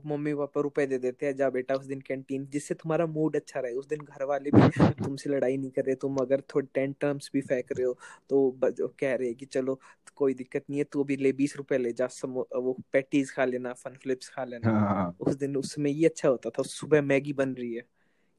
मम्मी 0.06 0.34
पापा 0.34 0.60
रुपए 0.60 0.86
दे 0.86 0.98
देते 0.98 1.26
हैं 1.26 1.36
जा 1.36 1.50
बेटा 1.50 1.74
उस 1.74 1.86
दिन 1.86 2.00
कैंटीन 2.00 2.46
जिससे 2.46 2.74
तुम्हारा 2.74 3.06
मूड 3.06 3.36
अच्छा 3.36 3.60
रहे। 3.60 3.72
उस 3.72 3.86
दिन 3.86 3.98
घर 3.98 4.24
वाले 4.24 4.50
भी 4.50 4.60
तुमसे 5.16 5.30
लड़ाई 5.30 5.56
नहीं 5.56 5.70
कर 5.70 5.84
रहे 5.84 5.94
तुम 5.94 6.16
अगर 6.16 6.40
थोड़े 6.40 6.66
टेन 6.74 6.92
टर्म्स 7.00 7.30
भी 7.32 7.40
फेंक 7.40 7.72
रहे 7.72 7.86
हो 7.86 7.92
तो 8.30 8.58
कह 9.00 9.14
रहे 9.14 9.34
कि 9.34 9.46
चलो 9.46 9.80
कोई 10.16 10.34
दिक्कत 10.34 10.64
नहीं 10.70 10.78
है 10.78 10.84
तू 10.84 11.04
अभी 11.04 11.16
ले 11.16 11.32
बीस 11.32 11.56
रुपए 11.56 11.78
ले 11.78 11.92
जा 11.92 12.08
वो 12.56 12.76
पैटीज 12.92 13.32
खा 13.32 13.44
लेना 13.44 13.72
फन 13.72 13.94
फ्लिप्स 13.94 14.28
खा 14.28 14.44
लेना। 14.44 14.70
हाँ। 14.70 15.16
उस 15.20 15.34
दिन 15.34 15.56
उसमें 15.56 15.90
ये 15.90 16.06
अच्छा 16.06 16.28
होता 16.28 16.50
था 16.50 16.62
सुबह 16.62 17.02
मैगी 17.02 17.32
बन 17.32 17.54
रही 17.54 17.74
है 17.74 17.82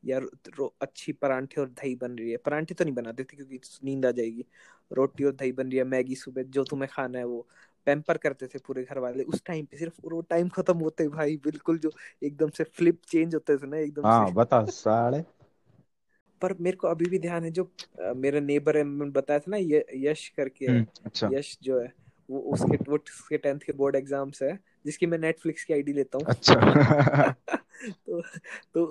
या 0.05 0.21
अच्छी 0.81 1.11
परांठे 1.11 1.61
और 1.61 1.69
दही 1.69 1.95
बन 1.95 2.11
रही 2.11 2.31
है। 2.31 2.37
परांठे 2.37 2.73
तो 2.73 2.83
नहीं 2.83 2.93
बनाते 2.93 3.23
थे 3.23 3.35
क्योंकि 3.35 3.59
नींद 3.83 4.05
आ 4.05 4.11
जाएगी। 4.11 4.45
रोटी 4.91 5.23
और 5.23 5.31
दही 5.31 5.51
बन 5.51 5.67
रही 5.69 5.77
है 5.77 5.83
मैगी 5.83 6.15
सुबह 6.15 6.43
जो 6.43 6.63
तुम्हें 6.63 6.89
खाना 6.93 7.19
है 7.19 7.25
वो। 7.25 7.47
पैम्पर 7.87 8.17
करते 8.17 8.47
थे 8.47 8.59
पूरे 8.59 8.83
घर 8.83 8.97
वाले 8.99 9.23
उस 9.23 9.43
टाइम 9.45 9.65
पे 9.65 9.77
सिर्फ़ 9.77 9.93
वो 10.03 10.21
टाइम 10.21 10.49
खत्म 10.49 10.77
होते 10.77 11.07
भाई 11.07 11.37
बिल्कुल 11.37 11.79
जो 11.79 11.91
एकदम 12.23 12.49
से 12.49 12.63
फ्लिप 12.63 13.01
चेंज 13.07 13.33
होते 13.35 13.57
थे 13.57 13.67
ना 13.67 13.77
एकदम 13.77 14.05
हाँ 14.05 14.33
बता 14.33 14.65
साले। 14.65 15.23
पर 16.41 16.53
मेरे 16.59 16.77
को 16.77 16.87
अभी 16.87 17.05
भी 17.05 17.19
ध्यान 17.19 17.43
है 17.43 17.51
जो 17.51 17.71
मेरा 18.15 18.39
नेबर 18.39 18.77
है 18.77 18.83
मैंने 18.83 19.11
बताया 19.11 19.39
था 19.39 19.51
ना 19.51 19.57
ये 19.57 19.85
यश 19.95 20.27
करके 20.29 20.65
हम्म, 20.65 20.85
अच्छा। 21.05 21.27
यश 21.27 21.57
जो 21.63 21.79
है 21.81 21.93
वो 22.29 22.39
उसके 22.39 22.77
वो 22.91 22.95
उसके 22.97 23.37
टेंथ 23.37 23.59
के 23.59 23.73
बोर्ड 23.73 23.95
एग्ज़ाम्स 23.95 24.43
है 24.43 24.59
जिसकी 24.85 25.05
मैं 25.05 25.17
नेटफ्लिक्स 25.17 25.63
की 25.63 25.73
आईडी 25.73 25.93
लेता 25.93 26.17
हूँ। 26.17 26.25
अच्छा। 26.27 26.55
तो 27.81 28.21
तो 28.73 28.83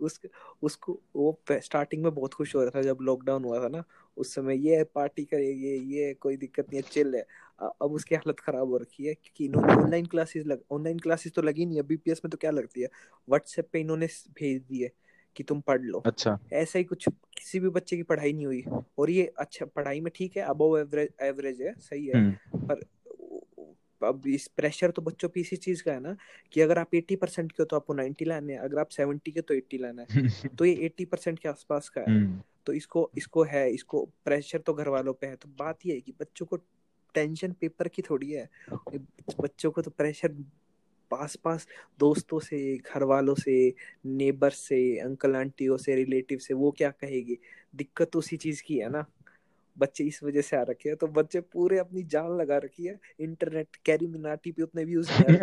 उस 0.00 0.20
उसको 0.62 0.98
वो 1.16 1.38
स्टार्टिंग 1.50 2.02
में 2.02 2.14
बहुत 2.14 2.34
खुश 2.34 2.54
हो 2.56 2.60
रहा 2.60 2.70
था 2.70 2.82
जब 2.82 2.98
लॉकडाउन 3.02 3.44
हुआ 3.44 3.62
था 3.62 3.68
ना 3.68 3.82
उस 4.16 4.34
समय 4.34 4.66
ये 4.68 4.82
पार्टी 4.94 5.24
करेंगे 5.24 5.74
ये 5.94 6.12
कोई 6.14 6.36
दिक्कत 6.36 6.66
नहीं 6.68 6.82
है 6.82 6.88
चिल 6.90 7.14
है। 7.14 7.24
अब 7.60 7.92
उसकी 7.92 8.14
हालत 8.14 8.40
खराब 8.40 8.70
हो 8.70 8.76
रखी 8.76 9.04
है 9.04 9.14
क्योंकि 9.14 9.44
इन्होंने 9.44 9.74
ऑनलाइन 9.74 10.06
क्लासेस 10.06 10.46
लग 10.46 10.62
ऑनलाइन 10.70 10.98
क्लासेस 10.98 11.32
तो 11.32 11.42
लगी 11.42 11.66
नहीं 11.66 11.76
है 11.76 11.82
बीपीएस 11.82 12.20
में 12.24 12.30
तो 12.30 12.36
क्या 12.36 12.50
लगती 12.50 12.80
है? 12.80 12.88
व्हाट्सएप 13.28 13.68
पे 13.72 13.80
इन्होंने 13.80 14.06
भेज 14.38 14.62
दिए 14.62 14.90
कि 15.36 15.42
तुम 15.42 15.60
पढ़ 15.60 15.80
लो। 15.82 16.02
अच्छा। 16.06 16.38
ऐसा 16.52 16.78
ही 16.78 16.84
कुछ 16.84 17.08
किसी 17.08 17.60
भी 17.60 17.68
बच्चे 17.68 17.96
की 17.96 18.02
पढ़ाई 18.02 18.32
नहीं 18.32 18.46
हुई। 18.46 18.64
और 18.98 19.10
ये 19.10 19.32
अच्छा 19.38 19.66
पढ़ाई 19.66 20.00
में 20.00 20.12
ठीक 20.16 20.36
है 20.36 20.42
अबव 20.44 20.78
एवरेज 20.78 21.08
एवरेज 21.22 21.60
है 21.62 21.74
सही 21.80 22.06
है। 22.06 22.16
हम्म। 22.16 22.66
पर 22.66 22.80
अब 24.04 24.26
इस 24.26 24.48
प्रेशर 24.48 24.90
तो 24.90 25.02
बच्चों 25.02 25.28
पे 25.28 25.40
इसी 25.40 25.56
चीज़ 25.56 25.82
का 25.82 25.92
है 25.92 26.00
ना 26.00 26.16
कि 26.52 26.60
अगर 26.60 26.78
आप 26.78 26.90
80 26.94 27.16
परसेंट 27.16 27.52
के 27.52 27.56
हो 27.60 27.64
तो 27.64 27.76
आपको 27.76 27.94
90 27.94 28.24
लाने 28.24 28.52
हैं 28.52 28.60
अगर 28.60 28.78
आप 28.78 28.88
70 28.90 29.30
के 29.30 29.40
तो 29.40 29.54
80 29.54 29.78
लाना 29.78 30.06
है। 30.10 30.28
तो 30.58 30.64
ये 30.64 30.88
80 30.88 31.04
परसेंट 31.04 31.38
के 31.38 31.48
आसपास 31.48 31.88
का 31.88 32.00
है। 32.00 32.10
हम्म। 32.10 32.42
तो 32.66 32.72
इसको 32.72 33.10
इसको 33.16 33.42
है 33.42 33.70
इसको 33.70 34.08
प्रेशर 34.24 34.58
तो 34.58 34.74
घर 34.74 34.88
वालों 34.88 35.14
पे 35.14 35.26
है। 35.26 35.36
तो 35.36 35.48
बात 35.58 35.78
ये 35.86 35.94
है 35.94 36.00
कि 36.00 36.12
बच्चों 36.20 36.46
को 36.46 36.56
टेंशन 37.14 37.52
पेपर 37.52 37.88
की 37.88 38.02
थोड़ी 38.02 38.30
है। 38.32 38.50
बच्चों 39.40 39.70
को 39.70 39.82
तो 39.82 39.90
प्रेशर 39.90 40.28
पास 41.10 41.36
पास 41.36 41.68
दोस्तों 41.98 42.38
से 42.38 42.76
घर 42.76 43.02
वालों 43.02 43.34
से 43.34 43.74
नेबर 44.06 44.50
से 44.50 44.98
अंकल 44.98 45.36
आंटियों 45.36 45.76
से 45.76 45.94
रिलेटिव 45.94 46.38
से 46.38 46.54
वो 46.54 46.70
क्या 46.70 46.90
कहेगी? 46.90 47.38
दिक्कत 47.76 48.10
तो 48.10 48.18
उसी 48.18 48.36
चीज़ 48.36 48.62
की 48.62 48.78
है 48.78 48.90
ना। 48.90 49.06
बच्चे 49.78 50.04
इस 50.04 50.22
वजह 50.22 50.40
से 50.40 50.56
आ 50.56 50.62
रखे 50.62 50.88
हैं 50.88 50.98
तो 50.98 51.06
बच्चे 51.06 51.40
पूरे 51.40 51.78
अपनी 51.78 52.02
जान 52.02 52.36
लगा 52.36 52.58
रखी 52.58 52.86
है 52.86 53.00
इंटरनेट 53.20 53.76
कैरी 53.84 54.06
मिनाटी 54.06 54.52
पे 54.52 54.62
उतने 54.62 54.84
व्यूज़ 54.84 55.10
नहीं 55.12 55.38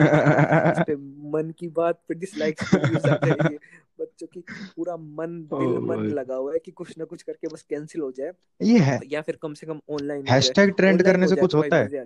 पे 0.83 0.95
मन 1.31 1.53
की 1.59 1.67
बात 1.67 2.03
पे 2.07 2.13
डिसलाइक्स 2.13 2.73
व्यूज़ 2.73 3.57
बच्चों 3.99 4.27
की 4.27 4.39
पूरा 4.75 4.97
मन 4.97 5.47
दिल 5.53 5.79
मन 5.79 6.13
लगा 6.13 6.35
हुआ 6.35 6.53
है 6.53 6.59
कि 6.59 6.71
कुछ 6.71 6.97
ना 6.97 7.05
कुछ 7.05 7.21
करके 7.21 7.47
बस 7.47 7.61
कैंसिल 7.61 8.01
हो 8.01 8.11
जाए। 8.11 8.31
ये 8.61 8.79
है। 8.79 8.99
या 9.07 9.21
फिर 9.21 9.35
कम 9.35 9.53
से 9.53 9.67
कम 9.67 9.81
ऑनलाइन 9.89 10.27
हैशटैग 10.27 10.71
ट्रेंड 10.71 11.03
करने 11.03 11.27
से 11.27 11.35
कुछ 11.35 11.55
होता 11.55 11.77
है। 11.77 12.03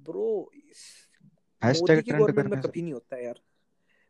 ब्रो 0.00 0.52
हैशटैग 1.64 2.04
ट्रेंड 2.04 2.26
करने 2.26 2.48
में 2.48 2.62
कभी 2.62 2.82
नहीं 2.82 2.92
होता 2.92 3.16
यार। 3.16 3.40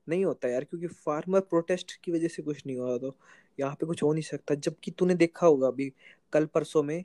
नहीं 0.09 0.25
होता 0.25 0.49
यार 0.49 0.65
क्योंकि 0.65 0.87
फार्मर 0.87 1.41
प्रोटेस्ट 1.41 1.93
की 2.05 2.13
वजह 2.13 2.29
से 2.29 2.43
कुछ 2.43 2.67
नहीं 2.67 2.77
हुआ 2.77 2.99
तो। 2.99 3.17
यहाँ 3.61 3.75
पे 3.75 3.87
कुछ 3.87 4.03
हो 4.03 4.13
नहीं 4.13 4.23
सकता। 4.23 4.55
जबकि 4.55 4.91
तूने 4.91 5.15
देखा 5.15 5.47
होगा 5.47 5.69
अभी 5.69 5.93
कल 6.33 6.47
परसों 6.47 6.83
में 6.83 7.05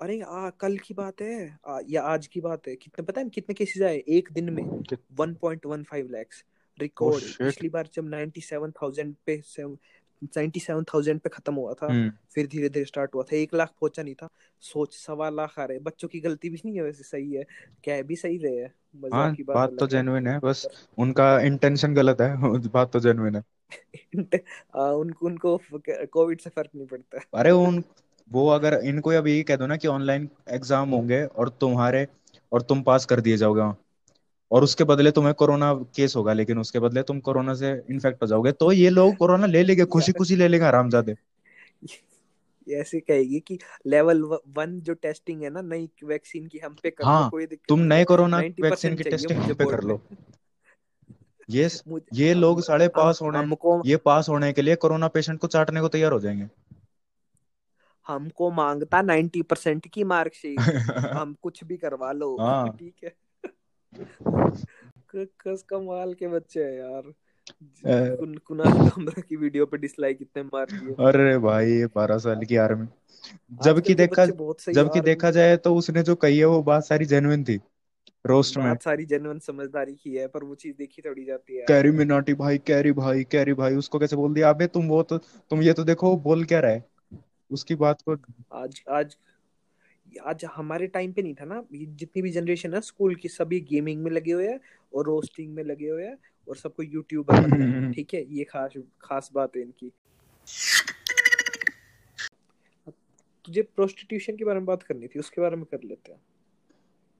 अरे 0.00 0.20
आ, 0.20 0.50
कल 0.50 0.76
की 0.76 0.94
बात 0.94 1.20
है। 1.22 1.58
आ, 1.66 1.78
या 1.88 2.02
आज 2.02 2.26
की 2.26 2.40
बात 2.40 2.68
है। 2.68 2.76
कितने 2.76 3.04
पता 3.04 3.20
है 3.20 3.28
कितने 3.28 3.54
केसेस 3.54 3.82
आए 3.82 4.02
एक 4.08 4.28
दिन 4.32 4.50
में? 4.50 4.82
1.15 5.20 6.10
लैक्स 6.10 6.44
रिकॉर्ड 6.80 7.24
पिछली 7.24 7.68
बार 7.68 7.88
जब 7.94 8.04
97,000 8.04 9.14
पे 9.26 9.42
97,000 9.42 11.18
पे 11.18 11.28
खत्म 11.28 11.54
हुआ 11.54 11.72
था 11.72 11.86
हम्म। 11.86 12.12
फिर 12.34 12.46
धीरे 12.46 12.68
धीरे 12.68 12.84
स्टार्ट 12.84 13.14
हुआ 13.14 13.22
था। 13.22 13.36
एक 13.36 13.54
लाख 13.54 13.68
पहुँचा 13.68 14.02
नहीं 14.02 14.14
था। 14.14 14.28
सोच 14.60 14.94
सवा 14.94 15.30
लाख 15.30 15.58
आ 15.58 15.64
रहे 15.64 15.78
बच्चों 15.78 16.08
की 16.08 16.20
गलती 16.20 16.50
भी 16.50 16.62
नहीं 16.64 16.76
है 16.76 16.82
वैसे 16.82 17.04
सही 17.04 17.32
है। 17.32 17.44
क्या 17.84 18.02
भी 18.02 18.16
सही 18.16 18.38
रहे 18.38 18.56
है। 18.56 18.74
हाँ, 19.12 19.34
की 19.34 19.42
बात, 19.42 19.56
बात 19.56 19.78
तो 19.80 19.86
जेनुइन 19.86 20.26
है। 20.26 20.38
बस 20.38 20.86
उनका 20.98 21.40
इंटेंशन 21.40 21.94
गलत 21.94 22.20
है। 22.20 22.36
बात 22.68 22.92
तो 22.92 23.00
जेनुइन 23.00 23.36
है। 23.36 23.42
उनको 24.74 25.26
उनको 25.26 25.60
कोविड 26.06 26.40
से 26.40 26.50
फ़र्क 26.50 26.70
नहीं 26.76 26.86
पड़ता। 26.86 27.20
अरे 27.34 27.50
उन 27.50 27.84
वो 28.30 28.48
अगर 28.48 28.74
इनको 28.84 29.10
अब 29.10 29.26
यही 29.26 29.42
कह 29.42 29.56
दो 29.56 29.66
ना 29.66 29.76
कि 29.76 29.88
ऑनलाइन 29.88 30.28
एग्ज़ाम 30.48 30.90
होंगे 30.90 31.24
और 31.24 31.48
तुम्हारे 31.48 32.06
और 32.52 32.62
तुम 32.62 32.82
पास 32.82 33.04
कर 33.04 33.20
दिए 33.20 33.36
जाओगे 33.36 33.74
और 34.50 34.64
उसके 34.64 34.84
बदले 34.84 35.10
तुम्हें 35.10 35.34
कोरोना 35.34 35.74
केस 35.96 36.16
होगा 36.16 36.32
लेकिन 36.32 36.58
उसके 36.58 36.78
बदले 36.78 37.02
तुम 37.02 37.20
कोरोना 37.20 37.54
से 37.54 37.82
इन्फेक्ट 37.90 38.22
हो 38.22 38.26
जाओगे 38.26 38.52
तो 38.52 38.72
ये 38.72 38.90
लोग 38.90 39.16
कोरोना 39.16 39.46
ले 39.46 39.62
लेंगे 39.62 39.84
खुशी 39.84 40.12
खुशी 40.12 40.36
ले 40.36 40.48
लेंगे 40.48 40.66
आरामजादे। 40.66 41.14
ऐसे 42.70 43.00
कहेगी 43.00 43.40
कि 43.40 43.58
लेवल 43.86 44.22
वन 44.48 44.80
जो 44.80 44.94
टेस्टिंग 44.94 45.42
है 45.42 45.50
ना 45.50 45.60
नई 45.60 45.88
वैक्सीन 46.04 46.46
की 46.46 46.58
हम 46.58 46.76
पे 46.82 46.90
कर 46.90 47.04
हाँ, 47.04 47.30
कोई 47.30 47.46
दिक्कत 47.46 47.68
तुम 47.68 47.80
नए 47.80 48.04
कोरोना 48.04 48.38
वैक्सीन 48.38 48.96
की 48.96 49.04
टेस्टिंग 49.04 49.40
हम 49.40 49.54
पे 49.54 49.64
कर 49.64 49.82
लो। 49.82 50.00
ये 51.50 51.68
ये 52.14 52.34
लोग 52.34 52.60
साढ़े 52.60 52.88
पास 52.88 53.18
होने 53.22 53.38
हमको 53.38 53.82
ये 53.86 53.96
पास 53.96 54.28
होने 54.28 54.52
के 54.52 54.62
लिए 54.62 54.76
कोरोना 54.76 55.08
पेशेंट 55.08 55.40
को 55.40 55.46
चाटने 55.46 55.80
को 55.80 55.88
तैयार 55.88 56.12
हो 56.12 56.20
जाएँगे। 56.20 56.48
हमको 58.06 58.50
माँगता 58.50 59.02
नाइन्टी 59.02 59.42
परसेंट 59.42 59.86
की 59.88 60.04
मार्कशीट। 60.04 60.60
हम 61.12 61.34
कुछ 61.42 61.64
भी 61.64 61.76
करवा 61.76 62.12
लो। 62.12 62.36
हाँ। 62.40 62.68
ठीक 62.78 62.94
है। 63.04 63.14
कस 65.16 65.64
कमाल 65.68 66.14
के 66.14 66.28
बच्चे 66.28 66.64
हैं 66.64 66.72
यार। 66.72 67.12
कुन, 67.86 68.34
कुणाल 68.36 68.88
कामरा 68.88 69.20
की 69.20 69.36
वीडियो 69.36 69.66
पे 69.66 69.76
डिसलाइक 69.76 70.18
इतने 70.20 70.42
मार 70.42 70.66
दिए। 70.72 70.94
अरे 70.94 71.38
भाई 71.38 71.84
बारह 71.84 72.18
साल 72.18 72.44
की 72.44 72.56
आर्मी। 72.56 72.86
जबकि 73.64 73.94
देखा 73.94 74.26
जबकि 74.72 75.00
देखा 75.00 75.30
जाए 75.30 75.56
तो 75.56 75.74
उसने 75.74 76.02
जो 76.02 76.14
कही 76.14 76.38
है 76.38 76.44
वो 76.44 76.62
बात 76.62 76.84
सारी 76.84 77.04
जेन्युइन 77.04 77.44
थी। 77.44 77.60
रोस्ट 78.26 78.58
में। 78.58 78.74
सारी 78.74 79.04
जेन्युइन 79.04 79.38
समझदारी 79.38 79.94
की 79.94 80.14
है 80.16 80.26
पर 80.26 80.44
वो 80.44 80.54
चीज़ 80.54 80.76
देखी 80.76 81.02
थोड़ी 81.02 81.24
जाती 81.24 81.56
है। 81.56 81.64
कैरी 81.68 81.90
मिनाटी 81.90 82.34
भाई 82.34 82.58
कैरी 82.58 82.92
भाई 82.92 83.24
कैरी 83.24 83.54
भाई 83.54 83.74
उसको 83.74 83.98
कैसे 83.98 84.16
बोल 84.16 84.34
दिया? 84.34 84.50
अबे 84.50 84.66
तुम 84.66 84.86
वो 84.86 85.02
तो 85.02 85.18
तुम 85.18 85.62
ये 85.62 85.72
तो 85.72 85.84
देखो 85.84 86.16
बोल 86.16 86.44
क्या 86.44 86.60
रहा 86.60 86.72
है? 86.72 86.84
उसकी 87.50 87.74
बात 87.74 88.02
को 88.08 88.16
आज 88.52 88.82
आज 88.90 89.16
आज 90.26 90.44
हमारे 90.44 90.86
टाइम 90.86 91.12
पे 91.12 91.22
नहीं 91.22 91.34
था 91.34 91.44
ना? 91.44 91.64
जितनी 91.72 92.22
भी 92.22 92.30
जनरेशन 92.30 92.74
है 92.74 92.80
स्कूल 92.80 93.14
की 93.14 93.28
सभी 93.28 93.60
गेमिंग 93.60 94.02
में 94.02 94.10
लगे 94.10 94.32
हुए 94.32 94.48
हैं 94.48 94.60
और 94.94 95.06
रोस्टिंग 95.06 95.54
में 95.54 95.64
लगे 95.64 95.88
हुए 95.88 96.04
हैं 96.04 96.18
और 96.48 96.56
सबको 96.56 96.82
है। 97.54 97.92
ठीक 97.92 98.14
है? 98.14 98.34
ये 98.34 98.44
खास 98.44 98.70
खास 99.00 99.30
बात 99.34 99.56
है 99.56 99.62
इनकी। 99.62 99.92
तुझे 103.44 103.62
प्रोस्टिट्यूशन 103.62 104.36
के 104.36 104.44
बारे 104.44 104.58
में 104.58 104.66
बात 104.66 104.82
करनी 104.82 105.06
थी 105.06 105.18
उसके 105.18 105.40
बारे 105.40 105.56
में 105.56 105.64
कर 105.64 105.78
लेते 105.84 106.12
हैं। 106.12 106.20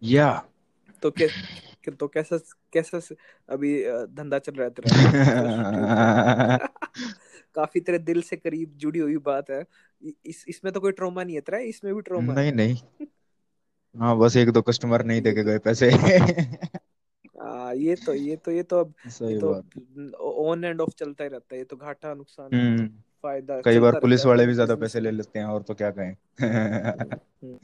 या। 0.03 0.49
तो 1.03 1.11
कै, 1.11 1.29
कि- 1.85 1.95
तो 2.01 2.09
कैसा 2.09 2.39
कैसा 2.73 3.01
अभी 3.49 3.83
धंधा 4.07 4.39
चल 4.39 4.53
रहा 4.53 4.65
है 4.65 4.71
तेरा? 4.71 6.59
काफ़ी 7.55 7.81
तेरे 7.81 7.99
दिल 7.99 8.23
से 8.23 8.37
करीब 8.37 8.73
जुड़ी 8.77 8.99
हुई 8.99 9.17
बात 9.17 9.51
है। 9.51 9.65
इस 10.27 10.45
इसमें 10.49 10.73
तो 10.73 10.81
कोई 10.81 10.93
ट्रॉमा 10.93 11.25
नहीं 11.25 11.35
है 11.35 11.41
तेरा? 11.41 11.59
इसमें 11.59 11.95
भी 11.95 12.01
ट्रॉमा 12.01 12.35
नहीं 12.35 12.53
नहीं। 12.53 12.77
हाँ 13.95 14.17
बस 14.19 14.37
एक 14.37 14.51
दो 14.51 14.63
कस्टमर 14.63 15.05
नहीं 15.05 15.21
देके 15.21 15.43
गए 15.45 15.59
पैसे। 15.59 15.91
आ, 17.41 17.73
ये 17.73 17.95
तो 17.97 18.15
ये 18.15 18.37
तो 18.37 18.51
ये 18.51 18.63
तो 18.63 18.81
अब 18.81 18.95
ये 18.99 19.11
सही 19.11 19.41
तो 19.41 19.53
ऑन 20.51 20.65
एंड 20.65 20.81
ऑफ़ 20.81 20.91
चलता 20.91 21.25
ही 21.25 21.31
रहता 21.31 21.55
है। 21.55 21.59
ये 21.59 21.65
तो 21.65 21.77
घाटा 21.77 22.15
नुकसान 22.15 22.53
हम्म। 22.55 22.89
फ़ायदा 23.25 23.61
कई 23.63 23.79
बार 23.79 24.01
पुलिस 24.01 24.25
वाले 24.27 24.47
भी 24.47 24.55
ज़्यादा 24.55 24.75
पैसे 24.75 25.01
ले 25.01 25.11
लेते 25.11 25.39
हैं 25.39 25.47
और 25.47 25.63
तो 25.63 25.75
क्या 25.75 25.91
कहें। 25.91 26.15
हम्म। 27.43 27.59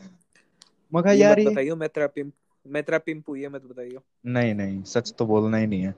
मगर 0.93 1.15
यार 1.15 1.39
ये 1.39 1.47
बताइयो 1.47 1.77
मैं 1.77 1.89
तेरा 1.89 2.07
पिंप 2.07 2.33
मैं 2.67 2.83
तेरा 2.83 2.99
पिंपू 2.99 3.37
ये 3.37 3.49
मत 3.49 3.63
बताइयो। 3.63 4.03
नहीं 4.27 4.55
नहीं 4.55 4.83
सच 4.83 5.15
तो 5.19 5.27
बोलना 5.27 5.57
ही 5.57 5.67
नहीं 5.67 5.83
है। 5.83 5.95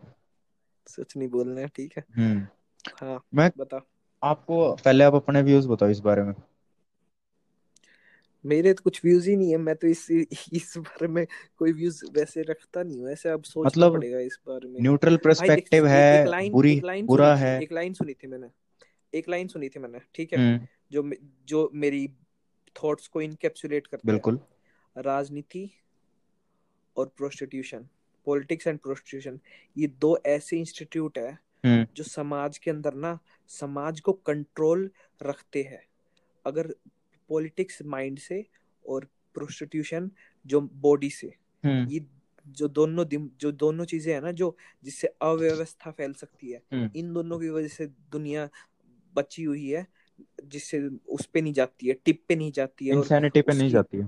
सच 0.86 1.16
नहीं 1.16 1.28
बोलना 1.28 1.60
है 1.60 1.68
ठीक 1.68 1.96
है। 1.96 2.04
हम्म। 2.16 2.46
हाँ 3.00 3.24
मैं 3.34 3.50
बता। 3.58 3.86
आपको 4.22 4.72
पहले 4.72 5.04
आप 5.04 5.14
अपने 5.14 5.42
व्यूज़ 5.42 5.68
बताओ 5.68 5.88
इस 5.88 5.98
बारे 5.98 6.22
में। 6.22 6.34
मेरे 8.46 8.74
तो 8.74 8.82
कुछ 8.82 9.04
व्यूज़ 9.04 9.30
ही 9.30 9.36
नहीं 9.36 9.50
है 9.50 9.56
मैं 9.56 9.76
तो 9.76 9.86
इस 9.86 10.10
इस 10.52 10.74
बारे 10.78 11.06
में 11.08 11.26
कोई 11.56 11.72
व्यूज़ 11.72 12.04
वैसे 12.12 12.42
रखता 12.42 12.82
नहीं 12.82 13.00
हूँ 13.00 13.10
ऐसे 13.10 13.28
अब 13.28 13.42
सोचना 13.42 13.66
मतलब 13.66 13.92
पड़ेगा 13.92 14.18
इस 14.18 14.38
बारे 14.46 14.68
में। 14.68 14.80
न्यूट्रल 14.80 15.16
पर्सपेक्टिव 15.16 15.86
है 15.86 16.22
एक 16.22 16.28
लाइन 16.28 16.52
बुरी 16.52 16.76
एक 16.76 16.84
लाइन 16.84 17.06
बुरा 17.06 17.36
है। 17.36 17.62
एक 17.62 17.72
लाइन 17.72 17.92
सुनी 17.92 18.14
थी 18.14 18.26
मैंने 18.26 18.46
एक 19.14 19.28
लाइन 19.28 19.48
सुनी 19.48 19.68
थी 19.68 19.80
मैंने 19.80 20.00
ठीक 20.14 20.32
है। 20.32 20.38
हम्म। 20.38 20.66
जो 20.92 21.10
जो 21.44 21.70
मेरी 21.74 22.08
थॉट्स 22.76 23.08
को 23.08 23.20
इनकैप्सुलेट 23.20 23.86
करती 23.86 24.08
है। 24.08 24.12
बिल्कुल। 24.12 24.40
राजनीति 24.98 25.70
और 26.96 27.12
प्रोस्टिट्यूशन 27.16 27.86
पॉलिटिक्स 28.26 28.66
एंड 28.66 28.78
प्रोस्टिट्यूशन 28.78 29.38
ये 29.76 29.86
दो 30.00 30.16
ऐसे 30.26 30.58
इंस्टीट्यूट 30.58 31.18
है 31.18 31.38
हम्म। 31.64 31.86
जो 31.96 32.04
समाज 32.04 32.58
के 32.58 32.70
अंदर 32.70 32.94
ना 32.94 33.18
समाज 33.50 34.00
को 34.00 34.12
कंट्रोल 34.26 34.90
रखते 35.22 35.62
हैं। 35.62 35.82
अगर 36.44 36.74
पॉलिटिक्स 37.30 37.82
माइंड 37.82 38.18
से 38.18 38.44
और 38.84 39.08
प्रोस्टिट्यूशन 39.34 40.10
जो 40.46 40.60
बॉडी 40.60 41.10
से 41.10 41.32
हम्म। 41.64 41.88
ये 41.90 42.04
जो 42.46 42.68
दोनों 42.68 43.04
जो 43.40 43.50
दोनों 43.52 43.84
चीज़ें 43.84 44.12
है 44.14 44.20
ना 44.20 44.32
जो 44.32 44.56
जिससे 44.84 45.08
अव्यवस्था 45.22 45.90
फैल 45.90 46.12
सकती 46.12 46.50
है 46.50 46.62
हम्म। 46.72 46.90
इन 46.96 47.12
दोनों 47.14 47.38
की 47.38 47.48
वजह 47.48 47.68
से 47.68 47.86
दुनिया 47.86 48.48
बची 49.14 49.42
हुई 49.42 49.68
है 49.68 49.86
जिससे 50.44 50.78
उस 51.08 51.26
पे 51.26 51.40
नहीं 51.40 51.52
जाती 51.52 51.88
है 51.88 51.94
टिप 52.04 52.22
पे 52.28 52.36
नहीं 52.36 52.52
जाती 52.52 52.86
है 52.86 52.96
इंसैनिटी 52.96 53.42
पे 53.42 53.52
नहीं 53.52 53.70
जाती 53.70 53.98
है। 53.98 54.04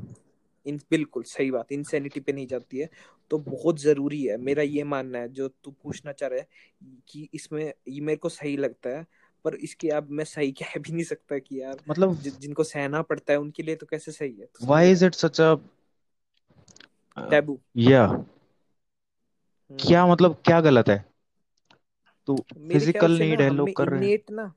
इन 0.67 0.79
बिल्कुल 0.91 1.23
सही 1.27 1.51
बात 1.51 1.73
इंसैनिटी 1.73 2.21
पे 2.21 2.33
नहीं 2.33 2.47
जाती 2.47 2.79
है। 2.79 2.89
तो 3.31 3.39
बहुत 3.41 3.81
ज़रूरी 3.81 4.23
है 4.23 4.37
मेरा 4.39 4.63
ये 4.63 4.85
मानना 4.87 5.19
है 5.19 5.29
जो 5.31 5.49
तू 5.65 5.71
पूछना 5.83 6.13
चाह 6.13 6.29
रहा 6.29 6.39
है 6.41 6.47
कि 7.09 7.29
इसमें 7.35 7.65
ये 7.65 8.01
मेरे 8.01 8.17
को 8.17 8.29
सही 8.31 8.57
लगता 8.57 8.91
है 8.91 9.07
पर 9.45 9.55
इसके 9.57 9.89
अब 9.91 10.11
मैं 10.11 10.25
सही 10.25 10.53
कह 10.53 10.79
भी 10.79 10.93
नहीं 10.93 11.05
सकता 11.05 11.39
कि 11.39 11.61
यार 11.61 11.77
मतलब 11.89 12.17
जि, 12.17 12.31
जिनको 12.33 12.65
सहना 12.65 13.03
पड़ता 13.03 13.33
है 13.33 13.39
उनके 13.39 13.63
लिए 13.63 13.77
तो 13.77 13.87
कैसे 13.87 14.13
सही 14.13 14.33
है? 14.33 14.49
Why 14.63 14.91
is 14.91 15.05
it 15.05 15.15
such 15.15 15.41
a 15.41 15.55
taboo 17.17 17.59
या 17.79 18.07
क्या 19.71 20.07
मतलब 20.07 20.37
क्या 20.45 20.61
गलत 20.61 20.89
है? 20.89 21.05
तो 22.29 22.37
फ़िज़िकल 22.73 23.19
नीड 23.19 23.43
है 23.43 23.51
लोग 23.51 23.73
कर 23.77 23.89
रहे 23.89 24.01
हैं। 24.01 24.13
ना 24.29 24.53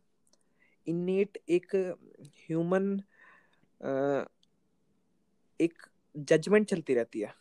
इनेट 0.88 1.38
एक 1.50 1.76
ह्यूमन 2.40 2.92
एक 5.60 5.82
जजमेंट 6.16 6.68
चलती 6.68 6.94
रहती 6.94 7.20
है। 7.22 7.34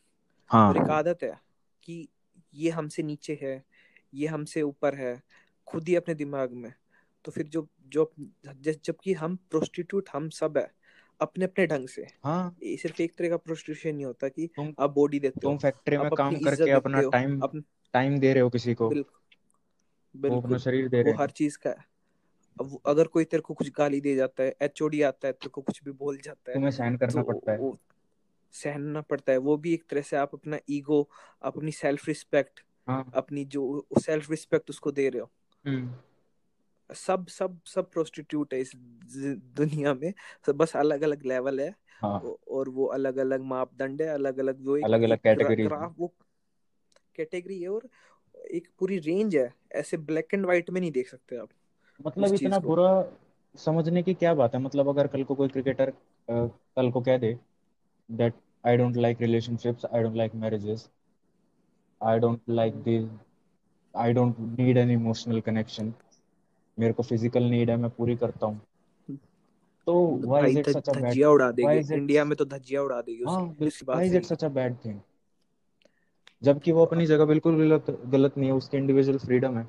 और 0.51 0.77
एक 0.77 0.91
हाँ 0.91 0.99
आदत 0.99 1.19
है 1.23 1.33
कि 1.83 2.09
ये 2.55 2.71
हमसे 2.71 3.03
नीचे 3.03 3.39
है 3.43 3.63
ये 4.15 4.27
हमसे 4.27 4.63
ऊपर 4.63 4.95
है 4.95 5.21
खुद 5.67 5.89
ही 5.89 5.95
अपने 5.97 6.15
दिमाग 6.15 6.53
में। 6.55 6.73
तो 7.25 7.33
फिर 7.33 7.47
जो 7.49 7.67
जो 7.89 8.13
जबकि 8.47 9.13
हम 9.15 9.37
प्रोस्टिट्यूट 9.51 10.09
हम 10.13 10.29
सब 10.31 10.59
है 10.59 10.71
अपने 11.21 11.45
अपने 11.45 11.67
ढंग 11.67 11.89
से। 11.89 12.07
हाँ। 12.25 12.57
ये 12.63 12.77
सिर्फ़ 12.77 13.03
एक 13.03 13.15
तरह 13.19 13.29
का 13.29 13.37
प्रोस्टिट्यूशन 13.39 13.95
नहीं 13.97 14.05
होता 14.07 14.29
कि 14.29 14.49
तुम 14.57 14.75
आप 14.81 14.91
बॉडी 14.91 15.21
देते 15.21 15.41
तुम 15.41 15.53
हो 15.53 15.59
फैक्ट्री 15.59 15.97
में 15.99 16.11
काम 16.13 16.35
करके 16.41 16.71
अपना 16.73 17.01
टाइम 17.13 17.41
टाइम 17.95 18.19
दे 18.19 18.33
रहे 18.33 18.43
हो 18.43 18.51
किसी 18.51 18.75
को। 18.75 18.89
बिल्कुल। 18.89 19.21
वो 20.15 20.41
अपना 20.41 20.59
शरीर 20.59 20.89
दे 20.89 21.03
रहे 21.03 21.13
हैं। 21.13 21.19
हर 21.21 21.31
चीज़ 21.31 21.59
का 21.59 21.71
है। 21.71 21.85
अब 22.57 22.79
अगर 22.87 23.07
कोई 23.07 23.25
तेरे 23.25 23.41
को 23.41 23.55
कुछ 23.55 23.71
गाली 23.71 24.01
दे 24.01 24.15
जाता 24.17 24.43
है 24.43 24.55
एचओडी 24.63 25.03
आता 25.03 25.29
है 25.29 25.33
तेरे 25.33 25.51
को 25.51 25.63
कुछ 25.63 25.83
भी 25.85 25.93
बोल 25.95 26.19
जाता 26.19 26.53
है 26.53 26.57
तुम्हें 26.57 26.71
सहन 26.71 26.97
करना 26.97 27.23
तो 27.23 27.25
पड़ता 27.25 27.53
है। 27.53 27.59
वो 27.59 27.79
सहना 28.53 29.01
पड़ता 29.01 29.33
है। 29.33 29.39
वो 29.39 29.57
भी 29.57 29.73
एक 29.75 29.85
तरह 29.91 30.03
से 30.03 30.17
आप 30.17 30.35
अपना 30.35 30.59
ईगो 30.71 31.09
अपनी 31.43 31.73
सेल्फ 31.73 32.09
रिस्पेक्ट 32.09 32.61
हाँ। 32.87 33.11
अपनी 33.15 33.45
जो 33.45 33.87
सेल्फ 34.01 34.31
रिस्पेक्ट 34.31 34.71
उसको 34.71 34.91
दे 34.93 35.09
रहे 35.09 35.21
हो। 35.21 35.31
हम्म। 35.65 36.95
सब 36.95 37.27
सब 37.27 37.59
सब 37.67 37.91
प्रोस्टिट्यूट 37.91 38.55
है 38.55 38.61
इस 38.61 38.73
दुनिया 38.77 39.95
में। 39.95 40.13
सब 40.47 40.57
बस 40.57 40.77
अलग 40.77 41.03
अलग 41.03 41.27
लेवल 41.27 41.61
है। 41.61 41.75
हाँ 42.03 42.19
और 42.51 42.69
वो 42.69 42.85
अलग 42.87 43.17
अलग 43.17 43.43
मापदंड 43.43 44.03
है 44.03 44.09
अलग 44.09 44.39
अलग 44.39 44.65
वो 44.67 44.79
अलग 44.85 45.03
अलग 45.03 45.13
एक 45.13 45.23
ग्रा, 45.23 45.35
कैटेगरीज 45.35 45.67
ग्राफ 45.67 45.95
वो 45.99 46.13
कैटेगरी 47.17 47.61
है 47.63 47.69
और 47.69 47.89
एक 48.51 48.69
पूरी 48.79 48.99
रेंज 48.99 49.37
है। 49.37 49.53
ऐसे 49.73 49.97
ब्लैक 49.97 50.35
एंड 50.35 50.45
व्हाइट 50.45 50.71
में 50.71 50.81
नहीं 50.81 50.91
देख 50.93 51.09
सकते 51.09 51.37
आप 51.37 51.49
मतलब 52.07 52.35
इतना 52.35 52.59
बुरा 52.59 52.91
समझने 53.55 54.03
की 54.03 54.15
क्या 54.15 54.35
बात 54.35 54.55
है? 54.55 54.61
मतलब 54.61 54.89
अगर 54.89 55.07
कल 55.07 55.25
को 55.25 55.35
कोई 55.35 55.49
क्रिकेटर 55.49 55.93
कल 56.31 56.91
को 56.91 57.01
कह 57.01 57.19
दे 57.19 57.39
I 58.11 58.77
don't 58.77 58.97
like 58.97 59.21
relationships 59.21 59.85
I 59.85 60.03
don't 60.03 60.17
like 60.17 60.35
marriages 60.35 60.89
I 62.01 62.19
don't 62.19 62.41
like 62.51 62.75
hmm, 62.75 62.83
this 62.83 63.05
I 63.95 64.13
don't 64.13 64.39
need 64.59 64.77
an 64.77 64.91
emotional 64.91 65.41
connection 65.41 65.93
मेरे 66.79 66.93
को 66.93 67.03
फ़िज़िकल 67.03 67.45
नीड 67.45 67.71
है 67.71 67.77
मैं 67.77 67.91
पूरी 67.91 68.17
करता 68.17 68.47
हूँ। 68.47 68.61
तो 69.87 69.95
why 70.25 70.51
is 70.51 70.59
it 70.59 70.67
such 70.67 70.89
a 70.89 70.93
bad 70.95 71.25
उड़ा 71.25 71.51
देगी। 71.51 71.95
इंडिया 71.95 72.25
में 72.25 72.37
तो 72.37 72.45
धज्जियाँ 72.45 72.83
उड़ा 72.85 73.01
देगी 73.01 73.25
उसकी 73.25 73.85
why 73.85 74.07
is 74.07 74.17
it 74.17 74.25
such 74.25 74.45
a 74.45 74.49
bad 74.49 74.77
thing 74.85 75.01
जबकि 76.43 76.73
वो 76.73 76.85
अपनी 76.87 77.07
जगह 77.07 77.25
बिल्कुल 77.25 77.57
गलत 77.59 77.91
गलत 78.07 78.39
नहीं 78.39 78.49
है 78.51 78.55
उसकी 78.55 78.77
इंडिविजुअल 78.77 79.19
फ्रीडम 79.19 79.59
है। 79.59 79.67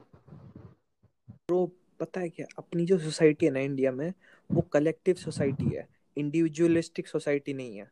ब्रो 1.49 1.65
पता 1.99 2.19
है 2.19 2.29
क्या? 2.29 2.45
अपनी 2.57 2.85
जो 2.85 2.97
सोसाइटी 2.99 3.45
है 3.45 3.51
ना 3.51 3.59
इंडिया 3.59 3.91
में 3.91 4.13
वो 4.49 4.61
कलेक्टिव 4.73 5.15
सोसाइटी 5.15 5.69
है। 5.69 5.87
इंडिविजुअलिस्टिक 6.17 7.07
सोसाइटी 7.07 7.53
नहीं 7.53 7.77
है। 7.77 7.89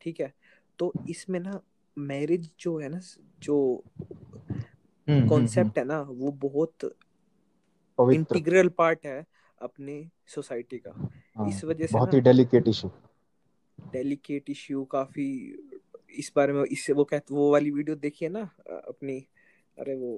ठीक 0.00 0.20
है? 0.20 0.32
तो 0.78 0.92
इसमें 1.08 1.38
ना 1.40 1.60
मैरिज 1.96 2.50
जो 2.60 2.76
है 2.78 2.88
ना 2.88 3.00
जो 3.42 3.56
हम्म 4.00 4.54
हम्म 5.08 5.18
हम्म। 5.18 5.28
कॉन्सेप्ट 5.28 5.78
है 5.78 5.84
ना 5.84 6.00
वो 6.00 6.30
बहुत 6.44 6.84
इंटीग्रल 7.98 8.68
पार्ट 8.78 9.06
है 9.06 9.24
अपने 9.58 9.94
सोसाइटी 10.34 10.78
का। 10.78 10.92
हाँ 11.36 11.48
इस 11.48 11.64
वजह 11.64 11.86
से 11.86 11.94
बहुत 11.94 12.14
ही 12.14 12.20
डेलिकेट 12.20 12.68
इशू 12.68 12.90
डेलिकेट 13.78 14.50
इश्यू 14.50 14.84
काफ़ी 14.84 15.28
इस 16.18 16.32
बारे 16.36 16.52
में 16.52 16.64
इससे 16.64 16.92
वो 16.92 17.04
कहते 17.04 17.34
वो 17.34 17.50
वाली 17.52 17.70
वीडियो 17.70 17.96
देखिए 17.96 18.28
ना 18.28 18.40
अपनी 18.68 19.18
अरे 19.78 19.94
वो 19.94 20.12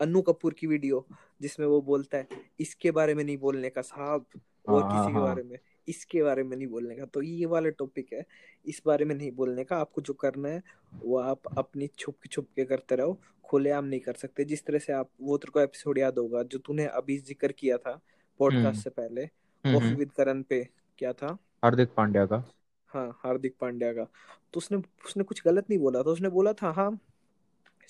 अनु 0.00 0.22
कपूर 0.22 0.54
की 0.58 0.66
वीडियो 0.66 1.04
जिसमें 1.42 1.66
वो 1.66 1.80
बोलता 1.82 2.18
है 2.18 2.26
इसके 2.60 2.90
बारे 2.90 3.14
में 3.14 3.22
नहीं 3.24 3.36
बोलने 3.38 3.70
का 3.70 3.82
साहब 3.82 4.26
और 4.68 4.82
हाँ 4.82 4.90
किसी 4.92 5.12
के 5.12 5.18
हाँ। 5.18 5.22
बारे 5.22 5.42
में। 5.42 5.58
इसके 5.88 6.22
बारे 6.22 6.42
में 6.42 6.56
नहीं 6.56 6.66
बोलने 6.68 6.94
का। 6.96 7.04
तो 7.04 7.22
ये 7.22 7.46
वाला 7.46 7.68
टॉपिक 7.78 8.12
है 8.12 8.24
इस 8.64 8.82
बारे 8.86 9.04
में 9.04 9.14
नहीं 9.14 9.30
बोलने 9.32 9.64
का। 9.64 9.76
आपको 9.76 10.00
जो 10.02 10.14
करना 10.14 10.48
है 10.48 10.62
वो 10.94 11.18
आप 11.20 11.56
अपनी 11.58 11.86
छुप 11.98 12.14
के 12.22 12.28
छुप 12.28 12.48
के 12.56 12.64
करते 12.64 12.96
रहो 12.96 13.18
खुलेआम 13.44 13.84
नहीं 13.84 14.00
कर 14.00 14.14
सकते। 14.14 14.44
जिस 14.44 14.64
तरह 14.66 14.78
से 14.78 14.92
आप 14.92 15.08
वो 15.20 15.36
तेरे 15.38 15.50
को 15.52 15.60
एपिसोड 15.60 15.98
याद 15.98 16.18
होगा 16.18 16.42
जो 16.44 16.58
तूने 16.58 16.86
अभी 16.86 17.18
ज़िक्र 17.20 17.52
किया 17.52 17.76
था 17.78 18.00
पॉडकास्ट 18.40 18.66
हम्म। 18.66 18.80
से 18.80 18.90
पहले 18.92 19.26
कॉफ़ी 19.64 19.94
विद 19.94 20.12
करण 20.12 20.42
पे 20.42 20.62
क्या 20.98 21.12
था? 21.12 21.36
हार्दिक 21.64 21.88
पांड्या 21.96 22.24
का। 22.26 22.44
हाँ 22.90 23.08
हार्दिक 23.18 23.54
पांड्या 23.60 23.92
का। 23.92 24.04
तो 24.52 24.58
उसने 24.58 24.78
उसने 25.06 25.24
कुछ 25.24 25.42
गलत 25.44 25.70
नहीं 25.70 25.78
बोला 25.78 26.02
था। 26.02 26.10
उसने 26.10 26.28
बोला 26.30 26.52
था 26.52 26.70
हाँ 26.72 26.90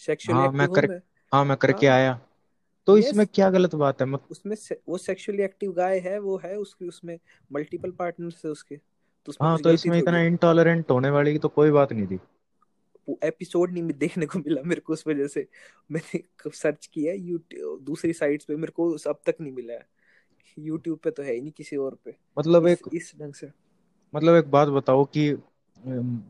सेक्सुअली 0.01 0.41
हाँ 0.41 0.53
मैं 0.53 0.69
कर 0.69 0.85
हूँ। 0.85 0.95
मैं 0.95 1.01
हाँ 1.33 1.45
मैं 1.45 1.57
करके 1.57 1.87
हाँ। 1.87 1.97
आया। 1.97 2.21
तो 2.87 2.97
यस 2.99 3.07
इसमें 3.07 3.27
क्या 3.27 3.49
गलत 3.51 3.75
बात 3.75 4.01
है? 4.01 4.07
मत 4.07 4.23
उसमें 4.31 4.55
से, 4.57 4.81
वो 4.89 4.99
सेक्सुअली 4.99 5.43
एक्टिव 5.43 5.73
गाय 5.73 5.99
है 5.99 6.19
वो 6.21 6.37
है 6.45 6.57
उसकी 6.57 6.89
उसमें 6.89 7.19
मल्टीपल 7.51 7.91
पार्टनर्स 7.91 8.45
है 8.45 8.51
उसके 8.51 8.77
तो 8.77 9.31
उसमें 9.31 9.49
हाँ 9.49 9.59
तो 9.59 9.71
इसमें 9.71 9.99
इतना 9.99 10.21
इंटॉलरेंट 10.21 10.91
होने 10.91 11.11
वाली 11.11 11.33
की 11.33 11.39
तो 11.39 11.49
कोई 11.51 11.71
बात 11.71 11.93
नहीं 11.93 12.07
थी। 12.07 12.19
वो 13.09 13.19
एपिसोड 13.25 13.73
नहीं 13.73 13.93
देखने 13.99 14.27
को 14.27 14.39
मिला 14.39 14.63
मेरे 14.65 14.81
को 14.81 14.93
उस 14.93 15.05
वजह 15.07 15.27
से। 15.27 15.47
मैंने 15.91 16.23
सर्च 16.51 16.87
किया 16.87 17.13
यूट्यूब 17.15 17.81
दूसरी 17.85 18.13
साइट्स 18.13 18.45
पे 18.45 18.57
मेरे 18.57 18.73
को 18.73 18.91
अब 19.09 19.21
तक 19.27 19.41
नहीं 19.41 19.53
मिला 19.53 19.75
है। 19.75 19.87
यूट्यूब 20.59 20.99
पे 20.99 21.11
तो 21.11 21.23
है 21.23 21.35
ही 21.35 21.41
नहीं 21.41 21.53
किसी 21.53 21.77
और 21.77 21.97
पे। 22.05 22.15
मतलब 22.39 22.67
इस 22.67 22.79
एक 22.79 22.95
इस 22.95 23.13
ढंग 23.21 23.35
से। 23.35 23.51
मतलब 24.15 24.35
एक 24.35 24.51
बात 24.51 24.69
बताओ 24.69 25.05
कि 25.07 25.33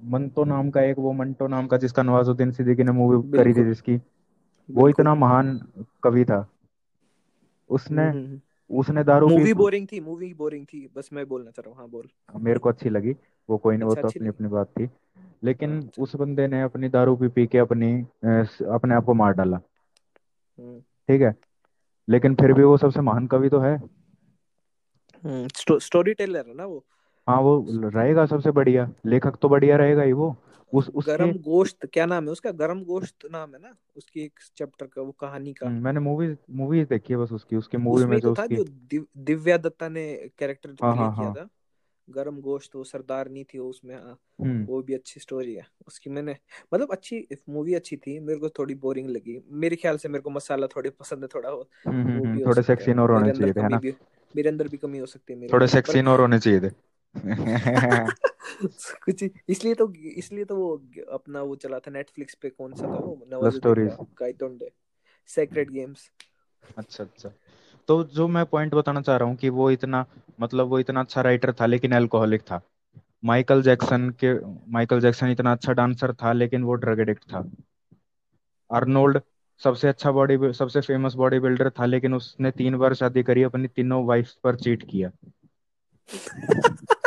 मंतो 0.07 0.45
नाम 0.45 0.71
का 0.71 0.83
एक 0.83 0.99
वो 0.99 1.13
मंटो 1.13 1.47
नाम 1.47 1.67
का 1.67 1.77
जिसका 1.77 2.03
नवाजुद्दीन 2.03 2.53
सिद्दीकी 2.53 2.85
ने 2.85 2.93
मूवी 2.93 3.31
करी 3.33 3.53
थी 3.55 3.65
जिसकी 3.65 3.97
वो 4.71 4.89
इतना 4.89 5.15
महान 5.15 5.59
कवि 6.03 6.25
था। 6.25 6.47
उसने 7.71 8.03
हम्म 8.03 8.19
हम्म 8.19 8.41
उसने 8.71 9.05
दारू 9.05 9.29
पी 9.29 9.37
मूवी 9.37 9.55
बोरिंग 9.55 9.87
थी 9.93 10.01
मूवी 10.01 10.35
बोरिंग 10.35 10.67
थी। 10.67 10.91
बस 10.97 11.09
मैं 11.13 11.27
बोलना 11.29 11.51
चाह 11.51 11.63
रहा 11.63 11.71
हूँ 11.71 11.79
हाँ 11.79 11.89
बोल। 11.89 12.09
मेरे 12.41 12.59
को 12.59 12.69
अच्छी 12.69 12.91
लगी। 12.91 13.17
वो 13.49 13.57
कोई 13.59 13.77
नहीं 13.77 13.85
वो 13.85 13.91
अच्छा 13.91 14.03
तो 14.03 14.09
अच्छी 14.09 14.19
अपनी 14.21 14.29
अपनी 14.29 14.49
बात 14.49 14.67
थी। 14.67 14.85
हाँ 14.85 15.35
लेकिन 15.45 15.77
अच्छा 15.79 16.03
उस 16.03 16.17
बंदे 16.17 16.47
ने 16.47 16.63
अपनी 16.63 16.89
दारू 16.89 17.17
पी 17.17 17.29
पी 17.29 17.47
के 17.47 17.59
अपनी 17.59 17.93
अपने 18.71 18.95
आप 18.95 19.05
को 19.05 19.15
मार 19.15 19.33
डाला। 19.33 19.57
हम्म। 19.57 20.81
ठीक 20.81 21.21
है? 21.21 21.35
लेकिन 22.09 22.35
फिर 22.35 22.53
भी 22.53 22.63
वो 22.63 22.77
सबसे 22.77 23.01
महान 23.01 23.27
कवि 23.27 23.49
तो 23.49 23.59
है। 23.61 23.77
हम्म 25.25 25.79
स्टोरी 25.79 26.15
टेलर 26.15 26.49
है 26.49 26.55
ना 26.55 26.65
वो? 26.65 26.85
हाँ 27.27 27.41
वो 27.41 27.67
रहेगा 27.71 28.27
सबसे 28.27 28.51
बढ़िया। 28.51 28.91
लेखक 29.07 29.37
तो 29.43 29.49
बढ़िया 29.49 29.77
रहेगा 29.77 30.03
ही 30.03 30.13
वो। 30.13 30.37
उस 30.73 30.89
उसके 30.89 31.13
गरम 31.13 31.33
गोश्त 31.33 31.87
क्या 31.87 32.07
नाम 32.07 32.25
है 32.25 32.31
उसका? 32.31 32.51
गरम 32.51 32.85
गोश्त 32.85 33.17
नाम 33.33 33.55
है 33.55 33.61
ना? 33.63 33.77
उसकी 33.97 34.21
एक 34.21 34.33
चैप्टर 34.57 34.87
का 34.87 35.03
वो 35.03 35.13
कहानी 35.13 35.53
का। 35.53 35.67
हम्म, 35.67 35.85
मैंने 35.85 36.01
मूवी 36.01 36.37
मूवीज़ 36.51 36.89
देखी 36.89 37.13
है 37.13 37.19
बस 37.19 37.33
उसकी 37.33 37.57
उसकी 37.57 37.77
मूवी 37.77 38.05
में 38.05 38.21
तो 38.21 38.29
जो 38.29 38.35
था 38.35 38.43
उसकी 38.43 38.57
जो 38.57 38.65
दिव, 38.65 39.07
दिव्या 39.17 39.57
दत्ता 39.57 39.89
ने 39.89 40.31
कैरेक्टर 40.39 40.71
हाँ 40.83 40.97
हाँ 40.97 41.15
किया 41.15 41.27
हाँ। 41.27 41.35
था। 41.35 41.49
गरम 42.11 42.41
गोश्त 42.41 42.77
वो 42.77 42.85
सरदारनी 42.85 43.45
थी 43.45 43.59
वो 43.59 43.69
उसमें 43.69 43.95
हाँ 43.97 44.19
हम्म। 44.41 44.65
वो 44.65 44.83
भी 44.83 44.95
अच्छी 44.95 45.21
स्टोरी 45.21 45.55
है। 45.55 45.67
उसकी 45.89 46.11
मैंने 46.11 46.37
मतलब 46.75 46.93
अच्छी 46.93 47.27
मूवी 47.49 47.75
अच्छी 47.75 47.97
थी 47.97 48.21
मेरे 48.21 48.39
को 48.39 48.49
थोड़ी 48.49 48.75
बोरिंग 48.75 49.11
लगी। 49.11 49.43
मेरे 49.51 49.77
ख्याल 49.77 49.97
से 49.97 50.09
मेरे 50.09 50.23
को 50.23 50.31
मसाला 50.31 50.67
थोड़े 50.67 50.91
पसंद 50.91 51.23
है 51.23 51.29
थोड़ा 51.35 51.51
वो 51.51 51.69
हम्म 51.87 52.41
थोड़े 52.41 52.63
सेक्सी 52.63 52.93
और 52.93 53.11
होने 53.11 53.33
चाहिए 53.33 53.53
थे 53.53 53.69
ना? 53.69 53.81
मेरे 54.37 54.49
अंदर 54.49 54.69
भी 54.69 54.77
कमी 54.77 54.99
हो 54.99 55.07
सकती 55.07 55.33
है 55.33 55.49
थोड़े 55.49 55.67
सेक्सी 55.67 56.03
और 56.03 56.21
होने 56.21 56.39
चाहिए 56.39 56.61
थे। 56.61 56.92
कुछ 59.05 59.25
इसलिए 59.49 59.75
तो 59.75 59.93
इसलिए 59.95 60.45
तो 60.45 60.57
वो 60.57 60.83
अपना 61.13 61.43
वो 61.43 61.57
चला 61.57 61.79
था 61.79 61.91
नेटफ्लिक्स 61.91 62.35
पे 62.35 62.51
कौन 62.51 62.73
सा 62.75 62.83
था 62.83 62.99
वो? 62.99 63.19
नवाजुद्दीन 63.33 63.59
स्टोरीज 63.59 63.93
का 63.93 64.05
गाइतोंडे 64.21 64.71
सेक्रेट 65.29 65.71
गेम्स 65.71 66.11
अच्छा 66.77 67.05
अच्छा। 67.05 67.33
तो 67.89 68.05
जो 68.05 68.29
मैं 68.29 68.45
पॉइंट 68.47 68.75
बताना 68.75 69.01
चाह 69.01 69.17
रहा 69.17 69.29
हूँ 69.29 69.37
कि 69.37 69.49
वो 69.49 69.71
इतना 69.71 70.05
मतलब 70.41 70.67
वो 70.67 70.79
इतना 70.79 71.01
अच्छा 71.01 71.21
राइटर 71.21 71.53
था 71.53 71.67
लेकिन 71.67 71.93
अल्कोहलिक 71.93 72.43
था। 72.43 72.61
माइकल 73.25 73.63
जैक्सन 73.63 74.09
के 74.25 74.35
माइकल 74.73 75.01
जैक्सन 75.01 75.27
इतना 75.27 75.53
अच्छा 75.53 75.73
डांसर 75.73 76.13
था 76.13 76.33
लेकिन 76.33 76.63
वो 76.63 76.75
ड्रग 76.75 77.01
एडिक्ट 77.01 77.25
था। 77.25 77.45
आर्नोल्ड 78.71 79.21
सबसे 79.61 79.89
अच्छा 79.89 80.11
बॉडी 80.13 80.53
सबसे 80.53 80.81
फ़ेमस 80.81 81.15
बॉडी 81.15 81.39
बिल्डर 81.39 81.71
था 81.71 81.87
लेकिन 81.87 82.15
उसने 82.15 82.51
तीन 82.51 82.77
बार 82.77 82.95
शादी 82.95 83.23
करी 83.23 83.43
अपनी 83.43 83.69
तीनों 83.69 84.05
वाइफ 84.07 84.33
पर 84.45 84.57
चीट 84.57 84.83
किया। 84.91 85.11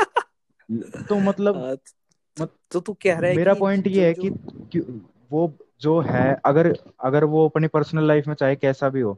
तो 1.10 1.19
मतलब 1.19 1.56
हाँ, 1.56 1.75
तो, 1.75 2.43
मत, 2.43 2.51
तो 2.71 2.80
तू 2.80 2.93
कह 2.93 3.19
रहा 3.19 3.30
है 3.30 3.36
मेरा 3.36 3.54
पॉइंट 3.54 3.88
ये 3.88 4.06
है 4.06 4.13
कि, 4.13 4.30
कि 4.71 4.80
वो 5.32 5.58
जो 5.82 5.99
है 5.99 6.41
अगर 6.45 6.78
अगर 6.99 7.23
वो 7.23 7.49
अपनी 7.49 7.67
पर्सनल 7.67 8.08
लाइफ 8.08 8.28
में 8.28 8.36
चाहे 8.36 8.56
कैसा 8.56 8.89
भी 8.89 9.01
हो 9.01 9.17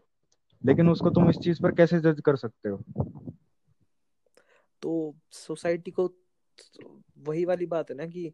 लेकिन 0.65 0.89
उसको 0.89 1.09
तुम 1.09 1.29
इस 1.29 1.35
चीज़ 1.35 1.61
पर 1.61 1.71
कैसे 1.71 1.99
जज 1.99 2.21
कर 2.25 2.35
सकते 2.35 2.69
हो? 2.69 2.83
तो 4.81 5.15
सोसाइटी 5.31 5.91
को 5.91 6.13
वही 7.17 7.45
वाली 7.45 7.65
बात 7.65 7.91
है 7.91 7.97
ना 7.97 8.05
कि 8.05 8.33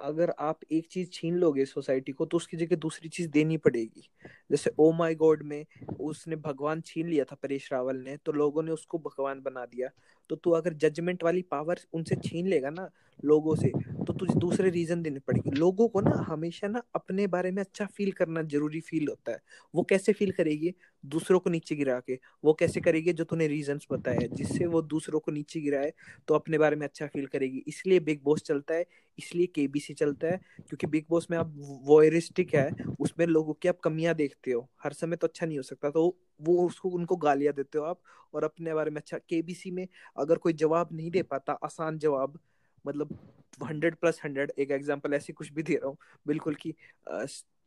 अगर 0.00 0.30
आप 0.38 0.60
एक 0.72 0.88
चीज़ 0.90 1.10
छीन 1.12 1.34
लोगे 1.34 1.64
सोसाइटी 1.64 2.12
को 2.12 2.26
तो 2.26 2.36
उसकी 2.36 2.56
जगह 2.56 2.76
दूसरी 2.76 3.08
चीज़ 3.08 3.28
देनी 3.28 3.56
पड़ेगी। 3.56 4.10
जैसे 4.50 4.70
ओ 4.78 4.92
माय 4.92 5.14
गॉड 5.14 5.42
में 5.42 5.66
उसने 6.00 6.36
भगवान 6.36 6.80
छीन 6.80 7.08
लिया 7.08 7.24
था 7.24 7.36
परेश 7.42 7.72
रावल 7.72 7.96
ने 7.96 8.16
तो 8.16 8.32
लोगों 8.32 8.62
ने 8.62 8.70
उसको 8.70 8.98
भगवान 8.98 9.40
बना 9.40 9.64
दिया। 9.66 9.88
तो 10.30 10.36
तू 10.36 10.50
अगर 10.50 10.72
जजमेंट 10.74 11.24
वाली 11.24 11.42
पावर 11.42 11.80
उनसे 11.92 12.16
छीन 12.24 12.48
लेगा 12.48 12.70
ना 12.70 12.88
लोगों 13.24 13.54
से 13.56 13.68
तो 14.06 14.12
तुझे 14.12 14.34
दूसरे 14.34 14.70
रीजन 14.70 15.02
देने 15.02 15.20
पड़ेगी। 15.20 15.50
लोगों 15.50 15.88
को 15.88 16.00
ना 16.00 16.16
हमेशा 16.28 16.68
ना 16.68 16.82
अपने 16.94 17.26
बारे 17.26 17.50
में 17.50 17.62
अच्छा 17.62 17.86
फील 17.86 18.12
करना 18.12 18.42
ज़रूरी 18.42 18.80
फील 18.80 19.08
होता 19.08 19.32
है। 19.32 19.38
वो 19.74 19.82
कैसे 19.82 20.12
फील 20.12 20.30
करेगी? 20.32 20.72
दूसरों 21.04 21.38
को 21.40 21.50
नीचे 21.50 21.74
गिरा 21.76 21.98
के। 22.00 22.18
वो 22.44 22.52
कैसे 22.54 22.80
करेगी? 22.80 23.12
जो 23.12 23.24
तूने 23.24 23.46
रीजंस 23.48 23.86
बताया 23.92 24.26
जिससे 24.32 24.66
वो 24.66 24.82
दूसरों 24.82 25.20
को 25.20 25.32
नीचे 25.32 25.60
गिराए 25.60 25.92
तो 26.28 26.34
अपने 26.34 26.58
बारे 26.58 26.76
में 26.76 26.86
अच्छा 26.86 27.06
फील 27.06 27.26
करेगी। 27.26 27.62
इसलिए 27.68 28.00
बिग 28.00 28.22
बॉस 28.24 28.42
चलता 28.42 28.74
है, 28.74 28.84
इसलिए 29.18 29.46
केबीसी 29.46 29.94
चलता 29.94 30.28
है, 30.28 30.40
क्योंकि 30.68 30.86
बिग 30.86 31.04
बॉस 31.10 31.26
में 31.30 31.38
आप 31.38 31.52
वॉयरिस्टिक 31.84 32.54
है, 32.54 32.70
उसमें 33.00 33.26
लोगों 33.26 33.54
की 33.54 33.68
आप 33.68 33.80
कमियाँ 33.84 34.14
देखते 34.14 34.50
हो। 34.52 34.68
हर 34.84 34.92
समय 34.92 35.16
तो 35.16 35.26
अच्छा 35.26 35.46
नहीं 35.46 35.58
हो 35.58 35.62
सकता 35.62 35.90
तो 35.90 36.08
वो 36.40 36.66
उसको 36.66 36.88
उनको 36.88 37.16
गालियाँ 37.16 37.54
देते 37.54 37.78
हो 37.78 37.84
आप 37.84 38.00
और 38.34 38.44
अपने 38.44 38.74
बारे 38.74 38.90
में 38.90 39.00
अच्छा 39.00 39.18
केबीसी 39.28 39.70
में 39.70 39.86
अगर 40.18 40.38
कोई 40.38 40.52
जवाब 40.52 40.88
नहीं 40.92 41.10
दे 41.10 41.22
पाता 41.22 41.52
आसान 41.64 41.98
जवाब 41.98 42.38
मतलब 42.84 43.18
हंड्रेड 43.64 43.96
प्लस 43.96 44.20
हंड्रेड 44.24 44.52
एक 44.58 44.70
एग्ज़ाम्पल 44.70 45.14
ऐसे 45.14 45.32
कुछ 45.32 45.52
भी 45.52 45.62
दे 45.62 45.74
रहा 45.74 45.88
हूँ 45.88 45.96
बिल्कुल 46.26 46.54
कि 46.54 46.74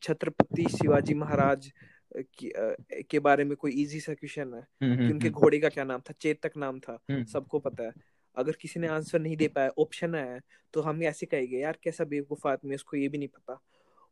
छत्रपति 0.03 0.65
शिवाजी 0.71 1.13
महाराज 1.13 1.71
की, 2.17 2.51
के 3.03 3.19
बारे 3.19 3.43
में 3.43 3.55
कोई 3.57 3.71
इजी 3.81 3.99
सा 3.99 4.13
क्वेश्चन 4.13 4.53
है 4.53 4.61
कि 4.83 5.11
उनके 5.13 5.29
घोड़े 5.29 5.59
का 5.59 5.69
क्या 5.69 5.83
नाम 5.83 6.01
था 6.09 6.13
चेतक 6.21 6.57
नाम 6.57 6.79
था 6.79 6.97
सबको 7.33 7.59
पता 7.59 7.83
है। 7.83 7.93
अगर 8.37 8.57
किसी 8.61 8.79
ने 8.79 8.87
आंसर 8.87 9.19
नहीं 9.19 9.37
दे 9.37 9.47
पाया 9.47 9.69
ऑप्शन 9.79 10.15
है 10.15 10.39
तो 10.73 10.81
हम 10.81 11.03
ऐसे 11.03 11.25
कहेंगे 11.25 11.57
यार 11.57 11.77
कैसा 11.83 12.03
बेवकूफ़ 12.05 12.47
आदमी 12.47 12.75
उसको 12.75 12.97
ये 12.97 13.07
भी 13.07 13.17
नहीं 13.17 13.27
पता। 13.27 13.59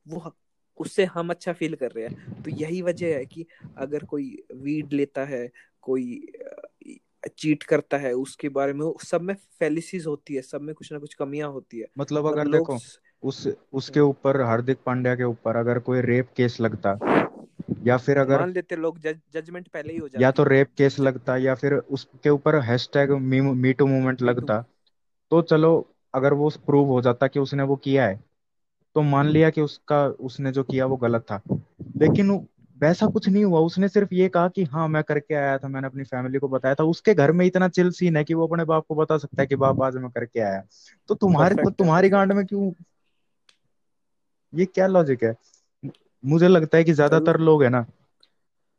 वो 0.05 0.19
उससे 0.81 1.05
हम 1.05 1.29
अच्छा 1.29 1.53
फील 1.53 1.75
कर 1.75 1.91
रहे 1.91 2.05
हैं। 2.05 2.43
तो 2.43 2.51
यही 2.51 2.81
वजह 2.81 3.15
है 3.15 3.25
कि 3.25 3.45
अगर 3.77 4.03
कोई 4.03 4.43
वीड 4.55 4.93
लेता 4.93 5.25
है 5.25 5.49
कोई 5.81 6.25
चीट 7.37 7.63
करता 7.63 7.97
है 7.97 8.13
उसके 8.13 8.49
बारे 8.49 8.73
में 8.73 8.93
सब 9.03 9.21
में 9.21 9.33
फेलिसीज 9.59 10.05
होती 10.05 10.35
है 10.35 10.41
सब 10.41 10.61
में 10.61 10.73
कुछ 10.75 10.91
ना 10.91 10.99
कुछ 10.99 11.13
कमियाँ 11.13 11.49
होती 11.49 11.79
है। 11.79 11.87
मतलब 11.97 12.27
अगर 12.27 12.47
देखो 12.47 12.79
उस 13.23 13.47
उसके 13.73 13.99
ऊपर 13.99 14.41
हार्दिक 14.41 14.77
पांड्या 14.85 15.15
के 15.15 15.23
ऊपर 15.23 15.55
अगर 15.55 15.79
कोई 15.79 16.01
रेप 16.01 16.29
केस 16.37 16.59
लगता 16.61 16.97
या 17.83 17.97
फिर 17.97 18.17
अगर 18.17 18.39
मान 18.39 18.53
लेते 18.53 18.75
लोग 18.75 18.99
जज, 18.99 19.19
जजमेंट 19.33 19.67
पहले 19.67 19.93
ही 19.93 19.99
हो 19.99 20.07
जाता 20.07 20.21
या 20.21 20.31
तो 20.31 20.43
रेप 20.43 20.69
केस 20.77 20.99
लगता 20.99 21.37
या 21.37 21.55
फिर 21.55 21.73
उसके 21.73 22.29
ऊपर 22.29 22.55
हैशटैग 22.55 23.11
मी 23.11 23.73
टू 23.73 23.87
मूवमेंट 23.87 24.21
लगता 24.21 24.65
तो 25.31 25.41
चलो 25.41 25.71
अगर 26.13 26.33
वो 26.33 26.49
प्रूव 26.65 26.87
हो 26.87 27.01
जाता 27.01 27.27
कि 27.27 27.39
उसने 27.39 27.63
वो 27.63 27.75
किया 27.75 28.07
है 28.07 28.19
तो 28.95 29.01
मान 29.01 29.27
लिया 29.27 29.49
कि 29.49 29.61
उसका 29.61 30.05
उसने 30.21 30.51
जो 30.51 30.63
किया 30.63 30.85
वो 30.85 30.95
गलत 30.97 31.21
था। 31.21 31.41
लेकिन 31.95 32.31
वैसा 32.77 33.07
कुछ 33.07 33.27
नहीं 33.29 33.43
हुआ। 33.45 33.59
उसने 33.59 33.87
सिर्फ़ 33.87 34.13
ये 34.13 34.27
कहा 34.29 34.47
कि 34.47 34.63
हाँ 34.63 34.87
मैं 34.87 35.03
करके 35.03 35.35
आया 35.35 35.57
था 35.57 35.67
मैंने 35.67 35.87
अपनी 35.87 36.03
फैमिली 36.03 36.39
को 36.39 36.47
बताया 36.47 36.75
था। 36.75 36.83
उसके 36.83 37.13
घर 37.13 37.31
में 37.31 37.45
इतना 37.45 37.67
चिल 37.67 37.91
सीन 37.91 38.17
है 38.17 38.23
कि 38.23 38.33
वो 38.33 38.47
अपने 38.47 38.63
बाप 38.65 38.85
को 38.87 38.95
बता 38.95 39.17
सकता 39.17 39.41
है 39.41 39.47
कि 39.47 39.55
बाप 39.55 39.81
आज 39.81 39.95
मैं 39.95 40.09
करके 40.11 40.39
आया। 40.39 40.63
तो 41.09 41.15
तुम्हारे 41.15 41.55
तो 41.55 41.69
तुम्हारी 41.69 42.09
गांड 42.09 42.33
में 42.33 42.45
क्यों? 42.45 42.71
ये 44.53 44.65
क्या 44.65 44.87
लॉजिक 44.87 45.23
है? 45.23 45.33
मुझे 46.23 46.47
लगता 46.47 46.77
है 46.77 46.83
कि 46.83 46.93
ज़्यादातर 46.93 47.39
लोग 47.39 47.63
है 47.63 47.69
ना 47.69 47.85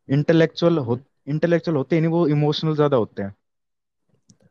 इंटेलेक्चुअल 0.09 0.79
हो 0.79 0.98
इंटेलेक्चुअल 1.29 1.77
होते 1.77 1.96
ही 1.96 2.01
नहीं 2.01 2.11
वो 2.11 2.27
इमोशनल 2.29 2.75
ज़्यादा 2.75 2.96
होते 2.96 3.22
हैं। 3.22 3.35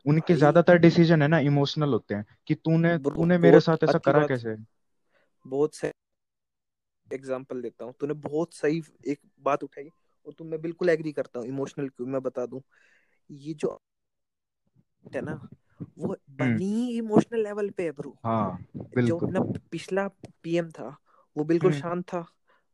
उनके 0.06 0.34
ज़्यादातर 0.34 0.78
डिसीज़न 0.78 1.22
है 1.22 1.28
ना 1.28 1.40
इमोशनल 1.40 1.94
होते 1.94 2.16
हैं 2.16 2.26
कि 2.48 2.56
तूने 2.56 2.98
तूने 3.00 3.38
मेरे 3.38 3.60
साथ 3.60 3.84
ऐसा 3.84 3.98
करा 3.98 4.26
कैसे? 4.28 4.56
बहुत 5.46 5.76
सही 5.76 5.92
एग्ज़ाम्पल 7.08 7.62
देता 7.62 7.86
हूँ। 7.86 7.94
तूने 8.00 8.14
बहुत 8.22 8.54
सही 8.54 8.82
एक 9.08 9.20
बात 9.42 9.64
उठाई 9.64 9.90
और 10.28 10.34
तुम 10.34 10.48
मैं 10.48 10.62
बिल्कुल 10.62 10.90
एग्री 10.90 11.12
करता 11.12 11.40
हूँ 11.40 11.48
इमोशनल 11.48 11.90
क्यों 11.90 12.08
मैं 12.08 12.22
बता 12.22 12.46
दूँ। 12.46 12.62
ये 13.30 13.54
जो 13.56 13.78
है 15.14 15.22
ना 15.22 15.40
वो 15.98 16.16
बनी 16.32 16.72
इमोशनल 16.98 17.44
लेवल 17.44 17.70
पे 17.70 17.84
है 17.84 17.92
ब्रो 17.92 18.16
हाँ, 18.26 18.58
जो 18.98 19.18
अपना 19.20 19.40
पिछला 19.72 20.08
पीएम 20.44 20.70
था 20.72 20.96
वो 21.36 21.44
बिल्कुल 21.46 21.72
शांत 21.72 22.04
था 22.06 22.22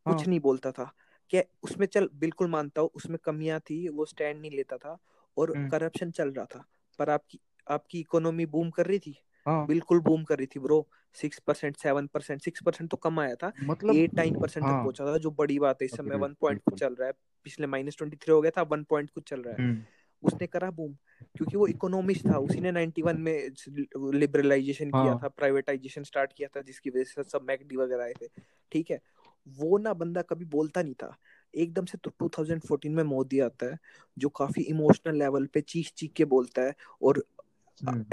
कुछ 0.06 0.15
हाँ। 0.15 0.27
नहीं 0.27 0.39
बोलता 0.39 0.71
था। 0.71 0.91
क्या 1.34 1.41
उसमें 1.63 1.86
चल 1.88 2.10
बिल्कुल 2.15 2.47
मानता 2.47 2.82
हूँ 2.82 2.89
उसमें 2.95 3.17
कमियाँ 3.23 3.60
थी 3.60 3.88
वो 3.89 4.06
स्टैंड 4.06 4.39
नहीं 4.41 4.51
लेता 4.51 4.77
था 4.77 4.97
और 5.38 5.58
करप्शन 5.69 6.12
चल 6.12 6.32
रहा 6.32 6.45
था। 6.45 6.63
पर 6.99 7.10
आपकी 7.10 7.39
आपकी 7.67 7.99
इकोनॉमी 7.99 8.45
बूम 8.47 8.69
कर 8.69 8.86
रही 8.86 8.99
थी? 8.99 9.15
हाँ. 9.47 9.67
बिल्कुल 9.67 9.99
बूम 9.99 10.23
कर 10.23 10.38
रही 10.38 10.47
थी 10.47 10.60
bro 10.60 10.88
six 11.13 11.39
percent 11.39 11.77
seven 11.77 12.07
percent 12.07 12.41
six 12.41 12.63
percent 12.63 12.91
तो 12.91 12.97
कम 12.97 13.19
आया 13.19 13.36
था 13.36 13.53
मतलब 13.63 13.95
एट 13.95 14.13
नाइन 14.13 14.39
परसेंट 14.39 14.65
तक 14.65 14.71
पहुँचा 14.71 15.05
था 15.05 15.17
जो 15.17 15.31
बड़ी 15.31 15.60
बात 15.60 15.81
है 15.81 15.86
इस 15.86 15.97
समय 15.97 16.15
वन 16.15 16.36
पॉइंट 16.41 16.62
कुछ 16.62 16.79
चल 16.79 16.93
रहा 16.93 17.07
है 17.07 17.13
पिछले 17.43 17.67
माइनस 17.67 17.97
ट्वेंटी 17.97 18.17
थ्री 18.17 18.33
हो 18.33 18.41
गया 18.41 18.51
था 18.57 18.62
वन 18.62 18.83
पॉइंट 18.83 19.10
कुछ 19.10 19.29
चल 19.29 19.41
रहा 19.41 19.63
है। 19.63 19.88
उसने 20.23 20.47
करा 20.47 20.71
बूम 20.71 20.93
क्योंकि 21.36 21.57
वो 21.57 21.67
इकोनॉमिस्ट 21.67 22.27
था 22.27 22.38
उसी 22.38 22.60
ने 22.60 22.71
91 22.71 23.15
में 23.15 23.49
लिबरलाइजेशन 23.97 24.89
किया 24.89 25.01
हाँ। 25.01 25.19
था 25.23 25.27
प्राइवेटाइजेशन 25.27 26.03
स्टार्ट 26.03 26.33
किया 26.33 26.49
था 26.55 26.62
जिसकी 26.62 26.89
वजह 26.89 27.03
से 27.03 27.23
सब 27.23 27.41
मैकडी 27.47 27.75
वगैरह 27.75 28.03
आए 28.03 28.13
थे 28.21 28.27
ठीक 28.71 28.91
है? 28.91 28.99
वो 29.47 29.77
ना 29.77 29.93
बंदा 29.93 30.21
कभी 30.21 30.45
बोलता 30.45 30.81
नहीं 30.81 30.93
था 30.93 31.17
एकदम 31.55 31.86
से 31.86 31.97
तो 31.97 32.27
2014 32.27 32.86
में 32.86 33.03
मोदी 33.03 33.39
आता 33.39 33.65
है 33.65 33.77
जो 34.17 34.29
काफ़ी 34.29 34.62
इमोशनल 34.62 35.15
लेवल 35.15 35.45
पे 35.45 35.62
चीख 35.62 35.91
चीख 35.97 36.13
के 36.13 36.25
बोलता 36.25 36.62
है 36.62 36.75
और 37.01 37.23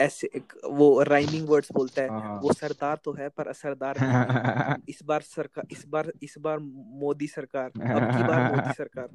ऐसे 0.01 0.31
एक 0.37 0.53
वो 0.71 1.03
राइमिंग 1.03 1.49
वर्ड्स 1.49 1.73
बोलता 1.73 2.03
है 2.03 2.09
हाँ 2.09 2.41
वो 2.41 2.53
सरदार 2.53 2.99
तो 3.05 3.13
है 3.13 3.29
पर 3.29 3.49
असरदार 3.49 3.97
इस 4.89 4.99
बार 5.05 5.21
सरकार 5.21 5.67
इस 5.71 5.87
बार 5.89 6.13
इस 6.23 6.35
बार 6.39 6.59
मोदी 7.03 7.27
सरकार 7.27 7.67
अब 7.67 8.17
की 8.17 8.23
बार 8.23 8.57
मोदी 8.57 8.73
सरकार। 8.79 9.09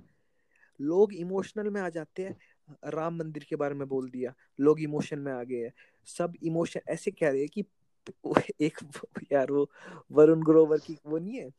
लोग 0.82 1.14
इमोशनल 1.14 1.70
में 1.70 1.82
आ 1.82 1.90
जाते 1.90 2.24
हैं 2.24 2.38
राम 2.86 3.18
मंदिर 3.18 3.46
के 3.50 3.56
बारे 3.56 3.76
में 3.76 3.88
बोल 3.88 4.10
दिया 4.10 4.34
लोग 4.60 4.82
इमोशन 4.82 5.20
में 5.20 5.32
आ 5.34 5.44
गए 5.44 5.56
हैं। 5.56 5.74
सब 6.06 6.34
इमोशन 6.44 6.80
ऐसे 6.90 7.12
कह 7.12 7.30
रहे 7.30 7.40
हैं 7.40 7.50
कि 7.50 7.66
एक 8.62 8.78
यार 9.34 9.52
वो 9.52 9.72
वरुण 10.12 10.44
ग्रोवर 10.44 10.78
की 10.78 10.98
वो 11.06 11.18
नहीं 11.18 11.36
है 11.36 11.50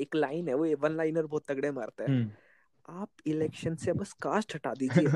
एक 0.00 0.14
लाइन 0.14 0.48
है 0.48 0.54
वो 0.54 0.76
वन 0.76 0.92
लाइनर 0.92 1.26
बहुत 1.26 1.44
तगड़े 1.48 1.70
मारता 1.70 2.04
है। 2.04 2.10
हम्म। 2.10 2.30
आप 2.88 3.10
इलेक्शन 3.26 3.76
से 3.76 3.92
बस 3.92 4.12
कास्ट 4.12 4.54
हटा 4.54 4.74
दीजिए। 4.74 5.08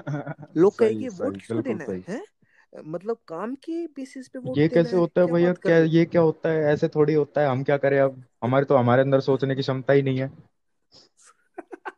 लोग 0.57 0.79
कहेंगे 0.79 1.09
वोट 1.09 1.35
किसको 1.35 1.63
देना 1.63 1.85
है 1.85 2.05
हैं? 2.09 2.25
मतलब 2.87 3.17
काम 3.29 3.55
के 3.55 3.87
बेसिस 3.87 4.29
पे 4.29 4.39
वोट 4.39 4.59
ये 4.59 4.69
कैसे 4.69 4.97
होता 4.97 5.21
है 5.21 5.27
भैया? 5.27 5.53
क्या 5.53 5.79
ये 5.79 6.05
क्या 6.05 6.23
होता 6.23 6.49
है? 6.49 6.61
ऐसे 6.61 6.89
थोड़ी 6.89 7.15
होता 7.15 7.41
है 7.41 7.49
हम 7.49 7.65
क्या 7.65 7.77
करें 7.77 8.01
अब? 8.01 8.25
हमारे 8.45 8.65
तो 8.65 8.77
हमारे 8.77 9.03
अंदर 9.03 9.21
सोचने 9.21 9.55
की 9.55 9.61
क्षमता 9.61 9.93
ही 9.93 10.03
नहीं 10.03 10.19
है। 10.19 10.33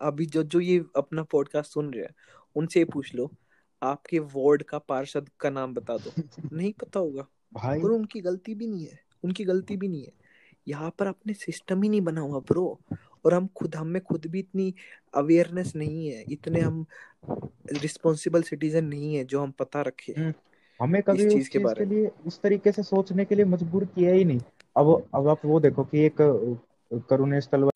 अभी 0.00 0.26
जो 0.26 0.42
जो 0.42 0.60
ये 0.60 0.84
अपना 0.96 1.22
पॉडकास्ट 1.22 1.72
सुन 1.72 1.94
रहे 1.94 2.04
हैं 2.04 2.14
उनसे 2.54 2.84
पूछ 2.84 3.14
लो 3.14 3.30
आपके 3.82 4.18
वार्ड 4.18 4.62
का 4.62 4.78
पार्षद 4.78 5.30
का 5.40 5.50
नाम 5.50 5.74
बता 5.74 5.96
दो। 5.96 6.12
नहीं 6.52 6.72
पता 6.72 7.00
होगा। 7.00 7.26
भाई 7.52 7.80
और 7.80 7.92
उनकी 7.92 8.20
गलती 8.20 8.54
भी 8.54 8.66
नहीं 8.66 8.86
है 8.86 9.00
उनकी 9.24 9.44
गलती 9.44 9.76
भी 9.76 9.88
नहीं 9.88 10.04
है। 10.04 10.12
यहाँ 10.68 10.90
पर 10.98 11.06
अपने 11.06 11.34
सिस्टम 11.34 11.82
ही 11.82 11.88
नहीं 11.88 12.00
बना 12.00 12.20
हुआ 12.20 12.40
ब्रो 12.40 12.80
और 13.26 13.34
हम 13.34 13.46
खुद 13.46 13.76
हम 13.76 13.86
में 13.86 14.02
खुद 14.02 14.26
भी 14.26 14.38
इतनी 14.38 14.74
अवेयरनेस 15.14 15.76
नहीं 15.76 16.08
है 16.08 16.22
इतने 16.22 16.60
हम 16.60 16.86
रिस्पॉन्सिबल 17.72 18.42
सिटीजन 18.42 18.84
नहीं 18.84 19.14
है 19.14 19.24
जो 19.24 19.40
हम 19.40 19.50
पता 19.50 19.82
रखे। 19.82 20.14
हम्म, 20.18 20.34
हमें 20.80 21.02
कभी 21.02 21.26
इस 21.26 21.32
चीज़ 21.32 21.50
के 21.50 21.58
बारे 21.58 21.86
में। 21.86 21.96
लिए 21.96 22.10
उस 22.26 22.40
तरीके 22.40 22.72
से 22.72 22.82
सोचने 22.82 23.24
के 23.24 23.34
लिए 23.34 23.44
मजबूर 23.44 23.84
किया 23.84 24.12
ही 24.12 24.24
नहीं। 24.24 24.40
अब 24.76 25.08
अब 25.14 25.28
आप 25.28 25.44
वो 25.44 25.60
देखो 25.60 25.84
कि 25.84 25.98
एक 26.00 26.16
करुणेश 27.10 27.48
तलवार 27.52 27.72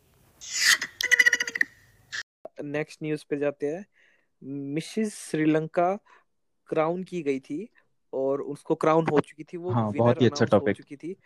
नेक्स्ट 2.65 3.03
न्यूज़ 3.03 3.25
पे 3.31 3.37
जाते 3.37 3.67
हैं। 3.67 3.87
मिसेस 4.43 5.15
श्रीलंका 5.15 5.99
क्राउन 6.69 7.03
की 7.03 7.23
गई 7.23 7.41
थी 7.41 7.69
और 8.13 8.41
उसको 8.43 8.75
क्राउन 8.75 9.07
हो 9.09 9.21
चुकी 9.21 9.45
थी 9.45 9.57
वो 9.57 9.71
हाँ 9.71 9.93
बहुत 9.93 10.21
ही 10.21 10.27
अच्छा 10.27 10.45
अनाउंस 10.45 10.69
हो 10.69 10.73
चुकी 10.73 10.97
थी। 10.97 11.17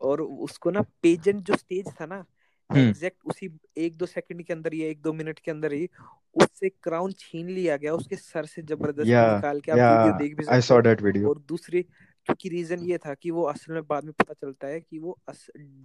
और 0.00 0.20
उसको 0.22 0.70
ना 0.70 0.80
पेजेंट 1.02 1.40
जो 1.40 1.56
स्टेज 1.56 1.86
था 2.00 2.06
ना 2.06 2.24
एग्जैक्ट 2.70 3.18
उसी 3.24 3.48
एक 3.76 3.96
दो 3.96 4.06
सेकंड 4.06 4.42
के 4.42 4.52
अंदर 4.52 4.74
या 4.74 4.86
एक 4.86 5.00
दो 5.02 5.12
मिनट 5.12 5.38
के 5.38 5.50
अंदर 5.50 5.72
ही 5.72 5.88
उससे 6.36 6.68
क्राउन 6.82 7.12
छीन 7.12 7.48
लिया 7.50 7.76
गया 7.76 7.94
उसके 7.94 8.16
सर 8.16 8.46
से 8.46 8.62
ज़बरदस्ती 8.62 9.10
yeah, 9.10 9.34
निकाल 9.34 9.60
के 9.60 9.72
आप 9.72 9.78
yeah, 9.78 9.96
वीडियो 9.96 10.18
देख 10.18 10.36
भी 10.36 10.44
सकते 10.44 10.54
आई 10.54 10.60
सॉ 10.60 10.80
दैट 10.80 11.02
वीडियो 11.02 11.28
और 11.28 11.38
दूसरी 11.48 11.82
क्योंकि 11.82 12.48
रीजन 12.48 12.84
ये 12.84 12.98
था 12.98 13.14
कि 13.14 13.30
वो 13.30 13.42
असल 13.44 13.72
में 13.72 13.82
बाद 13.86 14.04
में 14.04 14.12
पता 14.12 14.34
चलता 14.34 14.66
है 14.66 14.80
कि 14.80 14.98
वो 14.98 15.18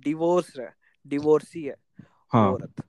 डिवोर्स 0.03 0.53
है 0.59 0.73
डिवोर्सी 1.05 1.63
है 1.63 1.75
हाँ। 2.33 2.51
औरत। 2.51 2.83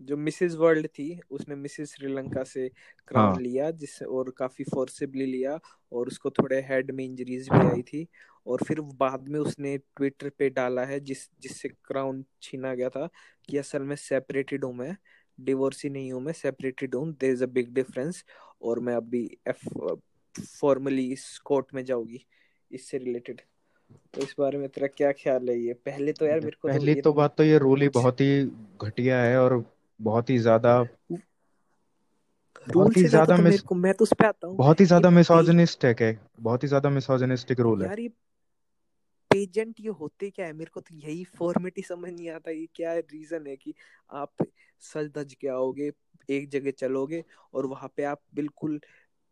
जो 0.00 0.16
मिसेस 0.16 0.54
वर्ल्ड 0.54 0.86
थी 0.86 1.20
उसने 1.30 1.54
मिसेस 1.54 1.94
श्रीलंका 1.94 2.42
से 2.44 2.68
क्राउन 3.08 3.28
हाँ। 3.28 3.40
लिया 3.40 3.70
जिससे 3.70 4.04
और 4.04 4.30
काफ़ी 4.30 4.64
फोर्सिबली 4.64 5.26
लिया 5.26 5.58
और 5.92 6.06
उसको 6.06 6.30
थोड़े 6.30 6.60
हेड 6.60 6.90
में 6.90 7.04
इंजरीज 7.04 7.48
भी 7.48 7.66
आई 7.66 7.82
थी। 7.82 8.06
और 8.46 8.62
फिर 8.68 8.80
बाद 8.80 9.28
में 9.28 9.38
उसने 9.40 9.76
ट्विटर 9.78 10.28
पे 10.28 10.48
डाला 10.50 10.84
है 10.84 11.00
जिस 11.00 11.28
जिससे 11.40 11.68
क्राउन 11.68 12.24
छीना 12.42 12.74
गया 12.74 12.88
था 12.88 13.08
कि 13.48 13.58
असल 13.58 13.82
में 13.82 13.96
सेपरेटेड 13.96 14.64
हूँ 14.64 14.74
मैं 14.74 14.96
डिवोर्सी 15.38 15.88
नहीं 15.88 16.12
हूँ 16.12 16.20
मैं 16.22 16.32
सेपरेटेड 16.32 16.94
हूँ 16.94 17.12
there 17.12 17.32
is 17.32 17.44
a 17.44 17.46
big 17.46 17.72
difference 17.74 18.24
और 18.62 18.80
मैं 18.80 18.94
अभी 18.94 19.38
एफ़ 19.48 19.68
फॉर्मली 20.60 21.12
इस 21.12 21.38
कोर्ट 21.38 21.74
में 21.74 21.84
जाऊँगी 21.84 22.24
इससे 22.70 22.98
रिलेटेड 22.98 23.40
तो 24.14 24.22
इस 24.22 24.34
बारे 24.38 24.58
में 24.58 24.68
तेरा 24.68 24.86
क्या 24.86 25.12
ख्याल 25.12 25.48
है 25.50 25.58
ये? 25.58 25.72
पहले 25.74 26.12
तो 26.12 26.26
यार 26.26 26.40
मेरे 26.40 26.56
को 26.62 26.68
तो 26.68 26.74
पहली 26.74 26.94
तो 26.94 27.00
तो 27.02 27.12
बात 27.12 27.36
तो 27.36 27.44
ये 27.44 27.58
रूल 27.58 27.82
ही 27.82 27.88
बहुत 27.88 28.20
ही 28.20 28.44
घटिया 28.82 29.22
है 29.22 29.38
और 29.38 29.64
बहुत 30.00 30.30
ही 30.30 30.38
ज़्यादा 30.38 30.82
बहुत 32.66 32.96
ही 32.96 33.04
ज़्यादा 33.04 33.36
तो 33.36 33.42
मिस 33.42 33.60
को 33.60 33.74
मैं 33.74 33.92
तो 33.94 34.02
उस 34.02 34.12
पे 34.18 34.26
आता 34.26 34.46
हूँ। 34.46 34.56
बहुत 34.56 34.80
ही 34.80 34.84
ज़्यादा 34.86 35.10
मिसोजिनिस्टिक 35.10 36.02
है 36.02 36.18
बहुत 36.40 36.62
ही 36.62 36.68
ज़्यादा 36.68 36.90
मिसोजिनिस्टिक 36.90 37.60
रूल 37.60 37.82
है। 37.82 37.88
यार 37.88 38.00
ये 38.00 38.08
पेजेंट 39.30 39.80
ये 39.80 39.88
होते 39.90 40.30
क्या 40.30 40.46
है? 40.46 40.52
मेरे 40.52 40.70
को 40.74 40.80
तो 40.80 40.94
यही 40.96 41.24
फॉर्मेट 41.38 41.72
ही 41.76 41.82
समझ 41.82 42.10
नहीं 42.12 42.28
आता 42.30 42.50
ये 42.50 42.66
क्या 42.74 42.94
रीजन 42.94 43.46
है 43.46 43.56
कि 43.56 43.74
आप 44.10 44.46
सज 44.82 45.10
धज 45.16 45.34
के 45.40 45.48
आओगे 45.48 45.90
एक 46.28 46.48
जगह 46.50 46.70
चलोगे 46.78 47.22
और 47.54 47.66
वहाँ 47.66 47.90
पे 47.96 48.04
आप 48.04 48.20
बिल्कुल 48.34 48.80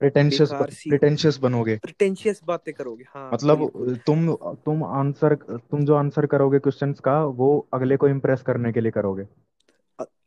प्रिटेंशियस 0.01 0.53
प्रिटेंशियस 0.53 1.37
बनोगे। 1.39 1.77
प्रिटेंशियस 1.77 2.41
बातें 2.45 2.73
करोगे 2.75 3.05
हाँ 3.09 3.31
मतलब 3.33 4.01
तुम 4.07 4.33
तुम 4.65 4.85
आंसर 4.85 5.35
तुम 5.71 5.85
जो 5.85 5.95
आंसर 5.95 6.27
करोगे 6.27 6.59
क्वेश्चंस 6.59 7.01
का 7.01 7.23
वो 7.37 7.49
अगले 7.75 7.97
को 7.97 8.09
इम्प्रेस 8.09 8.43
करने 8.43 8.73
के 8.73 8.81
लिए 8.81 8.93
करोगे। 8.93 9.27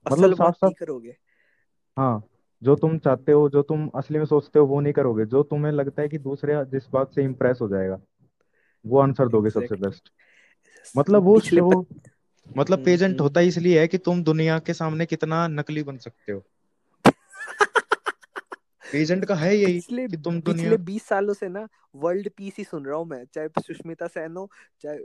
मतलब 0.06 0.14
असल 0.14 0.34
बात 0.34 0.54
साफ़ 0.54 0.66
नहीं 0.66 0.74
करोगे। 0.74 1.16
हाँ 1.98 2.24
जो 2.62 2.76
तुम 2.76 2.98
चाहते 2.98 3.32
हो 3.32 3.50
जो 3.50 3.62
तुम 3.62 3.88
असली 3.96 4.18
में 4.18 4.26
सोचते 4.26 4.60
हो 4.60 4.66
वो 4.66 4.80
नहीं 4.80 4.94
करोगे। 4.94 5.26
जो 5.26 5.44
तुम्हें 5.44 5.72
लगता 5.72 6.02
है 6.02 6.08
कि 6.10 6.18
दूसरे 6.18 6.64
जिस 6.66 6.88
बात 6.90 7.14
से 7.14 7.24
इम्प्रेस 7.24 7.60
हो 7.62 7.68
जाएगा 7.68 8.00
वो 8.86 9.00
आंसर 9.00 9.28
दोगे 9.28 9.50
सबसे 9.50 9.66
एग्जैक्टली 9.66 9.90
बेस्ट 9.90 10.10
मतलब 10.96 11.24
वो 11.24 11.36
पिछले 11.36 11.62
शो 11.62 11.80
मतलब 12.58 12.78
हम्म 12.78 12.86
पेजेंट 12.86 13.12
हम्म। 13.12 13.24
होता 13.24 13.42
इसलिए 13.42 13.80
है 13.82 13.88
कि 13.88 13.98
तुम 13.98 14.24
दुनिया 14.24 14.60
के 14.60 14.74
सामने 14.74 15.06
कितना 15.06 15.48
नकली 15.48 15.84
बन 15.84 15.98
सकते 15.98 16.32
हो। 16.32 16.44
पेजेंट 18.84 19.26
का 19.26 19.36
है 19.36 19.56
यही 19.56 19.74
पिछले 19.74 20.08
कि 20.08 20.18
तुम 20.18 20.36
पिछले 20.36 20.54
दुनिया 20.54 20.76
बीस 20.78 21.08
सालों 21.08 21.34
से 21.34 21.48
ना 21.50 21.68
वर्ल्ड 21.96 22.30
पीस 22.30 22.56
ही 22.58 22.64
सुन 22.64 22.86
रहा 22.86 22.98
हूँ 22.98 23.06
मैं। 23.06 23.24
चाहे 23.26 23.48
सुष्मिता 23.62 24.08
सेन 24.08 24.38
हो 24.38 24.50
चाहे 24.82 24.98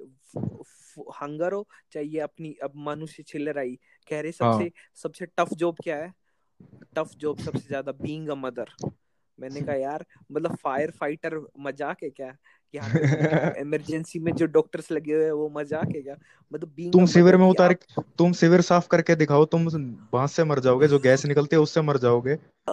हंगर 1.22 1.52
हो 1.52 1.66
चाहे 1.92 2.06
ये 2.06 2.20
अपनी 2.20 2.52
अब 2.62 2.72
मनुष्य 2.76 3.22
छिल्लर 3.22 3.58
आई। 3.58 3.78
कह 4.08 4.20
रहे 4.20 4.32
हाँ 4.42 4.58
सबसे 4.58 4.70
सबसे 4.96 5.26
टफ 5.28 5.54
जॉब 5.54 5.76
क्या 5.82 5.96
है? 5.96 6.12
टफ 6.96 7.10
जॉब 7.18 7.38
सबसे 7.38 7.68
ज़्यादा 7.68 7.92
बीइंग 7.98 8.28
अ 8.28 8.34
मदर 8.36 8.70
मैंने 9.38 9.62
कहा 9.62 9.74
यार 9.74 10.04
मतलब 10.32 10.56
फायर 10.56 10.90
फाइटर 10.90 11.40
मज़ाक 11.60 12.02
है 12.02 12.10
क्या? 12.10 12.34
इमरजेंसी 13.60 14.18
में 14.18 14.32
जो 14.34 14.46
डॉक्टर्स 14.48 14.90
लगे 14.92 15.14
हुए 15.14 15.24
हैं 15.24 15.32
वो 15.32 15.48
मज़ाक 15.50 15.94
है 15.96 16.02
क्या? 16.02 16.16
मतलब 16.52 16.72
बीइंग 16.76 16.94
तुम 16.94 17.06
शिविर 17.06 17.36
में 17.36 17.46
उतार 17.46 17.70
आप 17.70 18.04
तुम 18.18 18.32
शिविर 18.32 18.60
साफ़ 18.60 18.88
करके 18.88 19.14
दिखाओ 19.16 19.44
तुम 19.46 19.66
बाँस 20.12 20.32
से 20.32 20.44
मर 20.44 20.60
जाओगे 20.60 20.88
जो 20.88 20.98
गैस 20.98 21.24
निकलती 21.26 21.56
है 21.56 21.62
उससे 21.62 21.80
मर 21.82 21.96
जाओगे। 21.98 22.36
आ, 22.68 22.72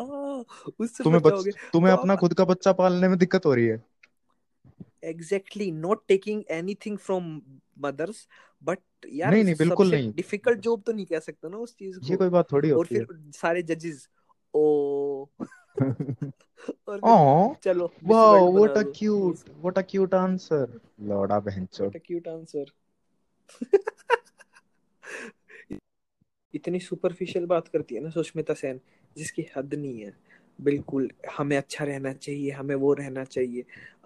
उससे 0.79 1.03
तुम्हें 1.03 1.21
मर 1.21 1.21
बच 1.23 1.47
तुम्हें 1.73 1.91
तो 1.91 1.97
अपना 1.97 2.15
खुद 2.15 2.33
का 2.33 2.45
बच्चा 2.45 2.71
पालने 2.73 3.07
में 3.07 3.17
दिक्कत 3.17 3.45
हो 3.45 3.53
रही 3.53 3.65
है। 3.67 3.77
Exactly 5.07 5.71
not 5.71 6.03
taking 6.07 6.43
anything 6.49 6.97
from 6.97 7.41
mothers 7.79 8.27
but 8.63 8.79
यार 9.13 9.31
नहीं 9.31 9.43
नहीं 9.43 9.55
बिल्कुल 9.55 9.91
नहीं। 9.91 10.13
डिफ़िकल्ट 10.13 10.59
जॉब 10.59 10.81
तो 10.81 10.91
नहीं 10.91 11.05
कह 11.05 11.19
सकते 11.19 11.49
ना 11.49 11.57
उस 11.57 11.75
चीज़ 11.75 11.99
ये 12.03 12.09
को। 12.11 12.17
कोई 12.17 12.29
बात 12.29 12.51
थोड़ी 12.51 12.71
और 12.71 12.77
होती 12.77 12.95
है। 12.95 13.01
फिर 13.05 13.31
सारे 13.31 13.63
जजेस 13.63 14.09
ओ। 14.53 15.25
और 16.87 17.01
Oh, 17.03 17.55
चलो 17.63 17.93
बना 18.03 18.79
a 18.79 18.83
दो। 18.83 18.91
cute, 18.91 19.37
what 19.63 19.77
a 19.77 19.83
cute 19.83 20.13
answer. 20.13 20.67
लौड़ा 21.01 21.39
बहनचोद 21.39 21.81
व्हाट 21.81 21.95
अ 21.95 21.99
क्यूट 22.05 22.27
आंसर 22.27 22.71
इतनी 26.55 26.79
सुपरफिशियल 26.79 27.45
बात 27.45 27.67
करती 27.67 27.95
है 27.95 28.01
ना 28.01 28.09
सुष्मिता 28.09 28.53
सेन 28.53 28.79
जिसकी 29.17 29.45
हद 29.57 29.73
नहीं 29.73 29.99
है। 29.99 30.26
बिल्कुल 30.59 31.09
हमें 31.37 31.57
अच्छा 31.57 31.85
रहना 31.85 32.13
चाहिए 32.13 32.51
हमें 32.51 32.75
वो 32.75 32.93
रहना 32.93 33.23
चाहिए। 33.23 33.65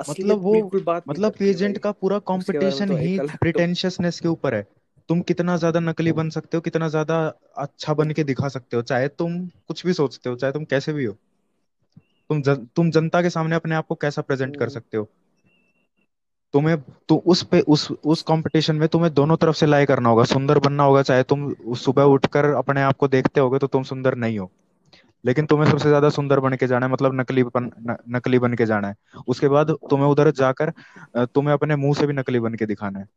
मतलब 0.10 0.40
वो 0.40 0.72
बात 0.86 1.04
मतलब 1.08 1.32
पेजेंट 1.32 1.78
का 1.78 1.92
पूरा 1.92 2.20
कंपटीशन 2.20 2.88
तो 2.88 2.96
ही 2.96 3.18
अलग 3.20 3.32
तो। 3.32 3.38
प्रिटेंशियसनेस 3.38 4.20
के 4.20 4.28
ऊपर 4.28 4.56
है। 4.56 4.68
तुम 5.10 5.22
कितना 5.22 5.58
ज़्यादा 5.58 5.80
नकली 5.80 6.12
बन 6.12 6.30
सकते 6.30 6.58
हो 6.58 6.62
कितना 6.62 6.88
ज़्यादा 6.88 7.34
अच्छा 7.58 7.94
बन 7.94 8.12
के 8.12 8.24
दिखा 8.24 8.48
सकते 8.48 8.78
हो 8.78 8.82
चाहे 8.82 9.08
तुम 9.08 9.48
कुछ 9.68 9.86
भी 9.86 9.94
सोचते 9.94 10.30
हो 10.30 10.36
चाहे 10.36 10.54
तुम 10.54 10.66
कैसे 10.66 10.94
भी 10.94 11.06
हो। 11.06 11.14
तुम 12.30 12.42
जन, 12.42 12.68
तुम 12.76 12.92
जनता 12.92 13.22
के 13.22 13.30
सामने 13.30 13.56
अपने 13.56 13.76
आप 13.76 13.88
को 13.88 13.96
कैसा 13.96 14.22
प्रेजेंट 14.22 14.56
कर 14.56 14.66
हम्म, 14.66 14.74
सकते 14.74 14.98
हो? 14.98 15.08
तुम्हें 16.54 16.78
तो 17.10 17.16
उस 17.16 17.44
पे 17.44 17.60
उस 17.62 17.92
उस 17.92 18.22
कंपटीशन 18.22 18.76
में 18.76 18.88
तुम्हें 18.90 19.14
दोनों 19.14 19.38
तरफ़ 19.38 19.56
से 19.56 19.66
लाई 19.66 19.86
करना 19.86 20.10
होगा। 20.10 20.24
सुंदर 20.24 20.60
बनना 20.60 20.84
होगा 20.84 21.02
चाहे 21.02 21.24
तुम 21.24 21.54
सुबह 21.76 22.04
उठकर 22.04 22.46
अपने 22.46 22.82
आप 22.82 22.98
को 22.98 23.08
देखते 23.08 23.40
होगे 23.40 23.60
तो 23.60 23.68
तुम 23.68 23.84
सुंदर 23.84 24.16
नहीं 24.16 24.40
हो। 24.40 24.52
लेकिन 25.24 25.46
तुम्हें 25.46 25.70
सबसे 25.72 25.90
ज़्यादा 25.90 26.10
सुंदर 26.10 26.40
बन 26.40 26.56
के 26.56 26.68
जाना 26.68 26.86
है 26.86 26.92
मतलब 26.92 27.20
नकली 27.20 27.44
बन 27.46 27.72
न, 27.80 27.96
नकली 28.10 28.40
बन 28.40 28.54
के 28.54 28.66
जाना 28.66 28.88
है। 28.88 28.96
उसके 29.28 29.48
बाद 29.48 29.72
तुम्हें 29.90 30.08
उधर 30.10 30.32
जाकर 30.34 30.72
तुम्हें 31.28 31.54
अपने 31.54 31.76
मुँह 31.76 31.94
से 31.94 32.08
भी 32.08 32.14
नकली 32.14 32.40
बन 32.40 32.56
के 32.56 32.66
दिखाना 32.66 33.00
है। 33.00 33.08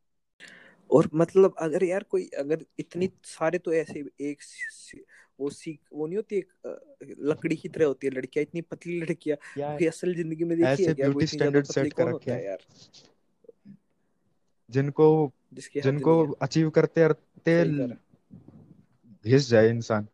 और 0.91 1.09
मतलब 1.15 1.55
अगर 1.59 1.85
यार 1.85 2.03
कोई 2.11 2.29
अगर 2.39 2.65
इतनी 2.79 3.09
सारे 3.27 3.59
तो 3.59 3.73
ऐसे 3.75 4.05
एक 4.23 4.39
वो 5.41 5.51
सीख 5.51 5.79
वो 5.93 6.07
नहीं 6.07 6.17
होती 6.17 6.37
एक 6.37 7.15
लकड़ी 7.23 7.57
की 7.57 7.69
तरह 7.69 7.87
होती 7.87 8.07
है 8.07 8.13
लड़कियाँ 8.13 8.43
इतनी 8.43 8.61
पतली 8.63 9.01
लड़कियाँ 9.01 9.37
कोई 9.59 9.87
असल 9.87 10.15
ज़िंदगी 10.15 10.45
में 10.45 10.57
देखी 10.59 10.85
है 10.85 10.95
क्या? 10.95 11.07
ब्यूटी 11.07 11.27
स्टैंडर्ड 11.27 11.67
सेट 11.67 11.93
कर 11.93 12.09
रखे 12.09 12.31
हैं 12.31 12.45
यार? 12.45 12.59
जिनको 14.71 15.07
जिनको 15.83 16.13
अचीव 16.43 16.71
करते 16.71 17.09
करते 17.09 17.63
घिस 19.25 19.49
जाए 19.49 19.69
इंसान। 19.71 20.07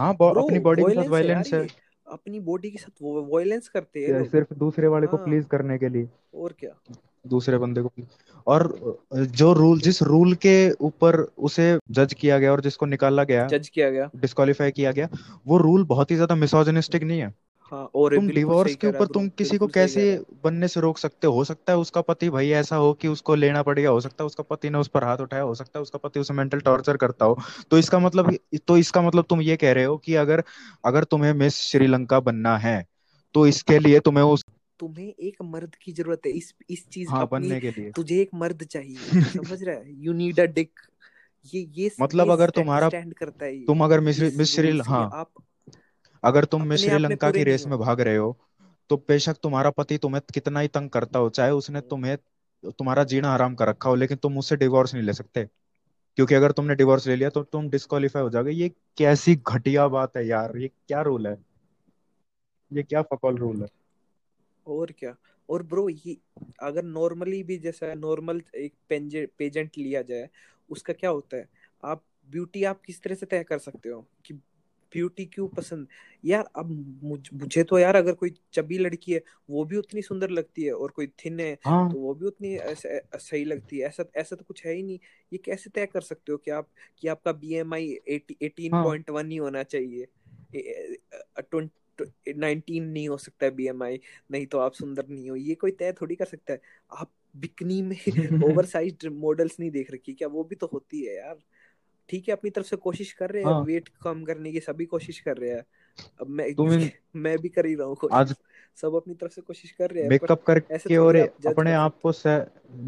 हाँ 0.00 0.12
अपनी 0.12 0.58
बॉडी 0.58 0.82
के 0.84 0.94
साथ 0.94 1.08
वायलेंस 1.10 1.52
है 1.54 1.66
अपनी 2.06 2.40
बॉडी 2.40 2.70
के 2.70 2.78
साथ 2.78 3.02
वायलेंस 3.02 3.68
करते 3.68 4.00
हैं 4.00 4.22
सिर्फ़ 4.24 4.54
दूसरे 4.54 4.86
वाले 4.86 5.06
को 5.06 5.16
प्लीज़ 5.16 5.42
हाँ। 5.42 5.48
करने 5.50 5.78
के 5.78 5.88
लिए। 5.88 6.08
और 6.34 6.54
क्या? 6.60 6.70
दूसरे 7.26 7.58
बंदे 7.58 7.82
को 7.82 7.90
और 8.46 8.62
जो 9.12 9.52
रूल 9.52 9.80
जिस 9.80 10.02
रूल 10.02 10.34
के 10.34 10.54
ऊपर 10.80 11.16
उसे 11.38 11.66
जज 11.90 12.14
किया 12.14 12.38
गया 12.38 12.52
और 12.52 12.60
जिसको 12.60 12.86
निकाला 12.86 13.24
गया 13.24 13.46
जज 13.46 13.68
किया 13.68 13.90
गया। 13.90 14.10
डिस्कालीफाई 14.16 14.70
किया 14.70 14.92
गया 14.92 15.08
वो 15.46 15.58
रूल 15.58 15.84
बहुत 15.84 16.10
ही 16.10 16.16
ज़्यादा 16.16 16.34
मिसोजनिस्टिक 16.34 17.02
नहीं 17.02 17.20
है। 17.20 17.34
हाँ, 17.70 17.84
और 17.94 18.14
तुम 18.16 18.28
डिवोर्स 18.28 18.74
के 18.76 18.86
ऊपर 18.86 19.06
तुम 19.06 19.28
किसी 19.28 19.58
को 19.58 19.66
कैसे 19.66 20.02
बनने 20.44 20.68
से 20.68 20.80
रोक 20.80 20.98
सकते 20.98 21.26
हो? 21.26 21.44
सकता 21.44 21.72
है 21.72 21.78
उसका 21.78 22.00
पति 22.00 22.30
भाई 22.30 22.50
ऐसा 22.50 22.76
हो 22.76 22.92
कि 22.92 23.08
उसको 23.08 23.34
लेना 23.34 23.62
पड़ेगा 23.62 23.90
हो 23.90 24.00
सकता 24.00 24.24
है 24.24 24.26
उसका 24.26 24.42
पति 24.42 24.70
ने 24.70 24.78
उस 24.78 24.88
पर 24.88 25.04
हाथ 25.04 25.18
उठाया 25.18 25.42
हो 25.42 25.54
सकता 25.54 25.78
है 25.78 25.82
उसका 25.82 25.98
पति 25.98 26.20
उसे 26.20 26.34
मेंटल 26.34 26.60
टॉर्चर 26.60 26.96
करता 26.96 27.24
हो। 27.24 27.38
तो 27.70 27.78
इसका 27.78 27.98
मतलब 27.98 28.36
तो 28.66 28.76
इसका 28.76 29.02
मतलब 29.02 29.24
तुम 29.30 29.40
ये 29.40 29.56
कह 29.56 29.72
रहे 29.72 29.84
हो 29.84 29.96
कि 29.96 30.14
अगर 30.14 30.42
अगर 30.84 31.04
तुम्हें 31.04 31.32
मिस 31.34 31.60
श्रीलंका 31.62 32.20
बनना 32.20 32.56
है 32.58 32.84
तो 33.34 33.46
इसके 33.46 33.78
लिए 33.78 34.00
तुम्हें 34.00 34.24
उस 34.24 34.44
तुम्हें 34.80 35.08
एक 35.08 35.36
मर्द 35.42 35.74
की 35.74 35.92
ज़रूरत 35.92 36.26
है 36.26 36.32
इस 36.32 36.54
इस 36.70 36.86
चीज़ 36.88 37.08
हाँ, 37.10 37.26
बनने 37.26 37.60
के 37.60 37.70
लिए। 37.70 37.90
तुझे 37.90 38.20
एक 38.20 38.30
मर्द 38.34 38.62
चाहिए 38.64 38.96
समझ 39.32 39.62
रहा 39.62 39.74
है? 39.76 39.94
यू 40.04 40.12
नीड 40.12 40.40
अ 40.40 40.44
डिक 40.44 40.80
ये 41.46 41.60
ये 41.74 41.90
मतलब 42.00 42.26
ये 42.26 42.32
अगर 42.32 42.50
तुम्हारा 42.50 42.88
करता 42.90 43.44
है 43.44 43.58
तुम 43.66 43.84
अगर 43.84 44.00
मिस 44.00 44.20
मिस 44.38 44.54
श्रील 44.54 44.80
हाँ। 44.80 45.08
आप 45.14 45.30
अगर 46.24 46.44
तुम 46.44 46.62
मिस 46.62 46.80
श्रीलंका 46.80 47.30
की 47.30 47.44
रेस 47.44 47.66
में 47.66 47.78
भाग 47.78 48.00
रहे 48.00 48.16
हो 48.16 48.36
तो 48.90 48.96
बेशक 49.08 49.36
तुम्हारा 49.42 49.70
पति 49.70 49.98
तुम्हें 49.98 50.22
कितना 50.34 50.60
ही 50.60 50.68
तंग 50.68 50.90
करता 50.90 51.18
हो 51.18 51.28
चाहे 51.30 51.50
उसने 51.50 51.80
तुम्हें 51.80 52.16
तुम्हारा 52.64 53.04
जीना 53.04 53.28
आराम 53.30 53.54
कर 53.54 53.68
रखा 53.68 53.88
हो 53.88 53.94
लेकिन 53.94 54.16
तुम 54.16 54.38
उससे 54.38 54.56
डिवोर्स 54.56 54.94
नहीं 54.94 55.04
ले 55.04 55.12
सकते। 55.12 55.48
क्योंकि 56.18 56.34
अगर 56.34 56.52
तुमने 56.52 56.74
डिवोर्स 56.74 57.06
ले 57.06 57.16
लिया 57.16 57.28
तो 57.30 57.42
तुम 57.44 57.68
डिस्कालीफाई 57.70 58.22
हो 58.22 58.30
जाओगे। 58.30 58.50
ये 58.50 58.68
कैसी 58.98 59.34
घटिया 59.36 59.86
बात 59.88 60.16
है 60.16 60.26
यार 60.26 60.56
ये 60.56 60.68
क्या 60.68 61.00
रूल 61.02 61.26
है? 61.26 61.36
ये 62.70 62.82
क्या 62.82 63.02
फकौल 63.04 63.36
रूल 63.38 63.62
है? 63.62 63.68
और 64.66 64.92
क्या? 64.98 65.14
और 65.48 65.62
ब्रो 65.62 65.88
ये 65.88 66.16
अगर 66.62 66.82
नॉर्मली 66.84 67.42
भी 67.42 67.56
जैसा 67.58 67.94
नॉर्मल 67.94 68.42
एक 68.56 68.74
पेजेंट 68.88 69.78
लिया 69.78 70.02
जाए 70.02 70.28
उसका 70.70 70.92
क्या 70.92 71.10
होता 71.10 71.36
है? 71.36 71.48
आप 71.82 72.02
ब्यूटी 72.28 72.64
आप 72.64 72.80
किस 72.80 73.02
तरह 73.02 73.14
से 73.14 73.26
तय 73.26 73.42
कर 73.44 73.58
सकते 73.60 73.88
हो? 73.88 74.06
कि 74.26 74.34
ब्यूटी 74.92 75.26
क्यों 75.26 75.48
पसंद? 75.48 75.88
यार 76.24 76.50
अब 76.56 76.70
मुझ, 77.04 77.28
मुझे 77.34 77.62
तो 77.64 77.78
यार 77.78 77.96
अगर 77.96 78.12
कोई 78.12 78.34
चबी 78.52 78.78
लड़की 78.78 79.12
है 79.12 79.22
वो 79.50 79.64
भी 79.64 79.76
उतनी 79.76 80.02
सुंदर 80.02 80.30
लगती 80.30 80.64
है 80.64 80.72
और 80.72 80.90
कोई 80.90 81.06
थिन 81.06 81.40
है 81.40 81.58
हाँ। 81.64 81.90
तो 81.92 81.98
वो 81.98 82.14
भी 82.14 82.26
उतनी 82.26 82.58
सही 83.18 83.44
लगती 83.44 83.78
है। 83.78 83.88
ऐसा 83.88 84.04
ऐसा 84.16 84.36
तो 84.36 84.44
कुछ 84.44 84.66
है 84.66 84.74
ही 84.74 84.82
नहीं। 84.82 84.98
ये 85.32 85.38
कैसे 85.38 85.70
तय 85.70 85.86
कर 85.86 86.00
सकते 86.00 86.32
हो 86.32 86.38
कि 86.38 86.50
आप 86.50 86.68
कि 86.98 87.08
आपका 87.08 87.32
B 87.32 87.54
M 87.54 87.74
I 87.74 87.98
eighteen 88.42 88.72
point 88.72 89.10
one 89.10 89.30
ही 89.30 89.36
होना 89.36 89.62
चाहिए? 89.62 90.06
नाइनटीन 92.28 92.84
नहीं 92.84 93.08
हो 93.08 93.16
सकता 93.16 93.46
है 93.46 93.50
बीएमआई 93.54 94.00
नहीं 94.30 94.46
तो 94.46 94.58
आप 94.58 94.72
सुंदर 94.72 95.06
नहीं 95.08 95.30
हो। 95.30 95.36
ये 95.36 95.54
कोई 95.54 95.70
तय 95.70 95.92
थोड़ी 95.92 96.14
कर 96.14 96.24
सकता 96.24 96.52
है? 96.52 96.60
आप 96.92 97.12
बिकनी 97.36 97.82
में 97.82 97.96
ओवर 98.44 98.64
साइज़ 98.64 99.08
मॉडल्स 99.08 99.60
नहीं 99.60 99.70
देख 99.70 99.90
रखी? 99.90 100.12
क्या 100.12 100.28
वो 100.28 100.44
भी 100.44 100.54
तो 100.54 100.70
होती 100.72 101.04
है 101.04 101.16
यार। 101.16 101.38
ठीक 102.10 102.28
है 102.28 102.32
अपनी 102.32 102.50
तरफ़ 102.50 102.66
से 102.66 102.76
कोशिश 102.76 103.12
कर 103.12 103.30
रहे 103.30 103.42
हैं 103.42 103.50
हाँ. 103.50 103.62
वेट 103.62 103.88
कम 104.02 104.24
करने 104.24 104.52
की 104.52 104.60
सभी 104.60 104.84
कोशिश 104.84 105.20
कर 105.20 105.36
रहे 105.36 105.50
हैं। 105.50 105.64
अब 106.20 106.28
मैं 106.28 106.54
तुम 106.54 106.88
मैं 107.16 107.38
भी 107.38 107.48
कर 107.48 107.66
ही 107.66 107.74
रहा 107.74 107.86
हूँ 107.86 107.96
आज 108.12 108.34
सब 108.76 108.94
अपनी 108.94 109.14
तरफ़ 109.14 109.32
से 109.32 109.40
कोशिश 109.42 109.70
कर 109.70 109.90
रहे 109.90 110.02
हैं 110.02 110.10
मेकअप 110.10 110.42
करके 110.42 110.96
और 110.96 111.16
अपने 111.16 111.72
आप 111.72 111.98
को 112.06 112.12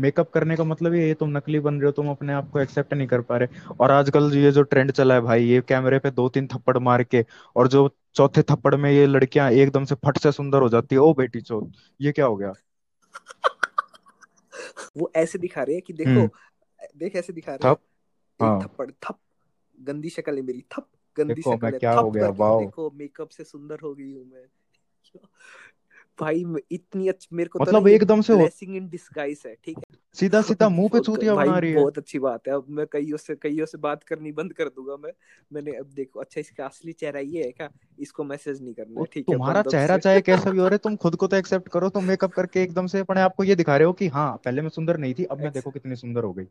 मेकअप 0.01 0.31
करने 0.31 0.57
का 0.57 0.64
मतलब 0.64 0.95
ये 0.95 1.14
तुम 1.14 1.37
नकली 1.37 1.61
बन 1.61 1.75
रहे 1.75 1.87
हो 1.87 1.93
तुम 1.93 2.11
अपने 2.11 2.33
आप 2.33 2.51
को 2.51 2.61
एक्सेप्ट 2.61 2.95
नहीं 2.95 3.07
कर 3.07 3.20
पा 3.20 3.37
रहे। 3.37 3.49
और 3.81 3.91
आजकल 3.91 4.33
ये 4.35 4.53
जो 4.53 4.62
ट्रेंड 4.62 4.93
चला 4.93 5.14
है 5.14 5.20
भाई 5.20 5.45
ये 5.45 5.61
कैमरे 5.61 5.99
पे 5.99 6.11
दो 6.11 6.29
तीन 6.29 6.47
थप्पड़ 6.47 6.79
मार 6.79 7.03
के 7.03 7.25
और 7.57 7.68
जो 7.68 7.97
चौथे 8.14 8.43
थप्पड़ 8.43 8.75
में 8.77 8.91
ये 8.91 9.07
लड़कियाँ 9.07 9.51
एकदम 9.51 9.85
से 9.85 9.95
फट 9.95 10.18
से 10.18 10.33
सुंदर 10.33 10.62
हो 10.62 10.68
जाती 10.68 10.95
है। 10.95 11.01
ओ 11.01 11.14
बेटी 11.14 11.41
चो 11.41 11.70
ये 12.01 12.12
क्या 12.12 12.27
हो 12.27 12.37
गया? 12.37 12.53
वो 14.97 15.12
ऐसे 15.16 15.39
दिखा 15.39 15.62
रहे 15.62 15.75
हैं 15.75 15.83
कि 15.87 15.93
देखो 15.93 16.11
हम्म। 16.11 16.29
देख 16.97 17.16
ऐसे 17.16 17.33
दिखा 17.33 17.55
रहे 17.55 17.68
हैं। 17.68 17.77
हाँ। 18.41 18.61
थप्पड़ 18.62 18.91
थप 18.91 19.18
गंदी 19.80 20.09
शक्ल 20.09 20.37
है 20.37 20.43
मेरी 20.43 20.64
थप 20.72 20.89
गंदी 21.18 21.43
शक्ल 21.43 21.66
है। 21.66 21.78
क्या 21.78 21.93
हो 21.93 22.11
गया 22.11 22.28
वाओ। 22.28 22.61
देखो 22.61 22.91
मेकअप 22.95 23.28
से 23.28 23.45
सुंदर 23.45 23.78
हो 23.83 23.95
गई 23.95 24.12
हूँ 24.12 24.24
मैं। 24.26 24.47
भाई 26.20 26.45
इतनी 26.70 27.09
अच्छी 27.09 27.28
मेरे 27.33 27.49
को 27.49 27.59
तो 27.59 27.64
मतलब 27.64 27.89
एकदम 27.89 28.20
से 28.20 28.37
ब्लेसिंग 28.37 28.76
इन 28.76 28.89
डिस्गाइज 28.89 29.43
है 29.47 29.57
ठीक 29.64 29.78
है? 29.78 29.99
सीधा 30.14 30.43
सीधा 30.43 30.68
मुँह 30.68 30.89
पे 30.89 31.01
चूतिया 31.01 31.35
बना 31.35 31.59
रही 31.59 31.70
है। 31.70 31.76
बहुत 31.76 31.99
अच्छी 31.99 32.18
बात 32.18 32.49
है। 32.49 32.55
अब 32.55 32.66
मैं 32.68 32.87
कईयों 32.93 33.16
से 33.16 33.35
कईयों 33.35 33.66
से 33.66 33.78
बात 33.78 34.03
करनी 34.03 34.33
बंद 34.33 34.53
कर 34.53 34.68
दूँगा 34.68 34.97
मैं। 34.97 35.12
मैंने 35.53 35.72
अब 35.72 35.87
देखो 35.87 36.20
अच्छा 36.20 36.41
इसका 36.41 36.66
असली 36.66 36.93
चेहरा 36.93 37.20
ये 37.20 37.45
है 37.45 37.51
क्या? 37.53 37.70
इसको 37.99 38.24
मैसेज 38.24 38.62
नहीं 38.62 38.74
करना 38.74 39.05
ठीक 39.05 39.28
है? 39.28 39.35
तुम्हारा 39.35 39.62
चेहरा 39.62 39.99
चाहे 39.99 40.20
कैसा 40.26 40.51
भी 40.51 40.59
हो 40.59 40.64
रहा 40.64 40.72
है 40.72 40.78
तुम 40.78 40.97
खुद 40.97 41.16
को 41.16 41.26
तो 41.26 41.37
एक्सेप्ट 41.37 41.68
करो 41.68 41.89
तुम 41.89 42.05
मेकअप 42.05 42.33
करके 42.33 42.62
एकदम 42.62 42.87
से 42.87 42.99
अपने 42.99 43.20
आप 43.20 43.35
को 43.35 43.45
ये 43.45 43.55
दिखा 43.55 43.76
रहे 43.76 43.87
हो 43.87 43.93
कि 43.93 44.09
हाँ 44.09 44.37
पहले 44.45 44.62
मैं 44.62 44.68
सुंदर 44.68 44.97
नहीं 44.97 45.14
थी 45.14 45.24
अब 45.24 45.41
मैं 45.41 45.53
देखो 45.53 45.70
कितनी 45.70 45.97
सुंदर 45.97 46.24
हो 46.24 46.33
गई। 46.33 46.45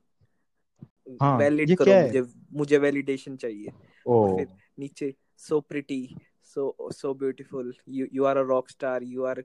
हाँ 1.22 1.38
वैलिड 1.38 1.76
करो 1.76 1.94
मुझे 1.94 2.22
मुझे 2.54 2.78
वैलिडेशन 2.78 3.36
चाहिए। 3.36 3.72
और 4.08 4.36
फिर 4.36 4.48
नीचे 4.80 5.14
so 5.40 5.60
pretty 5.60 6.08
so 6.46 6.90
so 6.92 7.14
beautiful 7.14 7.74
you 7.90 8.08
you 8.14 8.24
are 8.26 8.38
a 8.38 8.42
rock 8.42 8.70
star 8.70 9.04
you 9.04 9.24
are 9.24 9.44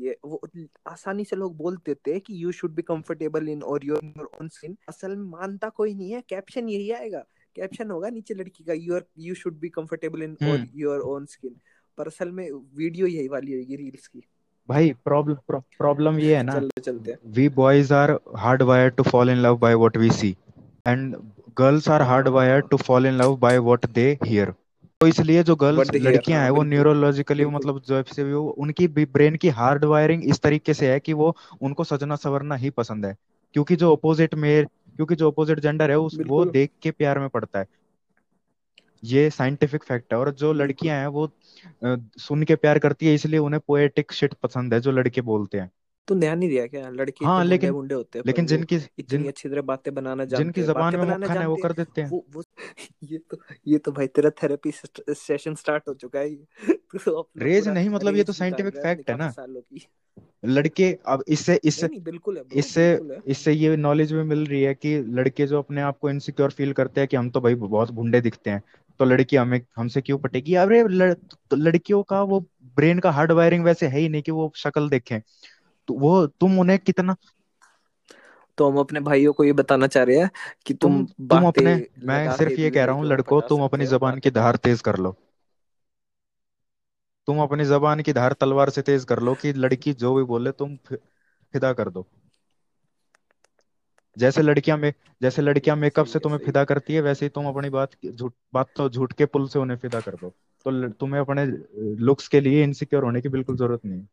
ये 0.00 0.16
वो 0.24 0.40
आसानी 0.86 1.24
से 1.24 1.36
लोग 1.36 1.56
बोल 1.56 1.76
देते 1.86 2.12
हैं 2.12 2.20
कि 2.20 2.42
you 2.44 2.52
should 2.52 2.74
be 2.74 2.82
comfortable 2.82 3.48
in 3.48 3.62
और 3.62 3.84
योर 3.84 4.04
योर 4.06 4.30
ओन 4.40 4.48
स्किन 4.48 4.76
असल 4.88 5.16
में 5.16 5.24
मानता 5.30 5.68
कोई 5.68 5.94
नहीं 5.94 6.10
है 6.10 6.22
कैप्शन 6.28 6.68
यही 6.68 6.90
आएगा। 6.90 7.24
कैप्शन 7.56 7.90
होगा 7.90 8.08
नीचे 8.10 8.34
लड़की 8.34 8.64
का 8.64 8.72
you 8.72 8.94
are 8.94 9.04
you 9.18 9.34
should 9.34 9.58
be 9.60 9.68
comfortable 9.68 10.22
in 10.22 10.36
और 10.42 10.66
योर 10.74 11.00
ओन 11.08 11.26
स्किन 11.26 11.56
पर 11.98 12.06
असल 12.06 12.30
में 12.30 12.50
वीडियो 12.50 13.06
यही 13.06 13.28
वाली 13.28 13.52
होगी 13.52 13.76
रील्स 13.76 14.06
की। 14.06 14.22
भाई 14.68 14.92
प्रॉब्लम 15.04 15.36
प्रॉब्लम 15.50 16.18
ये 16.18 16.36
है 16.36 16.42
ना 16.42 16.52
चलते 16.52 16.80
चलते। 16.80 17.16
We 17.26 17.48
boys 17.56 17.92
are 17.94 18.10
hard 18.36 18.62
wired 18.62 18.90
to 18.90 19.02
fall 19.02 19.30
in 19.30 19.36
love 19.36 19.56
by 19.58 19.74
what 19.74 19.96
we 19.96 20.10
see 20.10 20.34
and 20.86 21.14
girls 21.58 21.88
are 21.88 22.02
hard 22.02 22.28
wired 22.28 22.60
to 22.70 22.76
fall 22.78 23.06
in 23.06 23.14
love 23.14 23.36
by 23.38 23.58
what 23.60 23.86
they 23.90 24.10
hear 24.24 24.54
तो 25.00 25.06
इसलिए 25.06 25.42
जो 25.42 25.54
गर्ल्स 25.56 25.90
लड़कियाँ 25.96 26.42
हैं 26.42 26.50
वो 26.50 26.62
न्यूरोलॉजिकली 26.62 27.44
मतलब 27.46 27.80
जो 27.86 28.02
से 28.06 28.24
भी 28.24 28.32
उनकी 28.32 28.86
ब्रेन 28.88 29.36
की 29.36 29.48
हार्ड 29.58 29.84
वायरिंग 29.84 30.24
इस 30.24 30.40
तरीके 30.40 30.74
से 30.74 30.92
है 30.92 30.98
कि 31.00 31.12
वो 31.12 31.34
उनको 31.62 31.84
सजना 31.84 32.16
सवरना 32.16 32.54
ही 32.56 32.70
पसंद 32.72 33.06
है। 33.06 33.16
क्योंकि 33.54 33.76
जो 33.76 33.94
अपोजिट 33.96 34.34
में 34.34 34.64
क्योंकि 34.66 35.14
जो 35.14 35.30
अपोजिट 35.30 35.60
जेंडर 35.60 35.90
है 35.90 35.98
उस 35.98 36.18
वो 36.26 36.44
देख 36.46 36.70
के 36.82 36.90
प्यार 36.90 37.18
में 37.18 37.28
पड़ता 37.28 37.58
है। 37.58 37.66
ये 39.02 39.28
साइंटिफिक 39.30 39.82
फैक्ट 39.84 40.12
है 40.12 40.18
और 40.18 40.30
जो 40.34 40.52
लड़कियाँ 40.52 40.96
हैं 40.98 41.06
वो 41.08 41.28
सुन 42.18 42.42
के 42.42 42.54
प्यार 42.56 42.78
करती 42.78 43.06
है 43.06 43.14
इसलिए 43.14 43.38
उन्हें 43.40 43.60
पोएटिक 43.68 44.12
शिट 44.12 44.34
पसंद 44.42 44.74
है 44.74 44.80
जो 44.80 44.90
लड़के 44.90 45.20
बोलते 45.22 45.60
हैं। 45.60 45.70
तो 46.08 46.14
नया 46.14 46.34
नहीं 46.34 46.48
दिया 46.48 46.66
क्या? 46.66 46.88
लड़के 46.90 47.24
हाँ 47.24 47.44
लेकिन 47.44 47.70
मुंडे 47.70 47.94
होते 47.94 48.18
हैं 48.18 48.24
लेकिन 48.26 48.46
जिनकी 48.46 48.78
जिन, 48.78 49.26
अच्छी 49.28 49.48
तरह 49.48 49.62
बातें 49.62 49.94
बनाना 49.94 50.24
जानते 50.24 50.44
जिनकी 50.44 50.62
जबान 50.62 50.96
में 50.96 51.16
मक्खन 51.16 51.38
है 51.38 51.46
वो 51.48 51.56
कर 51.56 51.72
देते 51.72 52.02
हैं। 52.02 52.10
वो, 52.10 52.24
वो 52.34 52.42
ये 53.04 53.18
तो 53.18 53.38
ये 53.66 53.78
तो 53.78 53.92
भाई 53.92 54.06
तेरा 54.06 54.30
थेरेपी 54.30 54.72
सेशन 55.10 55.54
स्टार्ट 55.54 55.88
हो 55.88 55.94
चुका 55.94 56.18
है। 56.18 56.34
तो 57.04 57.28
रेज 57.38 57.68
नहीं 57.68 57.88
मतलब 57.88 58.16
ये 58.16 58.24
तो 58.24 58.32
साइंटिफिक 58.32 58.74
फैक्ट 58.74 59.10
है 59.10 59.16
ना। 59.16 59.32
लड़के 60.44 60.98
अब 61.06 61.24
इससे 61.28 61.60
इससे 61.64 61.86
बिल्कुल 61.86 62.44
इससे 62.54 63.00
इससे 63.26 63.52
ये 63.52 63.76
नॉलेज 63.76 64.12
भी 64.12 64.22
मिल 64.22 64.46
रही 64.46 64.62
है 64.62 64.74
कि 64.74 64.96
लड़के 64.98 65.46
जो 65.46 65.58
अपने 65.58 65.80
आप 65.80 65.98
को 65.98 66.10
इनसिक्योर 66.10 66.50
फील 66.50 66.72
करते 66.72 67.00
हैं 67.00 67.08
कि 67.08 67.16
हम 67.16 67.30
तो 67.30 67.40
भाई 67.40 67.54
बहुत 67.54 67.90
भुंडे 67.90 68.20
दिखते 68.20 68.50
हैं 68.50 68.62
तो 69.00 69.04
लड़की 69.04 69.36
हमें 69.36 69.60
हमसे 69.76 70.00
क्यों 70.00 70.18
पटेगी? 70.18 70.54
अरे 70.54 70.82
लड़, 70.88 71.12
तो 71.12 71.56
लड़कियों 71.56 72.02
का 72.02 72.22
वो 72.22 72.40
ब्रेन 72.76 72.98
का 72.98 73.10
हार्ड 73.10 73.32
वायरिंग 73.32 73.64
वैसे 73.64 73.86
है 73.86 73.98
ही 73.98 74.08
नहीं 74.08 74.22
कि 74.22 74.32
वो 74.32 74.52
शक्ल 74.56 74.88
देखें। 74.88 75.20
तो 75.20 75.53
वो 75.88 76.26
तुम 76.28 76.58
उन्हें 76.60 76.78
कितना 76.80 77.16
तो 78.58 78.70
हम 78.70 78.78
अपने 78.80 79.00
भाइयों 79.00 79.32
को 79.32 79.44
ये 79.44 79.52
बताना 79.52 79.86
चाह 79.86 80.02
रहे 80.04 80.18
हैं 80.18 80.30
कि 80.66 80.74
तुम 80.74 81.04
तुम, 81.04 81.06
तुम 81.26 81.46
अपने 81.46 81.74
मैं 82.04 82.28
सिर्फ़ 82.30 82.60
ये 82.60 82.70
कह 82.70 82.84
रहा 82.84 82.94
हूँ 82.96 83.06
लड़कों 83.06 83.40
तुम 83.42 83.62
अपनी 83.64 83.86
जबान 83.86 84.18
की 84.18 84.30
धार 84.30 84.56
तेज 84.58 84.80
कर 84.82 84.96
लो। 84.98 85.16
तुम 87.28 87.38
अपनी 87.42 87.64
जबान 87.64 88.00
की 88.02 88.12
धार 88.12 88.32
तलवार 88.40 88.70
से 88.70 88.82
तेज 88.82 89.04
कर 89.04 89.20
लो 89.20 89.34
कि 89.36 89.52
लड़की 89.54 89.92
जो 89.94 90.14
भी 90.14 90.22
बोले 90.24 90.52
तुम 90.54 90.76
फिदा 90.86 91.72
कर 91.72 91.90
दो। 91.90 92.06
जैसे 94.16 94.42
लड़कियाँ 94.42 94.76
में 94.78 94.92
जैसे 95.20 95.42
लड़कियाँ 95.42 95.76
मेकअप 95.76 96.06
से 96.06 96.18
तुम्हें 96.18 96.38
फिदा 96.38 96.64
करती 96.64 96.94
है 96.94 97.00
वैसे 97.00 97.24
ही 97.26 97.30
तुम 97.30 97.46
अपनी 97.46 97.70
बात 97.70 97.96
झूठ 98.06 98.32
बात 98.54 98.70
तो 98.76 98.88
झूठ 98.90 99.12
के 99.12 99.26
पुल 99.26 99.48
से 99.48 99.58
उन्हें 99.58 99.78
फिदा 99.78 100.00
कर 100.00 100.16
दो। 100.16 100.30
तो 100.66 100.88
तुम्हें 100.90 101.20
अपने 101.20 101.44
लुक्स 102.04 102.28
के 102.28 102.40
लिए 102.40 102.62
इनसिक्योर 102.64 103.04
होने 103.04 103.20
की 103.20 103.28
बिल्कुल 103.28 103.56
ज़रूरत 103.56 103.84
नहीं 103.84 104.00
है। 104.00 104.08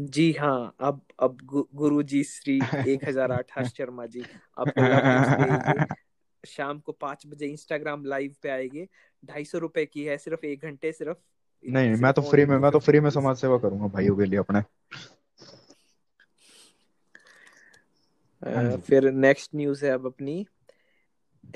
जी 0.00 0.32
हाँ 0.32 0.76
अब 0.80 1.00
अब 1.20 1.38
गु, 1.44 1.68
गुरु 1.74 2.02
जी 2.02 2.24
श्री 2.24 2.58
एक 2.86 3.04
हज़ार 3.08 3.32
आठ 3.32 3.50
हर्ष 3.58 3.76
शर्मा 3.76 4.06
जी 4.06 4.26
अब 4.58 4.68
तो 4.68 6.48
शाम 6.48 6.78
को 6.78 6.92
पाँच 6.92 7.26
बजे 7.26 7.46
इंस्टाग्राम 7.46 8.04
लाइव 8.04 8.34
पे 8.42 8.48
आएँगे 8.50 8.88
ढाई 9.24 9.44
सौ 9.44 9.58
रुपए 9.58 9.86
की 9.86 10.04
है 10.04 10.18
सिर्फ़ 10.18 10.46
एक 10.46 10.62
घंटे 10.62 10.92
सिर्फ़ 10.92 11.18
नहीं 11.64 11.94
मैं 11.96 12.12
तो 12.12 12.22
फ्री 12.22 12.44
में 12.44 12.58
मैं 12.58 12.72
तो 12.72 12.78
फ्री 12.78 13.00
में 13.00 13.10
समाज 13.10 13.36
सेवा 13.36 13.58
करूँगा 13.58 13.86
भाइयों 13.86 14.16
के 14.16 14.24
लिए 14.24 14.38
अपने। 14.38 14.60
हाँ 18.42 18.76
फिर 18.78 19.10
नेक्स्ट 19.10 19.50
न्यूज़ 19.54 19.86
है 19.86 19.92
अब 19.92 20.06
अपनी। 20.06 20.46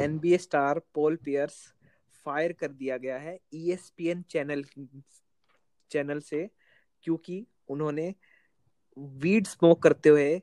NBA 0.01 0.39
star 0.39 0.79
Paul 0.95 1.17
Pierce 1.17 1.75
fire 2.27 2.53
कर 2.53 2.69
दिया 2.69 2.97
गया 2.97 3.19
है 3.19 3.39
ईएसपीएन 3.55 4.23
चैनल 4.23 4.65
चैनल 5.91 6.21
से 6.21 6.51
क्योंकि 7.03 7.47
उन्होंने 7.69 8.15
वीड 8.97 9.47
स्मोक 9.47 9.83
करते 9.83 10.09
हुए 10.09 10.41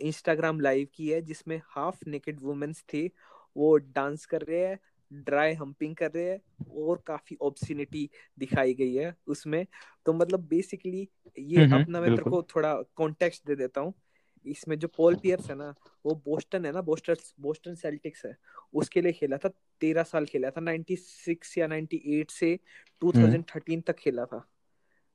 इंस्टाग्राम 0.00 0.60
लाइव 0.60 0.86
की 0.94 1.08
है 1.08 1.20
जिसमें 1.22 1.60
हाफ़ 1.66 1.98
नेकेड 2.08 2.40
वुमेन्स 2.42 2.82
थी 2.82 3.10
वो 3.56 3.76
डांस 3.76 4.26
कर 4.26 4.42
रहे 4.42 4.66
हैं 4.66 4.78
ड्राई 5.10 5.54
हम्पिंग 5.54 5.94
कर 5.96 6.10
रहे 6.10 6.30
हैं 6.30 6.40
और 6.76 7.02
काफ़ी 7.06 7.36
ऑब्सिनिटी 7.42 8.08
दिखाई 8.38 8.74
गई 8.74 8.94
है 8.94 9.14
उसमें। 9.26 9.66
तो 10.06 10.12
मतलब 10.12 10.46
बेसिकली 10.48 11.08
ये 11.38 11.62
हम्म 11.62 11.72
अपना 11.72 12.00
मैं 12.00 12.10
तेरे 12.10 12.24
को 12.24 12.42
थोड़ा 12.56 12.74
कॉन्टेक्स्ट 12.96 13.46
दे 13.46 13.54
देता 13.56 13.80
हूँ। 13.80 13.92
इसमें 14.46 14.78
जो 14.78 14.88
पॉल 14.88 15.14
पियर्स 15.16 15.50
है 15.50 15.56
ना 15.56 15.74
वो 16.06 16.14
बोस्टन 16.24 16.66
है 16.66 16.72
ना 16.72 16.80
बोस्टन 16.82 17.14
बोस्टन 17.40 17.74
सेल्टिक्स 17.74 18.24
है। 18.26 18.36
उसके 18.74 19.00
लिए 19.00 19.12
खेला 19.12 19.36
था 19.36 19.48
तेरह 19.80 20.02
साल 20.02 20.26
खेला 20.26 20.50
था 20.50 20.60
96 20.60 21.58
या 21.58 21.66
98 21.66 22.30
से 22.30 22.58
हम्म। 23.16 23.44
2013 23.44 23.80
तक 23.86 23.96
खेला 23.98 24.24
था। 24.24 24.46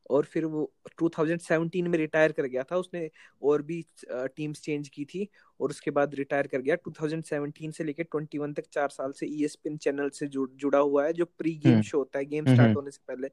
और 0.10 0.26
फिर 0.26 0.46
वो 0.46 0.74
2017 1.02 1.88
में 1.88 1.98
रिटायर 1.98 2.32
कर 2.32 2.44
गया 2.44 2.64
था 2.64 2.76
उसने 2.76 3.10
और 3.42 3.62
भी 3.62 3.86
टीम्स 4.12 4.62
चेंज 4.62 4.90
की 4.90 5.06
थी 5.06 5.28
और 5.60 5.70
उसके 5.70 5.92
बाद 5.92 6.16
रिटायर 6.16 6.48
कर 6.48 6.58
गया। 6.58 6.76
2017 6.90 7.72
से 7.72 7.84
लेकर 7.84 8.04
21 8.04 8.56
तक 8.56 8.64
चार 8.72 8.90
साल 8.90 9.12
से 9.12 9.26
E 9.26 9.30
ईएसपीएन 9.30 9.78
चैनल 9.78 10.10
से 10.10 10.28
जुड़ 10.28 10.50
जुड़ा 10.56 10.80
हुआ 10.80 11.06
है 11.06 11.14
जो 11.14 11.26
प्री 11.26 11.56
गेम 11.56 11.72
हम्म। 11.72 11.82
शो 11.82 11.98
होता 11.98 12.20
है 12.20 12.26
गेम 12.26 12.46
हम्म 12.46 12.56
स्टार्ट 12.56 12.68
हम्म। 12.68 12.80
होने 12.80 12.92
से 12.92 13.00
पहले 13.08 13.28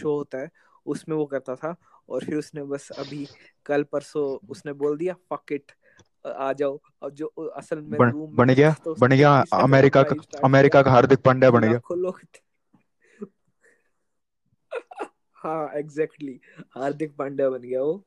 शो 0.00 0.16
होता 0.16 0.38
है 0.38 0.50
उसमें 0.86 1.16
वो 1.16 1.26
करता 1.26 1.54
था 1.54 1.76
और 2.08 2.24
फिर 2.24 2.34
उसने 2.34 2.62
बस 2.62 2.90
अभी 2.90 3.26
कल 3.66 3.82
परसों 3.82 4.48
उसने 4.48 4.72
बोल 4.72 4.96
दिया 4.96 5.14
फक 5.14 5.52
इट 5.52 5.72
आ 6.26 6.52
जाओ। 6.52 6.80
अब 7.02 7.10
जो 7.10 7.26
असल 7.26 7.80
में 7.80 7.98
बन 7.98 8.10
रूम 8.10 8.36
बन 8.36 8.54
गया 8.54 8.72
तो 8.84 8.94
बन 8.94 9.10
गया 9.10 9.44
अमेरिका 9.52 10.02
का 10.02 10.14
अमेरिका 10.44 10.82
का 10.82 10.90
हार्दिक 10.90 11.18
पांड्या 11.18 11.50
बन 11.50 11.60
गया। 11.60 11.80
हाँ 15.38 15.70
एग्जैक्टली 15.74 16.32
exactly. 16.32 16.66
हार्दिक 16.74 17.16
पांड्या 17.16 17.50
बन 17.50 17.58
गया 17.58 17.82
वो 17.82 18.04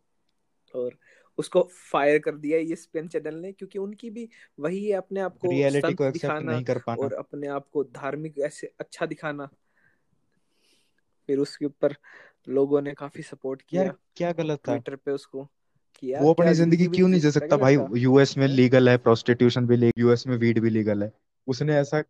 और 0.75 0.97
उसको 1.37 1.69
फायर 1.91 2.19
कर 2.19 2.35
दिया 2.35 2.57
ईएसपीएन 2.57 3.07
चैनल 3.07 3.35
ने 3.35 3.51
क्योंकि 3.51 3.79
उनकी 3.79 4.09
भी 4.09 4.29
वही 4.59 4.85
है 4.85 4.93
अपने 4.93 5.19
आप 5.19 5.37
को 5.37 5.49
रियलिटी 5.49 5.93
को 5.93 6.05
एक्सेप्ट 6.05 6.13
दिखाना 6.13 6.51
नहीं 6.51 6.63
कर 6.63 6.77
पाना। 6.77 7.05
और 7.05 7.13
अपने 7.13 7.47
आप 7.47 7.67
को 7.73 7.83
धार्मिक 7.83 8.39
ऐसे 8.39 8.73
अच्छा 8.79 9.05
दिखाना। 9.05 9.49
फिर 11.27 11.39
उसके 11.39 11.65
ऊपर 11.65 11.95
लोगों 12.49 12.81
ने 12.81 12.93
काफ़ी 12.93 13.23
सपोर्ट 13.23 13.61
यार 13.73 13.83
किया। 13.83 13.95
क्या 14.15 14.31
गलत 14.31 14.59
था? 14.59 14.71
ट्विटर 14.71 14.95
पे 14.95 15.11
उसको 15.11 15.43
कि 15.95 16.13
यार 16.13 16.23
वो 16.23 16.33
अपनी 16.33 16.53
ज़िंदगी 16.53 16.87
क्यों 16.87 17.07
नहीं 17.07 17.21
जी 17.21 17.31
सकता? 17.31 17.57
भाई 17.57 17.77
यूएस 17.95 18.37
में 18.37 18.47
लीगल 18.47 18.89
है 18.89 18.97
प्रोस्टिट्यूशन 18.97 19.67
भी 19.67 19.75
लीगल 19.75 20.01
यूएस 20.01 20.27
में 20.27 20.37
वीड 20.37 20.59
भी 20.59 20.69
लीगल 20.69 21.03
है। 21.03 21.11
उसने 21.47 21.75
ऐसा 21.75 22.03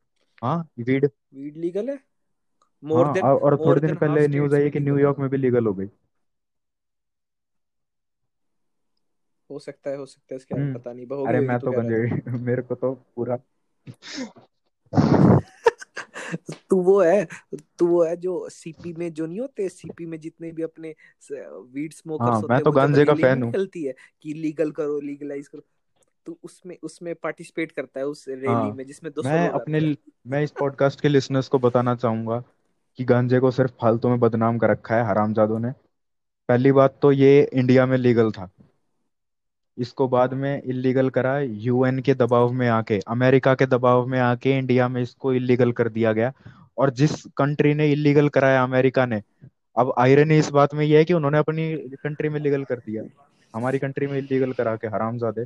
हाँ 0.44 0.70
वीड 0.80 1.10
वीड 1.34 1.58
लीगल 1.58 1.90
है? 1.90 2.11
मोर 2.84 3.08
हाँ 3.08 3.10
देन 3.10 3.30
और 3.36 3.40
और 3.44 3.56
मोर 3.56 3.66
थोड़े 3.66 3.82
दिन 3.82 3.96
देन 3.96 4.00
हाफ़ 4.02 4.22
पहले 4.22 4.28
न्यूज़ 4.28 4.56
स्टेट्स 4.56 4.56
आई 4.56 4.62
में 4.62 4.64
है 4.64 4.70
कि 4.72 4.80
लीगल 4.80 4.82
न्यूयॉर्क 4.82 5.20
में 5.20 5.30
भी 5.30 5.38
लीगल 5.38 5.68
हो 5.68 5.74
गई। 5.74 5.88
हो 9.50 9.60
सकता 9.60 9.90
है 9.90 9.98
हो 9.98 10.06
सकता 10.06 10.34
है 10.34 10.38
इसके 10.38 10.56
बारे 10.56 10.64
में 10.64 10.70
हम्म 10.70 10.74
पता 10.74 10.94
नहीं 10.94 11.06
होगी 11.14 11.16
अरे 11.26 11.40
होगी 11.40 11.44
मैं 11.44 11.58
तो 11.58 11.68
तो 11.68 11.68
कह 11.68 11.80
रहा 11.80 11.92
गंजे 11.92 11.98
मेरे 12.40 12.62
को 12.64 12.76
तो 12.78 12.94
पूरा 13.16 13.38
तू 16.70 16.82
वो 16.84 17.00
है 17.02 17.26
तू 17.80 17.88
वो 17.88 18.04
है 18.04 18.16
जो 18.18 18.34
सीपी 18.52 18.94
में 18.94 19.12
जो 19.14 19.26
नहीं 19.26 19.40
होते 19.40 19.68
सीपी 19.70 20.06
में 20.06 20.20
जितने 20.20 20.52
भी 20.52 20.64
अपने 20.64 20.94
वीड 21.32 21.94
हाँ 22.20 22.32
स्मोकर्स 22.32 22.44
होते 22.44 22.52
मैं 22.52 22.60
हैं 22.60 22.66
तो 22.66 22.72
वो 22.72 22.80
जब 22.80 22.90
गांजे 22.90 23.06
का 23.06 23.14
रैली 23.14 23.16
फ़ैन 23.16 23.44
हूँ। 23.44 23.56
निकलती 23.56 23.84
है 23.84 23.94
कि 24.22 24.34
लीगल 24.36 24.72
करो 24.72 25.00
लीगलाइज 25.02 25.48
करो। 25.48 25.62
तो 26.26 26.38
उसमें 26.44 26.78
उसमें 26.84 27.14
पार्टिसिपेट 27.18 27.72
करता 27.72 28.00
है 28.00 28.06
उस 28.08 28.26
रैली 28.30 28.72
हाँ 28.72 28.72
में 28.72 28.86
जिसमें 28.86 29.12
200 29.14 29.38
मैं 29.38 29.38
लोग 29.38 29.56
अपने 29.56 29.80
आते 29.80 29.82
हैं 29.82 29.92
मैं 30.28 30.42
इस 30.44 30.52
पॉडकास्ट 30.54 31.02
के 31.02 31.08
लिसनर्स 31.10 31.48
को 31.48 31.60
बताना 31.60 31.96
चाहूँगा। 31.96 32.44
कि 32.98 33.04
गांजे 33.04 33.40
को 33.40 33.52
सिर्फ़ 33.52 33.72
फालतू 33.82 34.10
में 34.10 34.20
बदनाम 34.20 34.58
कर 34.58 34.70
रखा 34.70 34.96
है 34.96 35.06
हरामजादों 35.06 35.60
ने। 35.60 35.72
पहली 36.50 36.72
बात 36.72 37.00
तो 37.02 37.12
ये 37.12 37.50
इंडिया 37.54 37.86
में 37.86 37.98
लीगल 37.98 38.32
था। 38.32 38.50
इसको 39.78 40.08
बाद 40.08 40.34
में 40.34 40.62
इलीगल 40.64 41.10
करा 41.10 41.40
यूएन 41.40 42.00
के 42.00 42.14
दबाव 42.14 42.52
में 42.52 42.70
आके, 42.70 43.00
अमेरिका 43.08 43.56
के 43.56 43.66
दबाव 43.66 44.08
में 44.08 44.20
आके 44.20 44.58
इंडिया 44.58 44.88
में 44.88 45.02
इसको 45.02 45.34
इलीगल 45.34 45.72
कर 45.72 45.90
दिया 45.90 46.14
गया। 46.14 46.34
और 46.78 46.90
जिस 46.90 47.26
कंट्री 47.26 47.74
ने 47.74 47.92
इलीगल 47.92 48.30
कराया 48.30 48.64
अमेरिका 48.64 49.06
ने, 49.06 49.22
अब 49.78 49.94
आयरनी 49.98 50.38
इस 50.38 50.50
बात 50.50 50.74
में 50.74 50.86
यह 50.86 50.98
है 50.98 51.06
कि 51.06 51.14
उन्होंने 51.14 51.38
अपनी 51.38 51.76
कंट्री 51.78 52.30
में 52.30 52.40
लीगल 52.40 52.64
कर 52.64 52.76
दिया। 52.76 53.04
हमारी 53.56 53.80
कंट्री 53.80 54.08
में 54.08 54.18
इलीगल 54.18 54.52
करा 54.52 54.76
के 54.76 54.88
हरामजादे। 54.88 55.46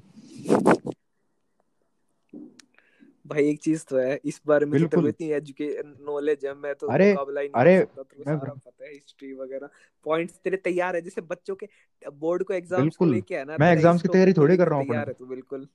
भाई 3.26 3.50
एक 3.50 3.60
चीज़ 3.60 3.86
तो 3.86 3.98
है 3.98 4.20
इस 4.26 4.42
बारे 4.48 4.66
में 4.66 4.80
तो 4.82 4.88
तेरे 4.88 5.10
इतनी 5.10 5.30
एजुकेशन 5.32 5.96
नॉलेज 6.02 6.46
है 6.46 6.54
मैं 6.54 6.74
तो 6.76 6.88
अरे 6.88 7.10
ही 7.10 7.16
नहीं 7.16 7.50
अरे 7.54 7.78
मैं 7.78 8.38
पता 8.40 8.86
है 8.86 8.92
हिस्ट्री 8.94 9.34
वगैरह। 9.34 9.70
पॉइंट्स 10.06 10.40
तेरे 10.44 10.58
तैयार 10.58 10.96
है 10.96 11.02
जैसे 11.02 11.22
बच्चों 11.22 11.56
के 11.56 11.68
बोर्ड 12.10 12.44
को 12.44 12.54
एग्ज़ाम 12.54 12.90
को 12.90 13.06
लेके 13.06 13.36
है 13.36 13.46
ना 13.46 13.58
मैं 13.60 13.72
एग्ज़ाम्स 13.74 14.02
की 14.02 14.08
तैयारी 14.08 14.34
थोड़ी 14.34 14.58
कर 14.58 14.70
रहा 14.70 14.80
हूँ 14.80 14.88
तैयार 14.88 15.08
है 15.08 15.14
तू 15.14 15.26
बिल्कुल। 15.26 15.68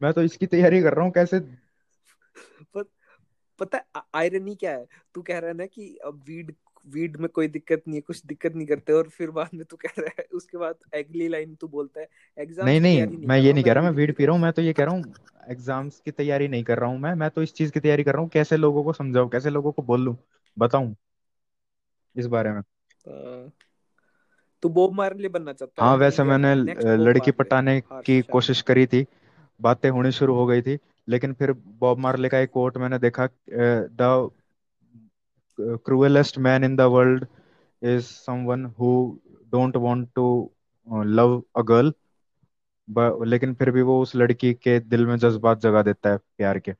मैं 0.00 0.12
तो 0.12 0.22
इसकी 0.22 0.46
तैयारी 0.46 0.82
कर 0.82 0.94
रहा 0.94 1.04
हूँ 1.04 1.12
कैसे? 1.12 1.40
पता 3.58 3.78
है 3.78 4.02
आयरनी 4.14 4.54
क्या 4.54 4.70
है? 4.70 4.86
तू 5.14 5.22
कह 5.22 5.38
रहा 5.38 5.50
है 5.50 5.56
ना 5.56 5.66
कि 5.66 5.96
अब 6.04 6.22
वीड 6.26 6.54
वीड 6.86 7.16
में 7.18 7.28
कोई 7.30 7.48
दिक्कत 7.48 7.82
नहीं 7.86 7.96
है 7.96 8.00
कुछ 8.02 8.24
दिक्कत 8.26 8.54
नहीं 8.54 8.66
करते 8.66 8.92
और 8.92 9.08
फिर 9.10 9.30
बाद 9.32 9.50
में 9.54 9.64
तू 9.66 9.76
कह 9.78 9.92
रहा 9.98 10.10
है 10.18 10.24
उसके 10.34 10.58
बाद 10.58 10.78
अगली 10.96 11.28
लाइन 11.28 11.54
तू 11.56 11.68
बोलता 11.70 12.00
है 12.00 12.08
एग्ज़ाम्स 12.36 12.80
नहीं 12.80 12.80
नहीं 12.80 13.00
नहीं 13.00 13.18
मैं 13.22 13.36
ये 13.38 13.52
नहीं 13.52 13.64
कह 13.64 13.72
रहा 13.72 13.82
मैं 13.82 13.90
वीड 13.92 14.14
पी 14.16 14.24
रहा 14.24 14.34
हूँ 14.34 14.42
मैं 14.42 14.52
तो 14.52 14.62
ये 14.62 14.72
कह 14.72 14.84
रहा 14.84 14.94
हूँ 14.94 15.14
एग्ज़ाम्स 15.48 16.00
की 16.00 16.10
तैयारी 16.12 16.48
नहीं 16.48 16.64
कर 16.64 16.78
रहा 16.78 16.90
हूँ 16.90 16.98
मैं 17.00 17.14
मैं 17.16 17.30
तो 17.30 17.42
इस 17.42 17.54
चीज़ 17.54 17.72
की 17.72 17.80
तैयारी 17.80 18.04
कर 18.04 18.12
रहा 18.12 18.22
हूँ 18.22 18.30
कैसे 18.30 18.56
लोगों 18.56 18.84
को 18.84 18.92
समझाऊं 18.94 19.28
कैसे 19.30 19.50
लोगों 19.50 19.72
को 19.72 19.82
बोलूँ 19.84 20.16
बताऊँ 20.56 20.94
इस 22.16 22.26
बारे 22.28 22.52
में। 22.52 22.62
हाँ, 23.00 23.50
तू 24.62 24.68
बॉब 24.70 24.92
मार्ले 24.94 25.28
बनना 25.30 25.52
चाहता 25.54 25.82
हाँ 25.82 25.96
है 25.98 25.98
वैसे 25.98 26.22
मैंने 26.24 26.54
लड़की 26.96 27.30
पटाने 27.32 27.80
की 28.04 28.20
कोशिश 28.24 28.60
करी 28.62 28.86
थी 28.86 29.06
बातें 29.60 29.88
होनी 29.90 30.12
शुरू 30.12 30.34
हो 30.34 30.46
गई 30.46 30.62
थी 30.62 30.78
लेकिन 31.08 31.32
फिर 31.34 31.52
बॉब 31.80 31.98
मार्ले 31.98 32.28
का 32.28 32.38
एक 32.38 32.50
कोट 32.50 32.76
मैंने 32.78 32.98
देखा 33.00 33.28
the 33.50 34.30
cruellest 35.60 36.38
the 36.38 36.90
world 36.90 37.26
is 37.82 38.06
someone 38.28 38.74
who 38.78 39.20
don't 39.52 39.76
want 39.76 40.08
to 40.14 40.50
uh, 40.92 41.04
love 41.04 41.06
love 41.06 41.42
a 41.56 41.62
girl 41.62 41.94
लेकिन 43.24 43.54
फिर 43.54 43.70
भी 43.70 43.82
वो 43.82 44.02
उस 44.02 44.16
लड़की 44.16 44.54
के 44.54 44.80
दिल 44.80 45.06
में 45.06 45.16
जज्बात 45.16 45.60
जगा 45.60 45.82
देता 45.82 46.10
है 46.10 46.16
प्यार 46.16 46.58
के। 46.58 46.74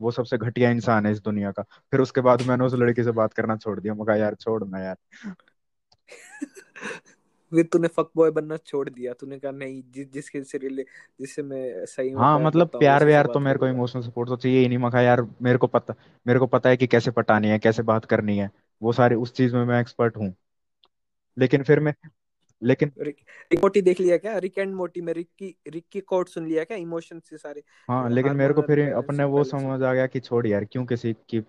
वो 0.00 0.10
सबसे 0.10 0.38
घटिया 0.38 0.70
इंसान 0.70 1.06
है 1.06 1.12
इस 1.12 1.20
दुनिया 1.20 1.50
का। 1.50 1.62
फिर 1.62 2.00
उसके 2.00 2.20
बाद 2.20 2.42
मैंने 2.42 2.64
उस 2.64 2.74
लड़की 2.74 3.04
से 3.04 3.10
बात 3.10 3.32
करना 3.32 3.56
छोड़ 3.56 3.80
दिया। 3.80 3.94
मैं 3.94 4.06
कहा 4.06 4.16
यार 4.16 4.34
छोड़ 4.34 4.64
ना 4.64 4.78
यार। 4.78 4.96
फिर 7.52 7.64
तूने 7.64 7.88
फक 7.88 8.10
बॉय 8.16 8.30
बनना 8.30 8.56
छोड़ 8.56 8.88
दिया। 8.90 9.12
तूने 9.12 9.38
कहा 9.38 9.52
नहीं 9.52 9.82
जिस 9.90 10.12
जिसके 10.12 10.42
से 10.44 10.58
रिले 10.58 10.82
जिससे 11.20 11.42
मैं 11.42 11.84
सही 11.86 12.10
हाँ 12.14 12.38
मतलब 12.40 12.68
प्यार 12.70 13.04
व्यार 13.04 13.26
तो 13.26 13.40
मेरे 13.40 13.58
को 13.58 13.66
इमोशनल 13.68 14.02
सपोर्ट 14.02 14.28
तो 14.28 14.36
चाहिए 14.36 14.60
ही 14.60 14.68
नहीं। 14.68 14.78
मैं 14.78 15.02
यार 15.04 15.22
मेरे 15.42 15.58
को 15.58 15.66
पता 15.66 15.94
मेरे 16.26 16.38
को 16.38 16.46
पता 16.46 16.68
है 16.70 16.76
कि 16.76 16.86
कैसे 16.86 17.10
पटानी 17.10 17.48
है 17.48 17.58
कैसे 17.58 17.82
बात 17.84 18.04
करनी 18.04 18.36
है। 18.38 18.50
वो 18.82 18.92
सारी 18.92 19.14
उस 19.16 19.32
चीज़ 19.34 19.54
में 19.56 19.64
मैं 19.64 19.80
एक्सपर्ट 19.80 20.16
हूँ। 20.16 20.32
लेकिन 21.36 21.62
फिर 21.62 21.80
मैं 21.80 21.94
लेकिन 22.62 22.92
रिक 22.98 23.16
मोटी 23.54 23.80
देख 23.82 24.00
लिया 24.00 24.16
क्या? 24.16 24.36
रिक 24.38 24.58
एंड 24.58 24.74
मोटी 24.74 25.00
में 25.00 25.12
रिक 25.12 25.28
की 25.38 25.54
रिक 25.68 25.84
की 25.92 26.00
कोट 26.02 26.28
सुन 26.28 26.46
लिया 26.46 26.64
क्या? 26.64 26.76
इमोशन 26.76 27.20
से 27.20 27.36
सारे 27.36 27.62
हाँ 27.88 28.08
लेकिन 28.10 28.32
मेरे 28.32 28.54
को 28.54 28.62
फिर 28.62 28.80
अपने 28.92 29.24
वो 29.24 29.42
समझ 29.44 29.82
आ 29.82 29.92
गया 29.94 30.06
कि 30.06 30.20
छोड़ 30.20 30.46
यार 30.46 30.64
क्यों 30.64 30.84
किसी 30.86 31.12
के 31.30 31.40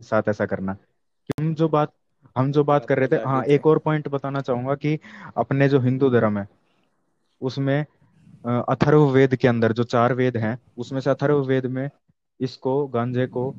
साथ 0.00 0.28
ऐसा 0.28 0.46
करना? 0.46 0.74
कि 0.74 1.32
हम 1.40 1.54
जो 1.54 1.68
बात 1.68 1.92
हम 2.38 2.52
जो 2.52 2.64
बात 2.64 2.86
कर 2.86 2.98
रहे 2.98 3.08
थे 3.08 3.16
हाँ 3.16 3.44
एक 3.44 3.66
और 3.66 3.78
पॉइंट 3.78 4.08
बताना 4.08 4.40
चाहूँगा 4.40 4.74
कि 4.74 4.98
अपने 5.36 5.68
जो 5.68 5.80
हिंदू 5.80 6.10
धर्म 6.10 6.38
है 6.38 6.48
उसमें 7.42 7.80
अथर्व 7.80 8.64
अथर्ववेद 8.68 9.36
के 9.36 9.48
अंदर 9.48 9.72
जो 9.72 9.84
चार 9.84 10.12
वेद 10.12 10.36
हैं 10.36 10.58
उसमें 10.78 11.00
से 11.00 11.10
अथर्ववेद 11.10 11.66
में 11.66 11.90
इसको 12.40 12.86
गांजे 12.86 13.26
को 13.26 13.54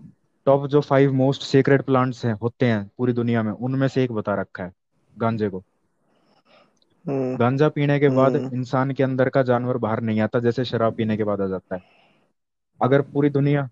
टॉप 0.45 0.67
जो 0.67 0.81
फाइव 0.81 1.13
मोस्ट 1.13 1.41
सीक्रेट 1.41 1.81
प्लांट्स 1.81 2.25
हैं 2.25 2.33
होते 2.33 2.65
हैं 2.65 2.91
पूरी 2.97 3.13
दुनिया 3.13 3.43
में 3.43 3.51
उनमें 3.51 3.87
से 3.87 4.03
एक 4.03 4.11
बता 4.11 4.35
रखा 4.35 4.63
है 4.63 4.73
गांजे 5.17 5.49
को। 5.49 5.63
हम्म। 7.07 7.37
गांजा 7.37 7.69
पीने 7.69 7.99
के 7.99 8.09
बाद 8.09 8.35
हम्म। 8.35 8.55
इंसान 8.55 8.91
के 8.91 9.03
अंदर 9.03 9.29
का 9.29 9.43
जानवर 9.43 9.77
बाहर 9.77 10.01
नहीं 10.01 10.21
आता 10.21 10.39
जैसे 10.39 10.65
शराब 10.65 10.93
पीने 10.93 11.17
के 11.17 11.23
बाद 11.23 11.41
आ 11.41 11.47
जाता 11.47 11.75
है। 11.75 11.81
अगर 12.81 13.01
पूरी 13.01 13.29
दुनिया 13.29 13.69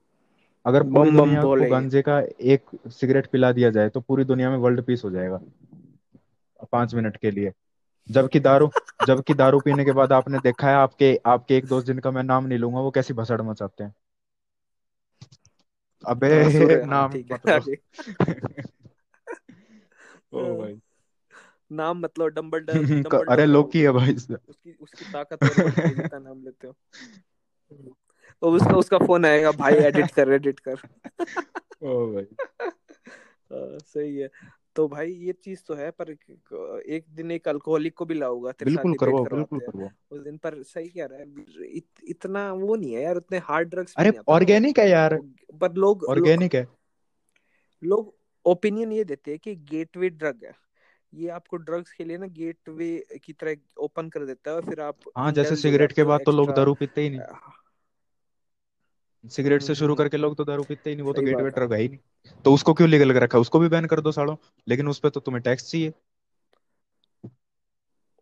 अगर 0.67 0.83
पूरी 0.83 1.11
बम 1.11 1.17
बम 1.17 1.29
दुनिया 1.29 1.41
को 1.41 1.47
बोले 1.47 1.65
गांजे 1.65 2.01
का 2.01 2.19
एक 2.41 2.65
सिगरेट 2.87 3.27
पिला 3.27 3.51
दिया 3.51 3.69
जाए 3.69 3.89
तो 3.89 4.01
पूरी 4.01 4.23
दुनिया 4.23 4.49
में 4.49 4.57
वर्ल्ड 4.57 4.81
पीस 4.81 5.01
हो 5.05 5.11
जाएगा। 5.11 5.39
पाँच 6.71 6.95
मिनट 6.95 7.17
के 7.17 7.31
लिए। 7.31 7.51
जबकि 8.09 8.39
दारू 8.39 8.69
जबकि 9.07 9.33
दारू 9.33 9.59
पीने 9.59 9.85
के 9.85 9.91
बाद 9.91 10.11
आपने 10.11 10.39
देखा 10.39 10.69
है 10.69 10.75
आपके 10.75 11.19
आपके 11.25 11.57
एक 11.57 11.65
दोस्त 11.65 11.87
जिनका 11.87 12.11
मैं 12.11 12.23
नाम 12.23 12.45
नहीं 12.45 12.59
लूँगा 12.59 12.79
वो 12.79 12.91
कैसी 12.91 13.13
भसड़ 13.13 13.41
मचाते 13.41 13.83
हैं। 13.83 13.93
अबे 16.05 16.27
हाँ 16.27 16.49
नाम 16.85 17.13
ओ 20.33 20.43
हाँ, 20.43 20.55
भाई। 20.57 20.79
नाम 21.71 21.99
मतलब 21.99 22.29
क- 22.67 23.03
डम्बल 23.03 23.25
अरे 23.29 23.45
लोकी 23.45 23.81
है 23.81 23.91
भाई 23.91 24.13
उसकी 24.49 24.71
उसकी 24.71 25.05
ताकत 25.05 25.45
और 25.47 25.71
जितना 25.87 26.19
नाम 26.19 26.43
लेते 26.43 26.67
हो। 26.67 26.75
और 28.41 28.53
उसका 28.53 28.75
उसका 28.75 28.97
फ़ोन 28.97 29.25
आएगा 29.25 29.51
भाई 29.51 29.73
एडिट 29.73 30.11
कर 30.11 30.31
एडिट 30.33 30.59
कर. 30.59 30.75
ओ 31.83 32.13
भाई। 32.13 32.27
हाँ, 33.51 33.77
सही 33.79 34.17
है। 34.17 34.29
तो 34.75 34.87
भाई 34.87 35.11
ये 35.11 35.33
चीज़ 35.33 35.63
तो 35.67 35.73
है 35.73 35.91
पर 35.91 36.11
एक 36.11 37.05
दिन 37.09 37.31
एक 37.31 37.47
अल्कोहलिक 37.47 37.93
को 37.93 38.05
भी 38.05 38.13
लाऊँगा 38.13 38.51
तेरे 38.51 38.71
साथ 38.71 38.83
बिल्कुल 38.83 38.93
करवाओ 38.93 39.23
बिल्कुल 39.35 39.59
हैं। 39.59 39.67
करवाओ। 39.67 39.89
उस 40.11 40.21
दिन 40.21 40.37
पर 40.37 40.63
सही 40.63 40.89
कह 40.89 41.05
रहा 41.05 41.19
है 41.19 41.25
इत, 41.69 41.85
इतना 42.03 42.53
वो 42.53 42.75
नहीं 42.75 42.93
है 42.93 43.01
यार 43.01 43.15
उतने 43.15 43.37
हार्ड 43.37 43.69
ड्रग्स 43.69 43.95
अरे 43.97 44.11
ऑर्गेनिक 44.27 44.79
है 44.79 44.89
यार। 44.89 45.19
पर 45.61 45.73
लोग 45.73 46.03
ऑर्गेनिक 46.03 46.55
है। 46.55 46.67
लोग 47.83 48.15
ओपिनियन 48.45 48.91
ये 48.91 49.03
देते 49.03 49.31
हैं 49.31 49.39
कि 49.39 49.55
गेटवे 49.55 50.09
ड्रग 50.09 50.39
है। 50.43 50.53
ये 51.13 51.29
आपको 51.29 51.57
ड्रग्स 51.57 51.91
के 51.91 52.03
लिए 52.03 52.17
ना 52.17 52.25
गेटवे 52.25 53.19
की 53.25 53.33
तरह 53.33 53.55
ओपन 53.77 54.09
कर 54.09 54.25
देता 54.25 54.51
है 54.51 54.55
और 54.55 54.65
फिर 54.65 54.81
आप 54.81 54.99
हाँ 55.17 55.31
जैसे 55.31 55.55
सिगरेट 55.55 55.91
के 55.91 56.03
बाद 56.03 56.21
तो 56.25 56.31
लोग 56.31 56.51
दारू 56.53 56.73
पीते 56.73 57.01
ही 57.01 57.09
नहीं। 57.09 57.19
सिगरेट 59.27 59.61
से 59.61 59.67
हम्म 59.67 59.75
शुरू 59.75 59.93
हम्म 59.93 59.97
करके 59.97 60.17
लोग 60.17 60.35
तो 60.37 60.43
दारू 60.45 60.63
पीते 60.63 60.89
ही 60.89 60.95
नहीं 60.95 61.05
वो 61.05 61.13
तो 61.13 61.21
गेटवे 61.21 61.43
बात 61.43 61.57
है। 61.57 61.59
ड्रग 61.59 61.73
है 61.73 61.81
ही 61.81 61.87
नहीं। 61.87 61.99
तो 62.45 62.53
उसको 62.53 62.73
क्यों 62.73 62.89
लीगल 62.89 63.13
कर 63.13 63.23
रखा 63.23 63.39
उसको 63.39 63.59
भी 63.59 63.67
बैन 63.67 63.85
कर 63.85 64.01
दो 64.01 64.11
सालों 64.11 64.35
लेकिन 64.67 64.87
उस 64.87 64.99
पे 64.99 65.09
तो 65.09 65.19
तुम्हें 65.19 65.41
टैक्स 65.43 65.71
चाहिए। 65.71 65.93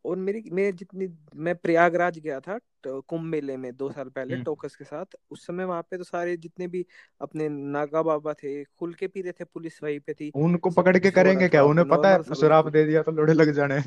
और 0.06 0.18
मेरी 0.18 0.50
मैं 0.52 0.76
जितनी 0.76 1.08
मैं 1.36 1.56
प्रयागराज 1.56 2.20
गया 2.20 2.40
था 2.40 2.58
ट- 2.58 3.02
कुंभ 3.08 3.22
मेले 3.22 3.58
में 3.58 3.76
दो 3.76 3.92
साल 3.92 4.10
पहले 4.10 4.36
हम्म। 4.36 4.44
टोकस 4.44 4.76
के 4.76 4.84
साथ 4.84 5.06
उस 5.30 5.48
समय 5.48 5.66
वहाँ 5.66 5.82
पे 5.82 5.98
तो 5.98 6.04
सारे 6.04 6.38
जितने 6.38 6.68
भी 6.68 6.86
अपने 7.22 7.50
नागा 7.50 8.02
बाबा 8.02 8.34
थे 8.34 8.64
खुल 8.64 8.94
के 8.94 9.08
पी 9.08 9.22
रहे 9.22 9.32
थे 9.32 9.44
पुलिस 9.44 9.84
वहीं 9.84 10.00
पे 10.00 10.14
थी। 10.14 10.32
उनको 10.36 10.70
पकड़ 10.70 10.98
के 10.98 11.12
करेंगे 11.12 11.50
क्या? 11.50 11.64
उन्हें 11.64 11.88
पता 11.88 12.10
है? 12.10 12.24
शराब 12.36 12.70
दे 12.70 12.84
दिया 12.86 13.02
तो 13.04 13.12
लोड़े 13.12 13.34
लग 13.34 13.52
जाने। 13.52 13.82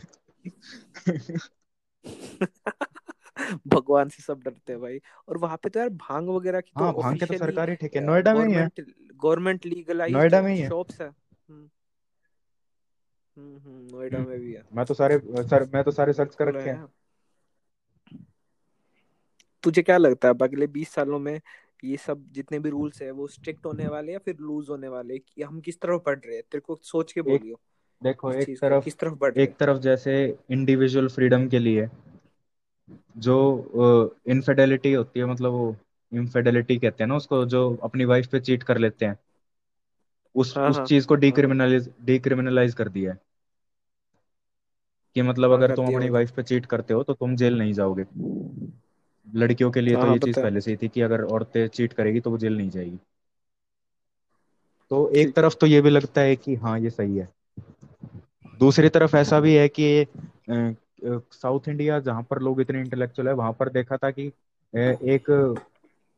भगवान 3.66 4.08
से 4.08 4.22
सब 4.22 4.42
डरते 4.42 4.72
हैं 4.72 4.80
भाई। 4.82 5.00
और 5.28 5.38
वहाँ 5.38 5.56
पे 5.56 5.68
तो 5.68 5.80
यार 5.80 5.88
भाँग 5.88 6.28
वगैरह 6.28 6.60
की 6.60 6.72
तो 6.78 6.84
हाँ 6.84 6.92
भाँग 6.94 7.18
के 7.18 7.26
तो 7.26 7.34
सरकारी 7.34 7.74
ठेके 7.74 8.00
नोएडा 8.00 8.34
में 8.34 8.46
ही 8.46 8.54
है। 8.54 8.68
गवर्नमेंट 9.14 9.66
लीगलाइज्ड 9.66 10.16
नोएडा 10.16 10.42
में 10.42 10.52
ही 10.54 10.60
है। 10.60 10.68
शॉप्स 10.68 11.00
है। 11.00 11.08
हम्म। 11.08 11.68
हम्म 13.36 13.56
हम्म, 13.56 13.88
नोएडा 13.92 14.18
में 14.18 14.38
भी 14.40 14.52
है। 14.52 14.62
मैं 14.72 14.84
तो 14.86 14.94
सारे 14.94 15.18
सर 15.42 15.68
मैं 15.74 15.84
तो 15.84 15.90
सारे 15.90 16.12
सर्च 16.12 16.34
कर 16.34 16.48
रखे 16.48 16.70
हैं। 16.70 16.86
तुझे 19.62 19.82
क्या 19.82 19.96
लगता 19.96 20.28
है 20.28 20.34
अगले 20.42 20.66
बीस 20.66 20.90
सालों 20.90 21.18
में 21.18 21.40
ये 21.84 21.96
सब 21.96 22.24
जितने 22.32 22.58
भी 22.58 22.70
रूल्स 22.70 23.02
है 23.02 23.10
वो 23.10 23.26
स्ट्रिक्ट 23.26 23.66
होने 23.66 23.88
वाले 23.88 24.12
या 24.12 24.18
फिर 24.18 24.36
लूज 24.40 24.68
होने 24.70 24.88
वाले? 24.88 25.18
कि 25.18 25.42
हम 25.42 25.60
किस 25.60 25.80
तरफ़ 25.80 26.02
बढ़ 26.06 26.18
रहे 26.18 26.34
हैं? 26.34 26.42
तेरे 26.42 26.60
को 26.60 26.78
सोच 26.82 27.12
के 27.12 27.22
बोलियो। 27.22 27.60
देखो 28.02 28.32
एक 28.32 28.48
तरफ़ 28.60 28.84
किस 28.84 28.98
तरफ़ 28.98 29.14
बढ़ 29.14 29.38
एक 29.38 29.56
तरफ़ 29.56 29.78
जैसे 29.78 30.38
इंडिविजुअल 30.50 31.08
फ्रीडम 31.08 31.48
के 31.48 31.58
लिए 31.58 31.86
जो 33.16 33.36
इनफिडेलिटी 34.28 34.92
होती 34.92 35.20
है 35.20 35.26
मतलब 35.26 35.52
वो 35.52 35.76
इनफिडेलिटी 36.12 36.78
कहते 36.78 37.04
हैं 37.04 37.08
ना 37.08 37.16
उसको 37.16 37.44
जो 37.46 37.62
अपनी 37.82 38.04
वाइफ 38.04 38.26
पे 38.26 38.40
चीट 38.40 38.62
कर 38.62 38.78
लेते 38.78 39.06
हैं। 39.06 39.18
उस 40.34 40.56
हाँ 40.56 40.68
उस 40.68 40.80
हाँ। 40.80 40.84
चीज़ 40.84 41.06
को 41.06 41.14
हाँ। 41.24 41.40
हाँ 41.40 41.42
डिक्रिमिनलाइज 41.46 41.90
डिक्रिमिनलाइज 42.04 42.74
कर 42.74 42.88
दिया 42.88 43.12
है। 43.12 43.18
कि 45.16 45.22
मतलब 45.22 45.52
हाँ 45.52 45.62
अगर 45.62 45.70
तुम 45.70 45.86
अपनी 45.88 46.08
वाइफ 46.08 46.30
पे 46.30 46.42
चीट 46.42 46.66
करते 46.66 46.94
हो 46.94 47.02
तो 47.02 47.14
तुम 47.14 47.36
जेल 47.36 47.58
नहीं 47.58 47.72
जाओगे। 47.72 48.04
लड़कियों 49.26 49.70
के 49.70 49.80
लिए 49.80 49.96
तो 49.96 50.06
ये 50.06 50.18
चीज़ 50.18 50.40
पहले 50.40 50.60
से 50.60 50.70
ही 50.70 50.76
थी 50.76 50.88
कि 50.88 51.00
अगर 51.00 51.24
औरतें 51.24 51.66
चीट 51.68 51.92
करेगी 51.92 52.20
तो 52.20 52.30
वो 52.30 52.38
जेल 52.38 52.56
नहीं 52.56 52.70
जाएगी। 52.70 52.98
तो 54.90 55.08
एक 55.10 55.34
तरफ़ 55.36 55.56
तो 55.60 55.66
ये 55.66 55.80
भी 55.80 55.90
लगता 55.90 56.20
है 56.20 56.36
कि 56.36 56.54
हाँ 56.54 56.78
ये 56.80 56.90
सही 56.90 57.16
है। 57.16 57.28
दूसरी 58.60 58.88
तरफ़ 58.88 59.16
ऐसा 59.16 59.40
भी 59.40 59.54
है 59.54 59.68
कि 59.68 59.88
साउथ 61.04 61.68
इंडिया 61.68 61.98
जहाँ 62.00 62.22
पर 62.22 62.38
लोग 62.38 62.60
इतने 62.60 62.80
इंटेलेक्चुअल 62.80 63.28
है 63.28 63.34
वहाँ 63.34 63.52
पर 63.52 63.68
देखा 63.68 63.96
था 63.96 64.10
कि 64.10 64.26
एक 64.74 65.30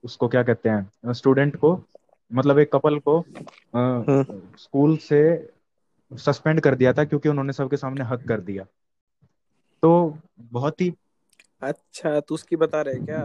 उसको 0.05 0.29
क्या 0.29 0.43
कहते 0.43 0.69
हैं 0.69 1.13
स्टूडेंट 1.13 1.57
को 1.57 1.85
मतलब 2.33 2.59
एक 2.59 2.73
कपल 2.73 2.99
को 2.99 3.25
स्कूल 4.57 4.97
से 4.97 5.49
सस्पेंड 6.13 6.61
कर 6.61 6.75
दिया 6.75 6.93
था 6.93 7.05
क्योंकि 7.05 7.29
उन्होंने 7.29 7.53
सबके 7.53 7.77
सामने 7.77 8.05
हक 8.05 8.25
कर 8.29 8.41
दिया। 8.41 8.65
तो 9.83 10.19
बहुत 10.41 10.81
ही 10.81 10.93
अच्छा 11.63 12.21
तू 12.21 12.35
उसकी 12.35 12.57
बता 12.57 12.81
रहे 12.83 12.99
क्या? 12.99 13.23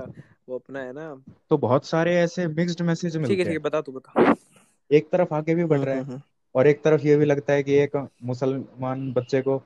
वो 0.50 0.58
अपना 0.58 0.80
है 0.80 0.94
ना? 0.94 1.22
तो 1.50 1.58
बहुत 1.58 1.86
सारे 1.86 2.16
ऐसे 2.16 2.48
मिक्स्ड 2.48 2.82
मैसेज 2.82 3.18
ठीक 3.18 3.22
है 3.22 3.28
मिलते 3.28 3.36
ठीक 3.38 3.48
है 3.48 3.54
हैं। 3.54 3.62
बता 3.62 3.82
तू 3.82 3.92
बता। 3.92 4.36
एक 4.92 5.10
तरफ़ 5.12 5.34
आगे 5.34 5.56
भी 5.56 5.66
बढ़ 5.66 5.78
हम्म 5.78 5.86
रहा 5.86 5.96
है 5.96 6.04
हम्म 6.04 6.22
और 6.56 6.68
एक 6.68 6.84
तरफ़ 6.84 7.02
ये 7.02 7.16
भी 7.18 7.26
लगता 7.26 7.54
है 7.54 7.64
कि 7.64 7.74
एक 7.76 7.96
मुसलमान 8.24 9.12
बच्चे 9.14 9.42
को 9.42 9.58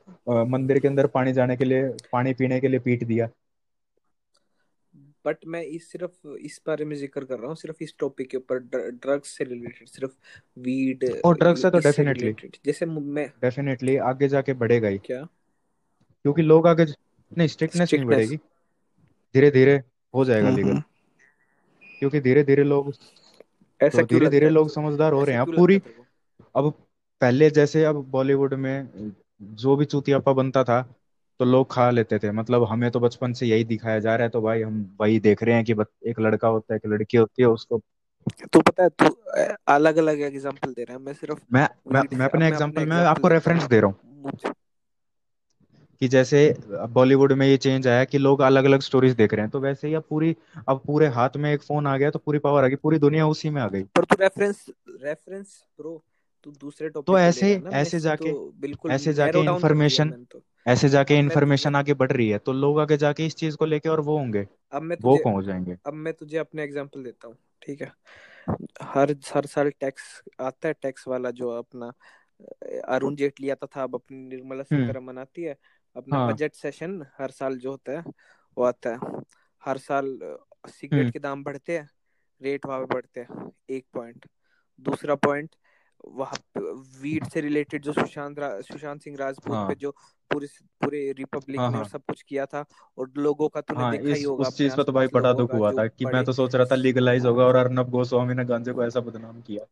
मंदिर 0.47 0.79
के 0.79 0.87
अंदर 0.87 1.07
पानी 1.07 1.33
जाने 1.33 1.57
के 1.57 1.65
लिए 1.65 1.89
पानी 2.11 2.33
पीने 2.33 2.59
के 2.59 2.67
लिए 2.67 2.79
पीट 2.79 3.03
दिया। 3.03 3.29
बट 5.25 5.45
मैं 5.45 5.61
इस 5.63 5.91
सिर्फ़ 5.91 6.27
इस 6.39 6.59
बारे 6.67 6.85
में 6.85 6.95
ज़िक्र 6.95 7.23
कर 7.25 7.37
रहा 7.39 7.47
हूँ 7.47 7.55
सिर्फ़ 7.55 7.83
इस 7.83 7.93
टॉपिक 7.99 8.29
के 8.29 8.37
ऊपर 8.37 8.59
ड्रग्स 8.69 9.29
से 9.37 9.43
रिलेटेड 9.43 9.87
सिर्फ़ 9.87 10.11
वीड 10.57 11.03
और 11.25 11.37
ड्रग्स 11.37 11.61
से 11.61 11.69
तो 11.69 11.79
डेफिनेटली 11.79 12.33
जैसे 12.65 12.85
मैं 12.85 13.27
डेफिनेटली 13.41 13.95
आगे 14.11 14.27
जाके 14.27 14.53
बढ़ेगा 14.55 14.87
ही। 14.87 14.97
क्या? 14.99 15.23
क्योंकि 16.25 16.41
लोग 16.41 16.67
आगे 16.67 16.85
नहीं 17.31 17.47
स्ट्रिक्टनेस 17.47 17.93
नहीं 17.93 18.05
बढ़ेगी। 18.05 18.37
धीरे 19.35 19.51
धीरे 19.51 19.81
हो 20.13 20.25
जाएगा 20.25 20.47
हम्म 20.47 20.57
लीगल 20.57 20.69
हम्म। 20.69 20.81
क्योंकि 21.99 22.19
धीरे 22.21 22.43
धीरे 22.43 22.63
लोग 22.63 22.93
ऐसा 23.81 24.01
तो 24.01 24.07
धीरे 24.07 24.29
धीरे 24.29 24.49
लोग 24.49 24.69
समझदार 24.69 25.13
हो 25.13 25.23
रहे 25.23 25.35
हैं। 25.35 25.45
पूरी 25.47 25.75
है? 25.75 25.98
अब 26.55 26.71
पहले 27.21 27.49
जैसे 27.49 27.83
अब 27.85 27.95
बॉलीवुड 28.11 28.53
में 28.55 29.11
जो 29.41 29.75
भी 29.75 29.85
चूतियापा 29.85 30.33
बनता 30.33 30.63
था 30.63 30.81
तो 31.39 31.45
लोग 31.45 31.71
खा 31.71 31.89
लेते 31.91 32.19
थे। 32.19 32.31
मतलब 32.31 32.63
हमें 32.63 32.89
तो 32.91 32.99
बचपन 32.99 33.33
से 33.33 33.45
यही 33.45 33.63
दिखाया 33.63 33.99
जा 33.99 34.15
रहा 34.15 34.23
है 34.23 34.29
तो 34.29 34.41
भाई 34.41 34.61
हम 34.61 34.81
वही 35.01 35.19
देख 35.19 35.43
रहे 35.43 35.55
हैं 35.55 35.63
कि 35.65 35.75
एक 36.09 36.19
लड़का 36.19 36.47
होता 36.47 36.73
है 36.73 36.77
एक 36.77 36.87
लड़की 36.87 37.17
होती 37.17 37.41
है 37.41 37.47
उसको 37.49 37.81
तू 38.53 38.61
पता 38.61 38.83
है 38.83 38.89
तू 38.91 39.05
अलग 39.67 39.97
अलग 39.97 40.19
एग्जांपल 40.21 40.73
दे 40.73 40.83
रहा 40.83 40.97
है। 40.97 41.03
मैं 41.03 41.13
सिर्फ़ 41.13 41.39
मैं 41.53 41.67
मैं 41.87 42.01
मैं 42.13 42.25
अब 42.25 42.29
अपने 42.29 42.47
एग्जांपल 42.47 42.85
में 42.85 42.95
आपको 42.97 43.21
लेता 43.21 43.33
रेफरेंस 43.33 43.63
दे 43.63 43.79
रहा 43.79 43.87
हूँ। 43.87 44.21
मुझे। 44.23 44.51
कि 46.01 46.07
जैसे 46.07 46.39
बॉलीवुड 46.89 47.31
में 47.33 47.45
ये 47.47 47.55
चेंज 47.57 47.87
आया 47.87 48.03
कि 48.05 48.17
लोग 48.17 48.41
अलग 48.41 48.65
अलग 48.65 48.79
स्टोरीज 48.79 49.13
देख 49.15 49.33
रहे 49.33 49.41
हैं 49.41 49.49
तो 49.51 49.59
वैसे 49.59 49.87
ही 49.87 49.93
अब 49.93 50.03
पूरी 50.09 50.35
अब 50.67 50.81
पूरे 50.85 51.07
हाथ 51.07 51.37
में 51.37 51.51
एक 51.53 51.61
फ़ोन 51.61 51.87
आ 51.87 51.95
गया 51.97 52.09
तो 52.09 52.19
पूरी 52.19 52.39
पावर 52.39 52.63
आ 52.63 52.67
गई 52.67 52.75
पूरी 52.75 52.99
दुनिया 52.99 53.27
उसी 53.27 53.49
में 53.49 53.61
आ 53.61 53.67
गई। 53.67 53.83
पर 53.95 54.03
तू 54.03 54.15
रेफरेंस 54.19 54.65
रेफरेंस 55.01 55.63
ब्रो 55.79 56.01
तू 56.43 56.51
दूसरे 56.51 56.89
तो 56.89 57.01
टॉपिक 57.01 57.21
ले 57.21 57.27
ऐसे 57.27 57.63
ऐसे 57.73 57.99
जाके 57.99 58.31
तो 58.31 58.53
बिल्कुल 58.59 58.91
ऐसे 58.91 59.13
जाके 59.13 59.73
मैंने 59.73 60.25
तो। 60.25 60.41
ऐसे 60.67 60.89
जाके 60.89 61.15
इंफॉर्मेशन 61.15 61.75
आगे 61.75 61.93
बढ़ 61.93 62.11
रही 62.11 62.29
है 62.29 62.37
तो 62.37 62.53
लोग 62.53 62.79
आगे 62.79 62.97
जाके 62.97 63.25
इस 63.25 63.35
चीज़ 63.35 63.57
को 63.57 63.65
लेके 63.65 63.89
और 63.89 63.99
वो 63.99 64.17
होंगे 64.17 64.47
अब 64.71 64.81
मैं 64.81 64.97
वो 65.01 65.15
हो 65.15 65.41
जाएँगे? 65.41 65.77
अब 65.85 65.93
मैं 65.93 66.13
तुझे 66.13 66.37
अपने 66.37 66.63
एग्जांपल 66.63 67.03
देता 67.03 67.27
हूँ 67.27 67.37
ठीक 67.61 67.81
है? 67.81 67.91
हर 68.81 69.15
हर 69.35 69.45
साल 69.45 69.69
टैक्स 69.69 70.23
आता 70.39 70.67
है 70.67 70.73
टैक्स 70.73 71.07
वाला 71.07 71.31
जो 71.31 71.49
अपना 71.49 71.93
अरुण 72.87 73.15
जेटली 73.15 73.49
आता 73.49 73.67
था 73.67 73.83
अब 73.83 73.95
अपनी 73.95 74.17
निर्मला 74.17 74.63
हम्म। 74.71 74.87
सीतारमन 74.87 75.17
आती 75.17 75.43
है 75.43 75.57
अपना 75.95 76.17
हाँ। 76.17 76.33
बजट 76.33 76.53
सेशन 76.53 77.05
हर 77.17 77.31
साल 77.31 77.57
जो 77.57 77.71
होता 77.71 77.91
है 77.91 78.03
वो 78.57 78.63
आता 78.63 78.89
है। 78.89 79.21
हर 79.65 79.77
साल 79.77 80.19
सिगरेट 80.67 81.01
हम्म। 81.01 81.11
के 81.11 81.19
दाम 81.19 81.43
बढ़ते 81.43 81.77
हैं 81.77 81.89
रेट 82.41 82.65
वहाँ 82.65 82.85
बढ़ते 82.85 83.19
हैं 83.19 83.51
एक 83.69 83.85
पॉइंट 83.93 84.25
दूसरा 84.79 85.15
पॉइंट 85.15 85.55
वहाँ 86.07 86.61
वीड 87.01 87.27
से 87.27 87.41
रिलेटेड 87.41 87.81
जो 87.81 87.93
सुशांत 87.93 88.39
सुशांत 88.63 89.01
सिंह 89.01 89.17
राजपूत 89.17 89.53
हाँ. 89.53 89.67
पे 89.67 89.67
हाँ 89.67 89.75
जो 89.75 89.91
पूरे 90.31 90.47
पूरे 90.81 91.11
रिपब्लिक 91.11 91.59
हाँ 91.59 91.71
ने 91.71 91.77
हाँ। 91.77 91.83
सब 91.83 92.01
कुछ 92.01 92.21
किया 92.21 92.45
था 92.45 92.65
और 92.97 93.11
लोगों 93.17 93.49
का 93.49 93.61
तूने 93.61 93.79
हाँ 93.79 93.97
देखा 93.97 94.15
ही 94.15 94.23
होगा 94.23 94.47
उस 94.47 94.57
चीज़ 94.57 94.75
पे 94.77 94.83
तो 94.83 94.91
भाई 94.91 95.07
पटादुक 95.07 95.51
का 95.51 95.57
हुआ 95.57 95.71
था 95.71 95.87
कि 95.87 96.05
मैं 96.05 96.23
तो 96.25 96.33
सोच 96.33 96.55
रहा 96.55 96.65
था 96.65 96.75
लीगलाइज 96.75 97.25
होगा 97.25 97.45
और 97.45 97.55
अर्नब 97.55 97.89
गोस्वामी 97.89 98.33
ने 98.33 98.45
गांजे 98.45 98.73
को 98.73 98.83
ऐसा 98.83 98.99
बदनाम 98.99 99.41
किया। 99.41 99.65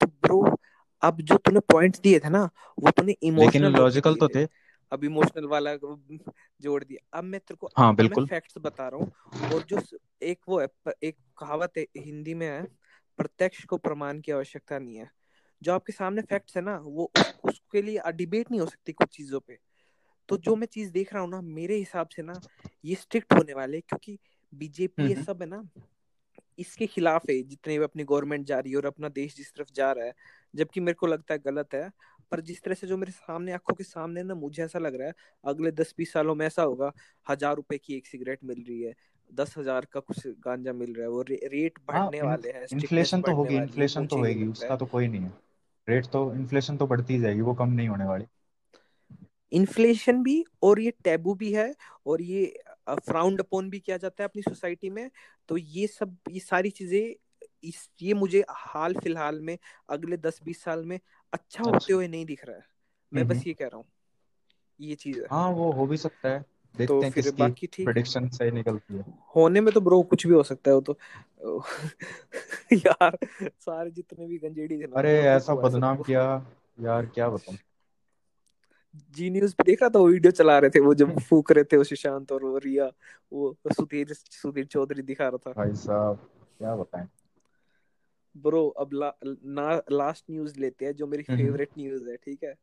तो 0.00 0.06
ब्रो 0.06 0.56
अब 1.02 1.20
जो 1.20 1.36
तूने 1.36 1.60
पॉइंट्स 1.60 2.00
दिए 2.00 2.18
थे 2.18 2.28
ना 2.28 2.50
वो 2.78 2.90
तूने 2.90 3.12
इमोशनल 3.22 3.72
लॉजिकल 3.72 4.14
तो 4.14 4.28
थे। 4.28 4.46
थे। 4.46 4.48
अब 4.92 5.04
इमोशनल 5.04 5.46
वाला 5.46 5.76
जोड़ 5.76 6.84
दिया। 6.84 7.18
अब 7.18 7.24
मैं 7.24 7.40
तेरे 7.40 7.56
को 7.56 7.70
हाँ 7.78 7.94
बिल्कुल। 7.94 8.26
फैक्ट्स 8.26 8.54
बता 8.58 8.88
रहा 8.88 9.00
हूँ 9.00 9.12
और 9.54 9.62
जो 9.62 9.98
एक 10.22 10.38
वो 10.48 10.60
है 10.60 10.68
एक 11.02 11.16
कहावत 11.38 11.72
है 11.78 11.86
हिंदी 11.96 12.34
में 12.34 12.46
है 12.46 12.66
प्रत्यक्ष 13.18 13.64
को 13.64 13.76
प्रमाण 13.78 14.20
की 14.20 14.32
आवश्यकता 14.32 14.78
नहीं 14.78 14.96
है। 14.96 15.10
जो 15.62 15.72
आपके 15.72 15.92
सामने 15.92 16.22
फैक्ट्स 16.22 16.56
है 16.56 16.62
ना 16.62 16.76
वो 16.78 17.10
उसके 17.44 17.82
लिए 17.82 18.12
डिबेट 18.12 18.50
नहीं 18.50 18.60
हो 18.60 18.66
सकती 18.66 18.92
कुछ 18.92 19.08
चीज़ों 19.08 19.40
पे। 19.40 19.58
तो 20.28 20.36
जो 20.38 20.56
मैं 20.56 20.66
चीज़ 20.66 20.90
देख 20.92 21.12
रहा 21.14 21.22
हूँ 21.22 21.30
ना 21.30 21.40
मेरे 21.40 21.76
हिसाब 21.76 22.08
से 22.08 22.22
ना 22.22 22.40
ये 22.84 22.94
स्ट्रिक्ट 22.94 23.32
होने 23.32 23.54
वाले 23.54 23.80
क्योंकि 23.80 24.18
बीजेपी 24.52 25.02
ये 25.02 25.14
हम्म। 25.14 25.24
सब 25.24 25.42
है 25.42 25.48
ना 25.48 25.62
इसके 26.58 26.86
खिलाफ 26.86 27.22
है 27.30 27.42
जितने 27.42 27.78
भी 27.78 27.84
अपनी 27.84 28.04
गवर्नमेंट 28.04 28.46
जा 28.46 28.58
रही 28.58 28.72
है 28.72 28.76
और 28.76 28.86
अपना 28.86 29.08
देश 29.10 29.36
जिस 29.36 29.52
तरफ़ 29.54 29.72
जा 29.74 29.90
रहा 29.92 30.04
है। 30.06 30.12
जबकि 30.54 30.80
मेरे 30.80 30.94
को 30.94 31.06
लगता 31.06 31.34
है 31.34 31.40
गलत 31.40 31.74
है 31.74 31.90
पर 32.32 32.40
जिस 32.40 32.62
तरह 32.62 32.74
से 32.74 32.86
जो 32.86 32.96
मेरे 32.96 33.12
सामने 33.12 33.52
आँखों 33.52 33.74
के 33.74 33.84
सामने 33.84 34.22
ना 34.22 34.34
मुझे 34.34 34.62
ऐसा 34.64 34.78
लग 34.78 34.94
रहा 34.94 35.08
है 35.08 35.14
अगले 35.44 35.70
दस 35.72 35.94
बीस 35.98 36.12
सालों 36.12 36.34
में 36.34 36.46
ऐसा 36.46 36.62
होगा 36.62 36.92
हज़ार 37.26 37.56
रुपए 37.56 37.78
की 37.78 37.96
एक 37.96 38.06
सिगरेट 38.06 38.44
मिल 38.44 38.64
रही 38.68 38.80
है 38.82 38.94
दस 39.30 39.54
हज़ार 39.58 39.84
का 39.84 40.00
कुछ 40.00 40.26
गांजा 40.26 40.72
मिल 40.72 40.94
रहा 40.94 41.02
है 41.02 41.10
वो 41.10 41.22
रे, 41.22 41.40
रेट 41.44 41.78
हाँ 41.90 42.06
बढ़ने 42.06 42.22
वाले 42.22 42.48
हैं 42.48 42.66
इन्फ्लेशन 42.72 43.22
तो 43.22 43.32
होगी 43.32 43.56
इन्फ्लेशन 43.56 44.06
तो 44.06 44.16
होगी 44.16 44.46
उसका 44.46 44.76
तो 44.76 44.86
कोई 44.86 45.08
नहीं 45.08 45.20
है। 45.22 45.32
रेट 45.88 46.06
तो 46.06 46.32
इन्फ्लेशन 46.34 46.76
तो 46.76 46.86
बढ़ती 46.86 47.18
जाएगी 47.18 47.40
वो 47.40 47.54
कम 47.54 47.68
नहीं 47.68 47.88
होने 47.88 48.04
वाली। 48.04 48.24
इन्फ्लेशन 49.52 50.22
भी 50.22 50.44
और 50.62 50.80
ये 50.80 50.90
टैबू 51.04 51.34
भी 51.34 51.52
है 51.52 51.74
और 52.06 52.22
ये 52.22 52.64
फ्राउंड 52.88 53.40
अपॉन 53.40 53.70
भी 53.70 53.80
किया 53.80 53.96
जाता 53.96 54.22
है 54.22 54.28
अपनी 54.28 54.42
सोसाइटी 54.42 54.90
में 54.90 55.10
तो 55.48 55.56
ये 55.56 55.86
सब 55.86 56.16
ये 56.30 56.40
सारी 56.40 56.70
चीज़ें 56.70 57.14
इस 57.64 57.88
ये 58.02 58.14
मुझे 58.14 58.44
हाल 58.50 58.94
फ़िलहाल 58.94 59.40
में 59.40 59.58
अगले 59.88 60.16
दस 60.16 60.40
बीस 60.44 60.62
साल 60.62 60.84
में 60.84 61.00
अच्छा 61.32 61.64
होते 61.64 61.76
अच्छा। 61.76 61.94
हुए 61.94 62.08
नहीं 62.08 62.26
दिख 62.26 62.44
रहा 62.44 62.56
है। 62.56 62.64
मैं 63.12 63.22
हम्म 63.22 63.28
बस 63.28 63.36
हम्म। 63.36 63.44
ये 63.46 63.54
कह 63.54 63.66
रहा 63.66 63.76
हूँ 63.76 63.86
ये 64.80 64.94
चीज़ 64.94 65.20
है। 65.22 65.28
हाँ 65.30 65.48
वो 65.50 65.70
हो 65.72 65.86
भी 65.86 65.96
सकता 65.96 66.28
है। 66.28 66.44
तो 66.78 67.02
हैं 67.02 67.10
फिर 67.10 67.32
बाकी 67.38 67.66
ठीक 67.66 67.78
है। 67.78 67.84
प्रेडिक्शन 67.84 68.28
सही 68.28 68.50
निकलती 68.50 68.94
है। 68.94 69.04
होने 69.36 69.60
में 69.60 69.74
तो 69.74 69.80
ब्रो 69.80 70.02
कुछ 70.02 70.26
भी 70.26 70.34
हो 70.34 70.42
सकता 70.42 70.70
है 70.70 70.76
वो 70.76 70.80
तो। 70.80 70.98
यार 72.86 73.18
सारे 73.60 73.90
जितने 73.90 74.26
भी 74.26 74.38
गंजेड़ी 74.38 74.78
थे 74.78 74.82
अरे 74.82 75.20
ऐसा 75.20 75.54
बदनाम 75.54 76.02
किया। 76.02 76.46
यार 76.80 77.06
क्या 77.06 77.28
बताऊँ? 77.28 77.58
जी 79.16 79.30
न्यूज़ 79.30 79.54
पे 79.54 79.64
देख 79.64 79.82
था 79.82 79.98
वो 79.98 80.08
वीडियो 80.08 80.30
चला 80.30 80.58
रहे 80.58 80.70
थे 80.70 80.80
वो 80.80 80.94
जब 80.94 81.16
फूक 81.20 81.52
रहे 81.52 81.64
थे 81.64 81.76
वो 81.76 81.84
सुशांत 81.84 82.32
और 82.32 82.44
वो 82.44 82.58
रिया 82.58 82.90
वो 83.32 83.56
सुधीर 83.72 84.12
सुधीर 84.12 84.64
चौधरी 84.64 85.02
दिखा 85.02 85.28
रहा 85.28 85.36
था। 85.36 85.50
भाई 85.50 85.74
साहब 85.74 86.16
क्या 86.58 86.76
बताएँ? 86.76 87.08
ब्रो 88.36 88.68
अब 88.68 88.90
ला, 88.92 89.12
ना 89.44 89.82
लास्ट 89.90 90.24
न्यूज़ 90.30 90.60
लेते 90.60 90.84
हैं 90.84 90.94
जो 90.94 91.06
मेरी 91.06 91.24
हम्म। 91.28 91.38
हम्म। 91.38 91.48
फेवरेट 91.48 91.68
न्यूज़ 91.78 92.08
है 92.08 92.16
ठीक 92.16 92.44
है? 92.44 92.54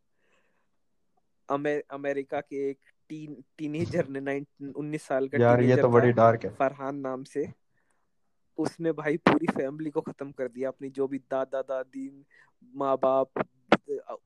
अमे, 1.50 1.80
अमेरिका 1.92 2.42
के 2.42 2.70
एक 2.70 2.80
टीन 3.12 3.44
टीनेजर 3.58 4.08
ने 4.08 4.20
19 4.20 4.76
19 4.78 5.02
साल 5.02 5.28
का 5.28 5.38
यार 5.42 5.62
ये 5.62 5.78
तो 5.78 5.90
बड़ी 5.90 6.12
डार्क 6.12 6.44
है। 6.46 6.50
फरहान 6.50 6.96
नाम 6.96 7.24
से। 7.24 7.48
उसने 8.58 8.92
भाई 8.92 9.18
पूरी 9.18 9.46
फैमिली 9.46 9.90
को 9.90 10.02
खत्म 10.02 10.32
कर 10.32 10.48
दिया 10.48 10.70
अपनी 10.70 10.90
जो 10.90 11.08
भी 11.08 11.18
दादा 11.18 11.62
दादी 11.62 12.26
माँ 12.76 12.98
बाप 12.98 13.32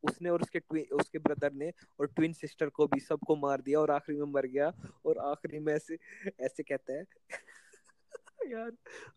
उसने 0.04 0.30
और 0.30 0.42
उसके 0.42 0.82
उसके 0.82 1.20
ब्रदर 1.20 1.54
ने 1.54 1.72
और 2.00 2.08
ट्विन 2.08 2.34
सिस्टर 2.34 2.70
को 2.70 2.88
भी 2.88 3.00
सबको 3.00 3.36
मार 3.36 3.62
दिया 3.62 3.80
और 3.80 3.92
आखिरी 3.92 4.18
में 4.18 4.26
मर 4.26 4.46
गया। 4.46 4.74
और 5.06 5.18
आखिरी 5.18 5.60
में 5.60 5.74
ऐसे 5.74 5.98
ऐसे 6.40 6.64
कहता 6.64 6.94
है। 6.94 7.04
यार 8.52 8.72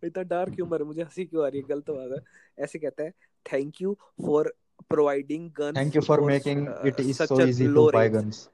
इतना 0.04 0.22
डार्क 0.22 0.52
ह्यूमर 0.52 0.82
मुझे 0.82 1.02
हँसी 1.02 1.24
क्यों 1.24 1.44
आ 1.44 1.48
रही 1.48 1.60
है? 1.60 1.66
गलत 1.68 1.90
बात 1.90 2.10
है। 2.10 2.64
ऐसे 2.64 2.78
कहता 2.78 3.02
है 3.02 3.10
thank 3.52 3.82
you 3.82 3.96
for 4.26 4.54
providing 4.88 5.50
thank 5.76 5.96
you 5.96 6.02
for 6.02 6.20
making 6.20 6.68
it 6.86 7.00
is 7.00 7.22
so 7.22 7.40
easy 7.40 7.66
to 7.66 7.90
buy 7.90 8.08
guns 8.08 8.48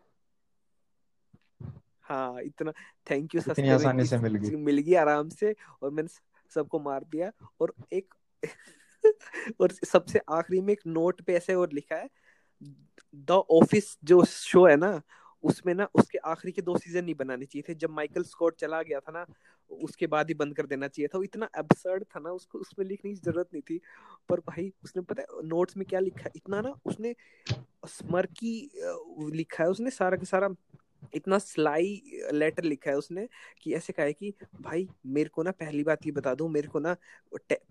हाँ 2.05 2.43
इतना 2.43 2.73
थैंक 3.11 3.35
यू 3.35 3.41
इतनी 3.41 3.55
सस्ते 3.55 3.69
आसानी 3.69 4.05
से 4.05 4.19
मिल 4.19 4.35
गई। 4.35 4.57
मिल 4.57 4.79
गई 4.79 4.95
आराम 4.95 5.29
से 5.29 5.55
और 5.83 5.91
मैंने 5.91 6.09
सबको 6.55 6.79
मार 6.81 7.05
दिया 7.05 7.33
और 7.61 7.75
एक 7.93 8.15
और 9.61 9.73
सबसे 9.73 10.21
आखिरी 10.31 10.61
में 10.61 10.73
एक 10.73 10.81
नोट 10.87 11.21
पे 11.21 11.35
ऐसे 11.35 11.55
और 11.55 11.73
लिखा 11.73 11.97
है 11.97 12.09
द 13.15 13.31
ऑफ़िस 13.31 13.99
जो 14.05 14.25
शो 14.25 14.67
है 14.67 14.77
ना 14.77 15.01
उसमें 15.43 15.75
ना 15.75 15.89
उसके 15.95 16.19
आखिरी 16.19 16.53
के 16.53 16.63
दो 16.63 16.77
सीज़न 16.79 17.05
नहीं 17.05 17.15
बनाने 17.15 17.45
चाहिए 17.45 17.65
थे। 17.69 17.75
जब 17.75 17.91
माइकल 17.91 18.23
स्कॉट 18.23 18.57
चला 18.57 18.83
गया 18.83 19.01
था 19.01 19.13
ना 19.13 19.27
उसके 19.71 20.07
बाद 20.07 20.29
ही 20.29 20.35
बंद 20.35 20.57
कर 20.57 20.67
देना 20.67 20.89
चाहिए 20.89 21.09
था। 21.09 21.19
वो 21.19 21.25
इतना 21.25 21.49
एब्सर्ड 21.59 22.05
था 22.05 22.21
ना 22.21 22.31
उसको 22.31 22.59
उसमें 22.59 22.87
लिखने 22.87 23.11
की 23.11 23.17
ज़रूरत 23.17 23.49
नहीं 23.53 23.63
थी। 23.63 23.81
पर 24.29 24.41
भाई 24.41 24.73
उसने 24.85 25.03
पता 25.03 25.23
है 25.23 25.49
नोट्स 25.49 25.77
में 25.77 25.87
क्या 25.87 26.01
लिखा 26.01 26.31
इतना 26.37 26.61
ना 26.61 26.75
उसने 26.87 27.15
स्मर्की 27.89 28.71
लिखा 29.33 29.65
है 29.65 29.71
उसने 29.71 29.91
सारा 29.91 30.17
का 30.17 30.25
सारा 30.25 30.49
इतना 31.15 31.39
स्लाई 31.39 32.01
लेटर 32.33 32.65
लिखा 32.65 32.91
है 32.91 32.97
उसने 32.97 33.29
कि 33.63 33.75
ऐसे 33.75 33.93
कहा 33.93 34.07
है 34.07 34.13
कि 34.13 34.33
भाई 34.61 34.89
मेरे 35.07 35.29
को 35.29 35.43
ना 35.43 35.51
पहली 35.51 35.83
बात 35.85 36.07
ये 36.07 36.13
बता 36.13 36.35
दूँ 36.35 36.49
मेरे 36.51 36.69
को 36.69 36.79
ना 36.79 36.97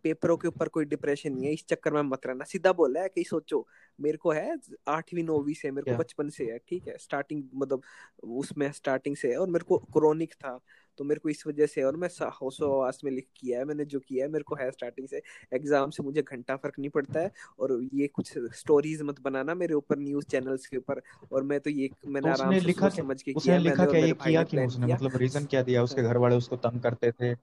पेपरों 0.04 0.38
के 0.38 0.48
ऊपर 0.48 0.68
कोई 0.68 0.86
डिप्रेशन 0.86 1.34
नहीं 1.34 1.46
है 1.46 1.54
इस 1.54 1.66
चक्कर 1.68 1.94
में 1.94 2.02
मत 2.02 2.26
रहना। 2.28 2.44
सीधा 2.44 2.72
बोला 2.74 3.02
है 3.02 3.10
कि 3.10 3.24
सोचो 3.24 3.68
मेरे 4.00 4.18
को 4.18 4.32
है 4.32 4.56
आठवीं 4.88 5.24
नौवीं 5.24 5.54
से 5.54 5.72
मेरे 5.72 5.86
को 5.86 5.98
बचपन 5.98 6.30
से 6.30 6.46
है 6.46 6.58
ठीक 6.68 6.88
है 6.88 6.98
स्टार्टिंग 6.98 7.44
मतलब 7.56 7.82
उसमें 8.24 8.72
स्टार्टिंग 8.72 9.16
से 9.16 9.32
है 9.32 9.38
और 9.38 9.48
मेरे 9.50 9.66
को 9.66 9.78
क्रोनिक 9.78 10.34
था 10.34 10.60
तो 10.98 11.04
मेरे 11.04 11.20
को 11.20 11.30
इस 11.30 11.46
वजह 11.48 11.66
से 11.66 11.84
और 11.84 11.96
मैं 11.96 12.10
होशोवास 12.42 13.00
में 13.04 13.12
लिख 13.12 13.28
किया 13.36 13.60
है 13.60 13.66
मैंने 13.66 13.86
जो 13.86 14.00
किया 14.00 14.26
है 14.26 14.32
मेरे 14.32 14.44
को 14.44 14.56
है 14.56 14.70
स्टार्टिंग 14.72 15.08
से 15.08 15.22
एग्ज़ाम 15.54 15.90
से 15.90 16.04
मुझे 16.04 16.22
घंटा 16.22 16.56
फ़र्क 16.56 16.80
नहीं 16.80 16.90
पड़ता 16.90 17.20
है 17.20 17.32
और 17.60 17.78
ये 17.94 18.08
कुछ 18.08 18.34
स्टोरीज 18.38 19.02
मत 19.02 19.22
बनाना 19.22 19.56
मेरे 19.56 19.74
ऊपर 19.74 19.98
न्यूज़ 20.00 20.26
चैनल्स 20.26 20.68
के 20.68 20.78
ऊपर 20.78 21.02
और 21.32 21.44
मैं 21.44 21.60
तो 21.60 21.70
ये 21.70 21.90
मैंने 22.08 22.34
तो 22.34 22.34
आराम 22.34 22.54
से 22.54 22.66
लिखा 22.66 22.90
समझ 22.90 23.22
के 23.22 23.34
किया 23.34 23.58
लिखा 23.58 23.86
क्या? 23.86 24.06
ये 24.06 24.14
किया 24.14 24.44
क्यों 24.44 24.68
उसने? 24.68 24.94
मतलब 24.94 25.18
रीजन 25.18 25.46
क्या 25.46 25.64
दिया? 25.64 25.84
उसके। 25.84 26.02
घर 26.04 26.18
वाले 26.18 26.36
उसको 26.36 26.56
तंग 26.56 26.82
करते 26.82 27.12
थे। 27.12 27.34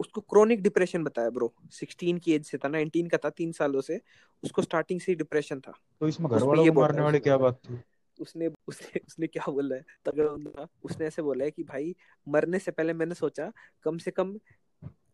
उसको 0.00 0.20
क्रोनिक 0.20 0.62
डिप्रेशन 0.62 1.04
बताया 1.04 1.30
ब्रो 1.30 1.52
16 1.72 2.18
की 2.18 2.32
एज 2.32 2.44
से 2.44 2.58
था 2.58 2.68
19 2.68 3.08
का 3.10 3.16
था 3.16 3.30
तीन 3.30 3.52
सालों 3.52 3.80
से 3.80 4.00
उसको 4.42 4.62
स्टार्टिंग 4.62 5.00
से 5.00 5.12
ही 5.12 5.16
डिप्रेशन 5.16 5.60
था। 5.60 5.72
तो 6.00 6.08
इसमें 6.08 6.30
घर 6.30 6.42
वालों 6.42 6.64
को 6.64 6.80
मारने 6.80 7.02
वाली 7.02 7.18
क्या 7.18 7.36
बात 7.36 7.54
थी? 7.54 7.80
उसने 8.20 8.48
उसने 8.68 9.00
उसने 9.06 9.26
क्या 9.26 9.50
बोला 9.52 9.76
है? 9.76 9.84
तगड़ा 10.06 10.28
बंदा 10.28 10.66
उसने 10.84 11.06
ऐसे 11.06 11.22
बोला 11.22 11.44
है 11.44 11.50
कि 11.50 11.62
भाई, 11.64 11.94
मरने 12.26 12.58
से 12.58 12.70
पहले 12.70 12.92
मैंने 12.94 13.14
सोचा, 13.14 13.50
कम 13.84 13.98
से 13.98 14.10
कम 14.10 14.38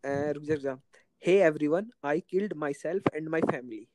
रुक 0.05 0.43
जा 0.43 0.77
hey 1.23 1.37
everyone 1.43 1.89
I 2.05 2.19
killed 2.29 2.53
myself 2.75 3.03
and 3.15 3.29
my 3.29 3.41
family 3.41 3.87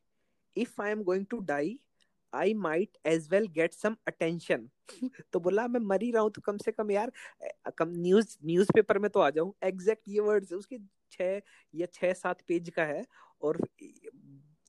if 0.56 0.80
I 0.82 0.90
am 0.90 1.02
going 1.04 1.26
to 1.30 1.38
die 1.46 1.78
I 2.32 2.54
might 2.56 2.98
as 3.06 3.28
well 3.30 3.46
get 3.54 3.72
some 3.72 3.96
attention 4.08 4.68
तो 5.32 5.40
बोला, 5.40 5.66
मैं 5.68 5.80
मर 5.80 6.02
ही 6.02 6.10
रहा 6.12 6.22
हूँ 6.22 6.30
तो 6.30 6.40
कम 6.42 6.56
से 6.58 6.72
कम 6.72 6.90
यार 6.90 7.12
कम 7.78 7.88
न्यूज़ 7.96 8.36
न्यूज़पेपर 8.44 8.98
में 8.98 9.10
तो 9.10 9.20
आ 9.20 9.28
जाऊँ। 9.30 9.52
एग्जैक्ट 9.64 10.08
ये 10.08 10.20
वर्ड्स 10.20 10.52
उसके 10.52 10.78
छह 11.12 11.40
या 11.74 11.86
छह 11.94 12.12
सात 12.14 12.40
पेज 12.48 12.70
का 12.76 12.84
है। 12.84 13.04
और 13.42 13.56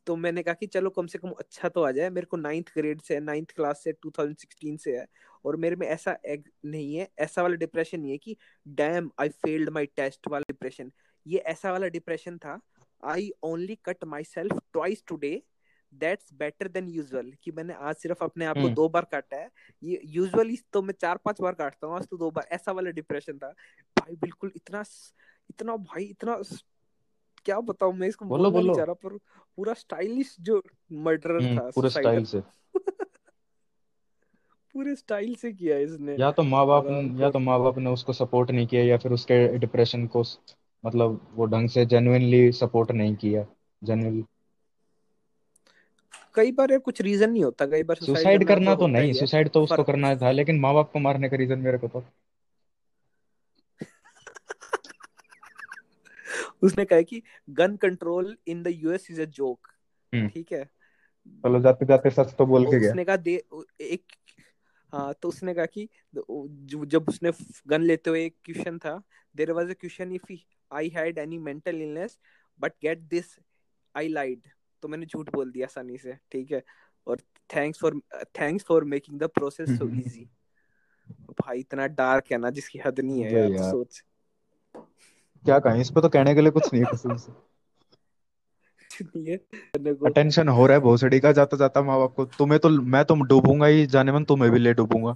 तो 0.07 0.15
मैंने 0.15 0.43
कहा 0.43 0.53
कि 0.53 0.67
चलो 0.67 0.89
कम 0.89 1.07
से 1.07 1.17
कम 1.17 1.29
अच्छा 1.29 1.69
तो 1.69 1.83
आ 1.83 1.91
जाए 1.91 2.09
मेरे 2.09 2.25
को 2.25 2.37
नाइन्थ 2.37 2.71
ग्रेड 2.73 3.01
से 3.01 3.19
नाइन्थ 3.19 3.51
क्लास 3.51 3.83
से 3.83 3.93
2016 4.07 4.77
से 4.77 4.97
है 4.97 5.05
और 5.45 5.55
मेरे 5.55 5.75
में 5.75 5.87
ऐसा 5.87 6.17
एग 6.25 6.49
नहीं 6.65 6.95
है 6.95 7.07
ऐसा 7.19 7.41
वाला 7.41 7.55
डिप्रेशन 7.55 7.99
नहीं 7.99 8.11
है 8.11 8.17
कि 8.17 8.35
damn 8.65 9.11
I 9.19 9.29
failed 9.29 9.69
my 9.69 9.85
test 9.85 10.27
वाला 10.27 10.45
डिप्रेशन 10.49 10.91
ये 11.25 11.39
ऐसा 11.39 11.71
वाला 11.71 11.87
डिप्रेशन 11.87 12.37
था 12.37 12.59
I 13.03 13.31
only 13.43 13.77
cut 13.85 14.03
myself 14.23 14.59
twice 14.73 15.03
today 15.07 15.41
that's 15.93 16.33
better 16.33 16.67
than 16.67 16.87
usual 16.87 17.31
कि 17.43 17.51
मैंने 17.51 17.73
आज 17.73 17.95
सिर्फ़ 17.95 18.23
अपने 18.23 18.45
आप 18.45 18.55
को 18.55 18.61
हम्म। 18.61 18.73
दो 18.73 18.87
बार 18.89 19.05
काटा 19.11 19.37
है। 19.37 19.49
ये 19.83 20.01
यूजुअली 20.05 20.57
तो 20.73 20.81
मैं 20.81 20.93
चार 21.01 21.17
पाँच 21.17 21.41
बार 21.41 21.53
काटता 21.53 21.87
हूँ 21.87 21.95
आज 21.95 22.07
तो 22.07 22.17
दो 22.17 22.29
बार। 22.31 22.47
ऐसा 22.51 22.71
वाला 22.71 22.89
डिप्रेशन 22.89 23.37
था। 23.37 23.49
भाई 23.97 24.15
बिल्कुल 24.15 24.51
इतना 24.55 24.83
इतना 25.49 25.75
भाई 25.75 26.03
इतना 26.03 26.41
क्या 27.45 27.59
बताऊँ 27.59 27.93
मैं 27.93 28.07
इसको 28.07 28.25
बोलो 28.25 28.51
बोलो। 28.51 28.75
चाह 28.75 28.85
रहा 28.85 28.93
पर 28.93 29.17
पूरा 29.57 29.73
स्टाइलिश 29.73 30.35
जो 30.39 30.61
मर्डरर 30.91 31.41
हम्म 31.41 31.57
था 31.57 31.69
पूरे 31.69 31.89
स्टाइल 31.89 32.23
से। 32.25 32.41
पूरे 34.73 34.95
स्टाइल 34.95 35.35
से 35.35 35.51
किया 35.51 35.77
इसने। 35.77 36.17
या 36.19 36.31
तो 36.31 36.43
माँ 36.43 36.65
बाप 36.67 36.85
आराम 36.85 37.21
या 37.21 37.29
तो 37.29 37.39
माँ 37.39 37.59
बाप 37.59 37.77
ने 37.77 37.89
उसको 37.89 38.13
सपोर्ट 38.13 38.51
नहीं 38.51 38.67
किया 38.67 38.83
या 38.83 38.97
फिर 38.97 39.11
उसके 39.11 39.57
डिप्रेशन 39.57 40.07
को 40.07 40.23
मतलब 40.83 41.27
वो 41.33 41.45
ढंग 41.45 41.69
से 41.69 41.85
जेन्युइनली 41.85 42.51
सपोर्ट 42.51 42.91
नहीं 42.91 43.15
किया 43.15 43.45
जेन्युइनली 43.83 44.23
कई 46.35 46.51
बार 46.51 46.71
यार 46.71 46.79
कुछ 46.79 47.01
रीजन 47.01 47.31
नहीं 47.31 47.43
होता 47.43 47.65
कई 47.65 47.83
बार 47.83 47.97
सुसाइड 47.97 48.47
करना 48.47 48.75
तो 48.75 48.87
नहीं 48.87 49.13
सुसाइड 49.13 49.49
तो 49.49 49.63
उसको 49.63 49.83
करना 49.83 50.15
था 50.15 50.31
लेकिन 50.31 50.59
माँ 50.59 50.73
बाप 50.73 50.91
को 50.91 50.99
मारने 50.99 51.29
का 51.29 51.37
रीजन 51.37 51.59
मेरे 51.59 51.77
को 51.77 51.87
तो 51.87 52.03
उसने 56.61 56.85
कहा 56.85 57.01
कि 57.01 57.21
gun 57.49 57.75
control 57.75 58.37
in 58.47 58.63
the 58.63 58.67
US 58.67 59.07
is 59.11 59.21
a 59.21 59.25
joke 59.25 59.67
ठीक 60.29 60.51
है? 60.51 60.63
चलो 61.43 61.59
जाते 61.59 61.85
जाते 61.85 62.09
सच 62.09 62.33
तो 62.37 62.45
बोल 62.45 62.65
के 62.65 62.79
गया। 62.79 62.89
उसने 62.89 63.05
कहा 63.05 63.15
दे 63.17 63.43
एक 63.81 64.03
हाँ 64.93 65.13
तो 65.21 65.29
उसने 65.29 65.53
कहा 65.53 65.65
कि 65.65 65.87
जब 66.15 67.05
उसने 67.09 67.31
गन 67.67 67.81
लेते 67.81 68.09
हुए 68.09 68.25
एक 68.25 68.35
क्वेश्चन 68.45 68.77
था 68.77 69.01
there 69.35 69.51
was 69.51 69.69
a 69.69 69.73
question 69.73 70.11
if 70.11 70.31
I 70.71 70.89
had 70.89 71.17
any 71.17 71.37
mental 71.37 71.81
illness 71.81 72.19
but 72.59 72.73
get 72.81 72.99
this 72.99 73.35
I 73.95 74.07
lied 74.07 74.41
तो 74.81 74.87
मैंने 74.87 75.05
झूठ 75.05 75.29
बोल 75.29 75.51
दिया 75.51 75.67
आसानी 75.67 75.97
से 75.97 76.17
ठीक 76.31 76.51
है? 76.51 76.63
और 77.07 77.19
thanks 77.55 77.79
for 77.79 77.99
thanks 78.39 78.65
for 78.65 78.83
making 78.83 79.19
the 79.19 79.23
process 79.23 79.77
so 79.77 79.89
easy 79.89 80.29
भाई 81.41 81.59
इतना 81.59 81.87
डार्क 81.87 82.31
है 82.31 82.37
ना 82.37 82.49
जिसकी 82.49 82.79
हद 82.79 82.99
नहीं 82.99 83.23
है 83.23 83.33
यार 83.33 83.47
तो 83.47 83.53
यार। 83.53 83.71
सोच। 83.71 84.03
क्या 85.45 85.59
कहें? 85.59 85.81
इस 85.81 85.89
पे 85.89 86.01
तो 86.01 86.09
कहने 86.09 86.35
के 86.35 86.41
लिए 86.41 86.51
कुछ 86.51 86.73
नहीं 86.73 86.83
है 86.83 87.17
से। 87.17 87.31
अटेंशन 90.07 90.47
हो 90.49 90.65
रहा 90.65 90.77
है 90.77 90.81
भोसड़ी 90.83 91.19
का 91.19 91.31
जाता 91.31 91.57
जाता 91.57 91.81
माँ 91.81 91.97
बाप 91.99 92.13
को। 92.13 92.25
तुम्हें 92.25 92.59
तो 92.59 92.69
मैं 92.69 93.03
तो 93.05 93.15
डूबूँगा 93.23 93.65
ही 93.65 93.85
जाने 93.87 94.11
मन 94.11 94.23
तुम्हें 94.23 94.51
भी 94.51 94.59
ले 94.59 94.73
डूबूँगा। 94.73 95.15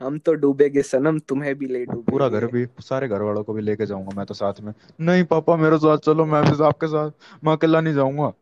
हम 0.00 0.18
तो 0.18 0.32
डूबेगे 0.34 0.82
सनम 0.82 1.18
तुम्हें 1.18 1.54
भी 1.54 1.66
ले 1.66 1.84
पूरा 1.86 2.28
घर 2.28 2.46
भी 2.46 2.66
सारे 2.80 3.08
घर 3.08 3.22
वालों 3.22 3.42
को 3.44 3.52
भी 3.52 3.62
लेके 3.62 3.86
जाऊँगा 3.86 4.16
मैं 4.16 4.26
तो 4.26 4.34
साथ 4.34 4.60
में। 4.60 4.72
नहीं 5.00 5.24
पापा 5.24 5.56
मेरे 5.56 5.78
साथ 5.78 5.98
चलो 5.98 6.24
मैं 6.26 6.42
भी 6.42 6.64
आपके 6.64 6.86
साथ 6.86 7.10
मैं 7.44 7.52
अकेला 7.52 7.80
नहीं 7.80 7.94
जाऊँगा। 7.94 8.32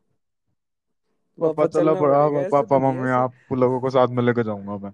पापा 1.39 1.66
चला 1.66 1.95
पड़ा 1.95 2.29
पापा 2.29 2.62
तो 2.62 2.79
मम्मी 2.79 3.11
आप 3.11 3.33
लोगों 3.53 3.81
को 3.81 3.91
साथ 3.91 4.09
में 4.09 4.23
लेके 4.23 4.43
जाऊँगा 4.43 4.77
मैं। 4.77 4.93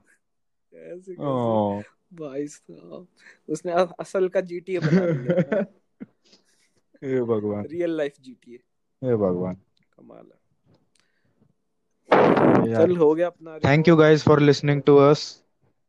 भाई 2.13 2.47
साहब 2.49 3.07
उसने 3.49 3.73
असल 4.01 4.29
का 4.29 4.41
जीटीए 4.45 4.81
बना 4.81 5.07
दिया 5.09 5.37
हाँ? 5.49 5.65
हे 7.05 7.21
भगवान। 7.25 7.67
रियल 7.67 7.97
लाइफ 7.97 8.21
जीटीए 8.21 8.59
हे 9.03 9.17
भगवान। 9.17 9.57
कमाल 9.93 10.27
है। 10.27 10.39
चल 12.67 12.97
हो 12.97 13.15
गया 13.15 13.27
अपना 13.27 13.59
thank 13.65 13.89
you 13.89 13.97
guys 13.97 14.25
for 14.25 14.41
listening 14.41 14.83
to 14.83 14.97
us 15.01 15.25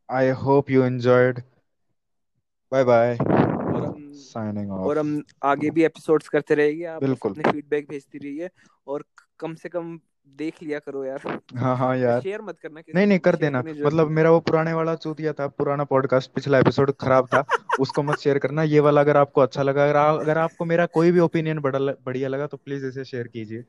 I 0.09 0.29
hope 0.39 0.69
you 0.71 0.83
enjoyed 0.83 1.41
bye 2.71 2.83
bye 2.83 3.15
और 3.15 3.85
हम 3.85 4.11
और 4.79 4.97
हम 4.97 5.21
आगे 5.43 5.69
भी 5.69 5.83
एपिसोड्स 5.83 6.27
करते 6.29 6.55
रहेंगे 6.55 6.85
आप 6.85 7.01
बिल्कुल। 7.01 7.31
अपने 7.31 7.43
फीडबैक 7.43 7.87
भेजती 7.89 8.17
रहिए। 8.17 8.49
और 8.87 9.05
कम 9.39 9.55
से 9.55 9.69
कम 9.69 9.99
देख 10.27 10.63
लिया 10.63 10.79
करो 10.79 11.03
यार। 11.05 11.41
हाँ 11.57 11.77
हाँ 11.77 11.97
यार। 11.97 12.21
शेयर 12.21 12.41
मत 12.41 12.59
करना 12.59 12.81
नहीं 12.95 13.07
नहीं 13.07 13.19
कर 13.19 13.35
देना। 13.35 13.63
मतलब 13.67 14.09
मेरा 14.09 14.31
वो 14.31 14.39
पुराने 14.39 14.73
वाला 14.73 14.95
चूतिया 14.95 15.33
था 15.33 15.47
पुराना 15.47 15.83
पॉडकास्ट 15.83 16.31
पिछला 16.31 16.59
एपिसोड 16.59 16.91
खराब 16.91 17.27
था 17.27 17.45
उसको 17.79 18.03
मत 18.03 18.17
शेयर 18.17 18.37
करना। 18.37 18.63
ये 18.63 18.79
वाला 18.79 19.01
अगर 19.01 19.17
आपको 19.17 19.41
अच्छा 19.41 19.63
लगा 19.63 19.83
अगर, 19.83 19.95
आ, 19.95 20.11
अगर 20.11 20.37
आपको 20.37 20.65
मेरा 20.65 20.85
कोई 20.85 21.11
भी 21.11 21.19
ओपिनियन 21.19 21.59
बढ़िया 21.59 22.29
लगा 22.29 22.47
तो 22.47 22.57
प्लीज़ 22.57 22.85
इसे 22.85 23.05
शेयर 23.05 23.27
कीजिए। 23.27 23.63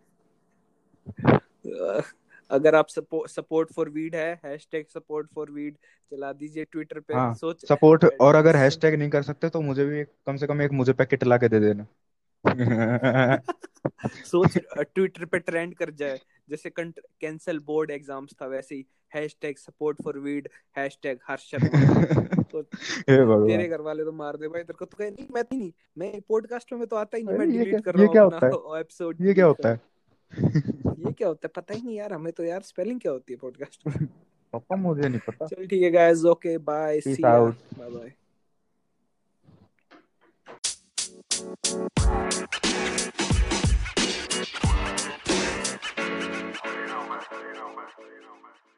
अगर 2.50 2.74
आप 2.74 2.86
सपोर्ट 3.10 3.72
फॉर 3.72 3.88
वीड 3.88 4.14
है 4.14 4.40
हैशटैग 4.44 4.86
सपोर्ट 4.94 5.28
फॉर 5.34 5.50
वीड 5.50 5.74
चला 6.10 6.32
दीजिए 6.32 6.64
ट्विटर 6.64 7.00
पे 7.00 7.14
हाँ 7.14 7.34
सोच 7.34 7.64
सपोर्ट 7.64 8.04
और 8.20 8.34
अगर 8.34 8.56
हैशटैग 8.56 8.94
नहीं 8.94 9.10
कर 9.10 9.22
सकते 9.22 9.48
तो 9.48 9.60
मुझे 9.60 9.84
भी 9.86 9.98
एक, 9.98 10.08
कम 10.26 10.36
से 10.36 10.46
कम 10.46 10.62
एक 10.62 10.72
मुझे 10.72 10.92
पैकेट 10.92 11.24
ला 11.24 11.36
के 11.36 11.48
दे 11.48 11.60
देना। 11.60 11.86
सोच 14.24 14.58
ट्विटर 14.76 15.24
पे 15.24 15.38
ट्रेंड 15.38 15.74
कर 15.74 15.90
जाए। 15.90 16.20
जैसे 16.50 16.70
कैंसल 16.78 17.58
बोर्ड 17.66 17.90
एग्ज़ाम्स 17.90 18.34
था 18.42 18.46
वैसे 18.46 18.74
ही। 18.74 18.86
Hashtag 19.14 19.56
support 19.56 20.02
for 20.04 20.18
weed 20.18 20.48
hashtag 20.78 21.18
Harsh 21.28 21.50
Sharma. 21.50 22.42
तो 22.52 22.62
तेरे 22.62 23.68
घर 23.68 23.80
वाले 23.80 24.04
तो 24.04 24.12
मार 24.12 24.36
दे 24.36 24.48
भाई 24.48 24.62
तेरे 24.62 24.76
को 24.78 24.84
तो 24.84 24.96
कहे 24.98 25.10
नहीं 25.10 25.26
मैं 25.34 25.42
नहीं। 25.42 25.70
मैं 25.98 26.20
पॉडकास्ट 26.28 26.72
में 26.72 26.86
तो 26.86 26.96
आता 26.96 27.16
ही 27.16 27.22
नहीं 27.24 27.38
मैं 27.38 27.50
डिलीट 27.50 27.84
कर 27.84 27.94
रहा 27.94 28.22
हूँ 28.22 28.32
अपना 28.32 28.78
एपिसोड 28.80 29.16
ये 29.20 29.34
क्या 29.34 29.46
होता 29.46 29.68
है? 29.68 29.80
ये 30.32 31.12
क्या 31.12 31.28
होता 31.28 31.46
है? 31.46 31.52
पता 31.56 31.74
ही 31.74 31.82
नहीं 31.82 31.96
यार 31.96 32.12
हमें 32.12 32.32
तो 32.32 32.44
यार 32.44 32.60
स्पेलिंग 32.62 33.00
क्या 33.00 33.12
होती 33.12 33.32
है 33.32 33.38
पॉडकास्ट 33.38 33.88
पापा 34.52 34.76
मुझे 34.76 35.08
नहीं 35.08 35.20
पता। 35.26 35.46
चल 35.46 35.66
ठीक 35.66 35.82
है 35.82 35.90
guys 35.90 36.24
okay 36.34 36.56
bye 36.70 37.00
see 37.00 37.22
out 37.24 37.54
bye 37.78 37.90
bye 37.90 38.12
You 44.58 45.05
for 47.94 48.04
you, 48.08 48.20
no 48.22 48.34
man. 48.42 48.75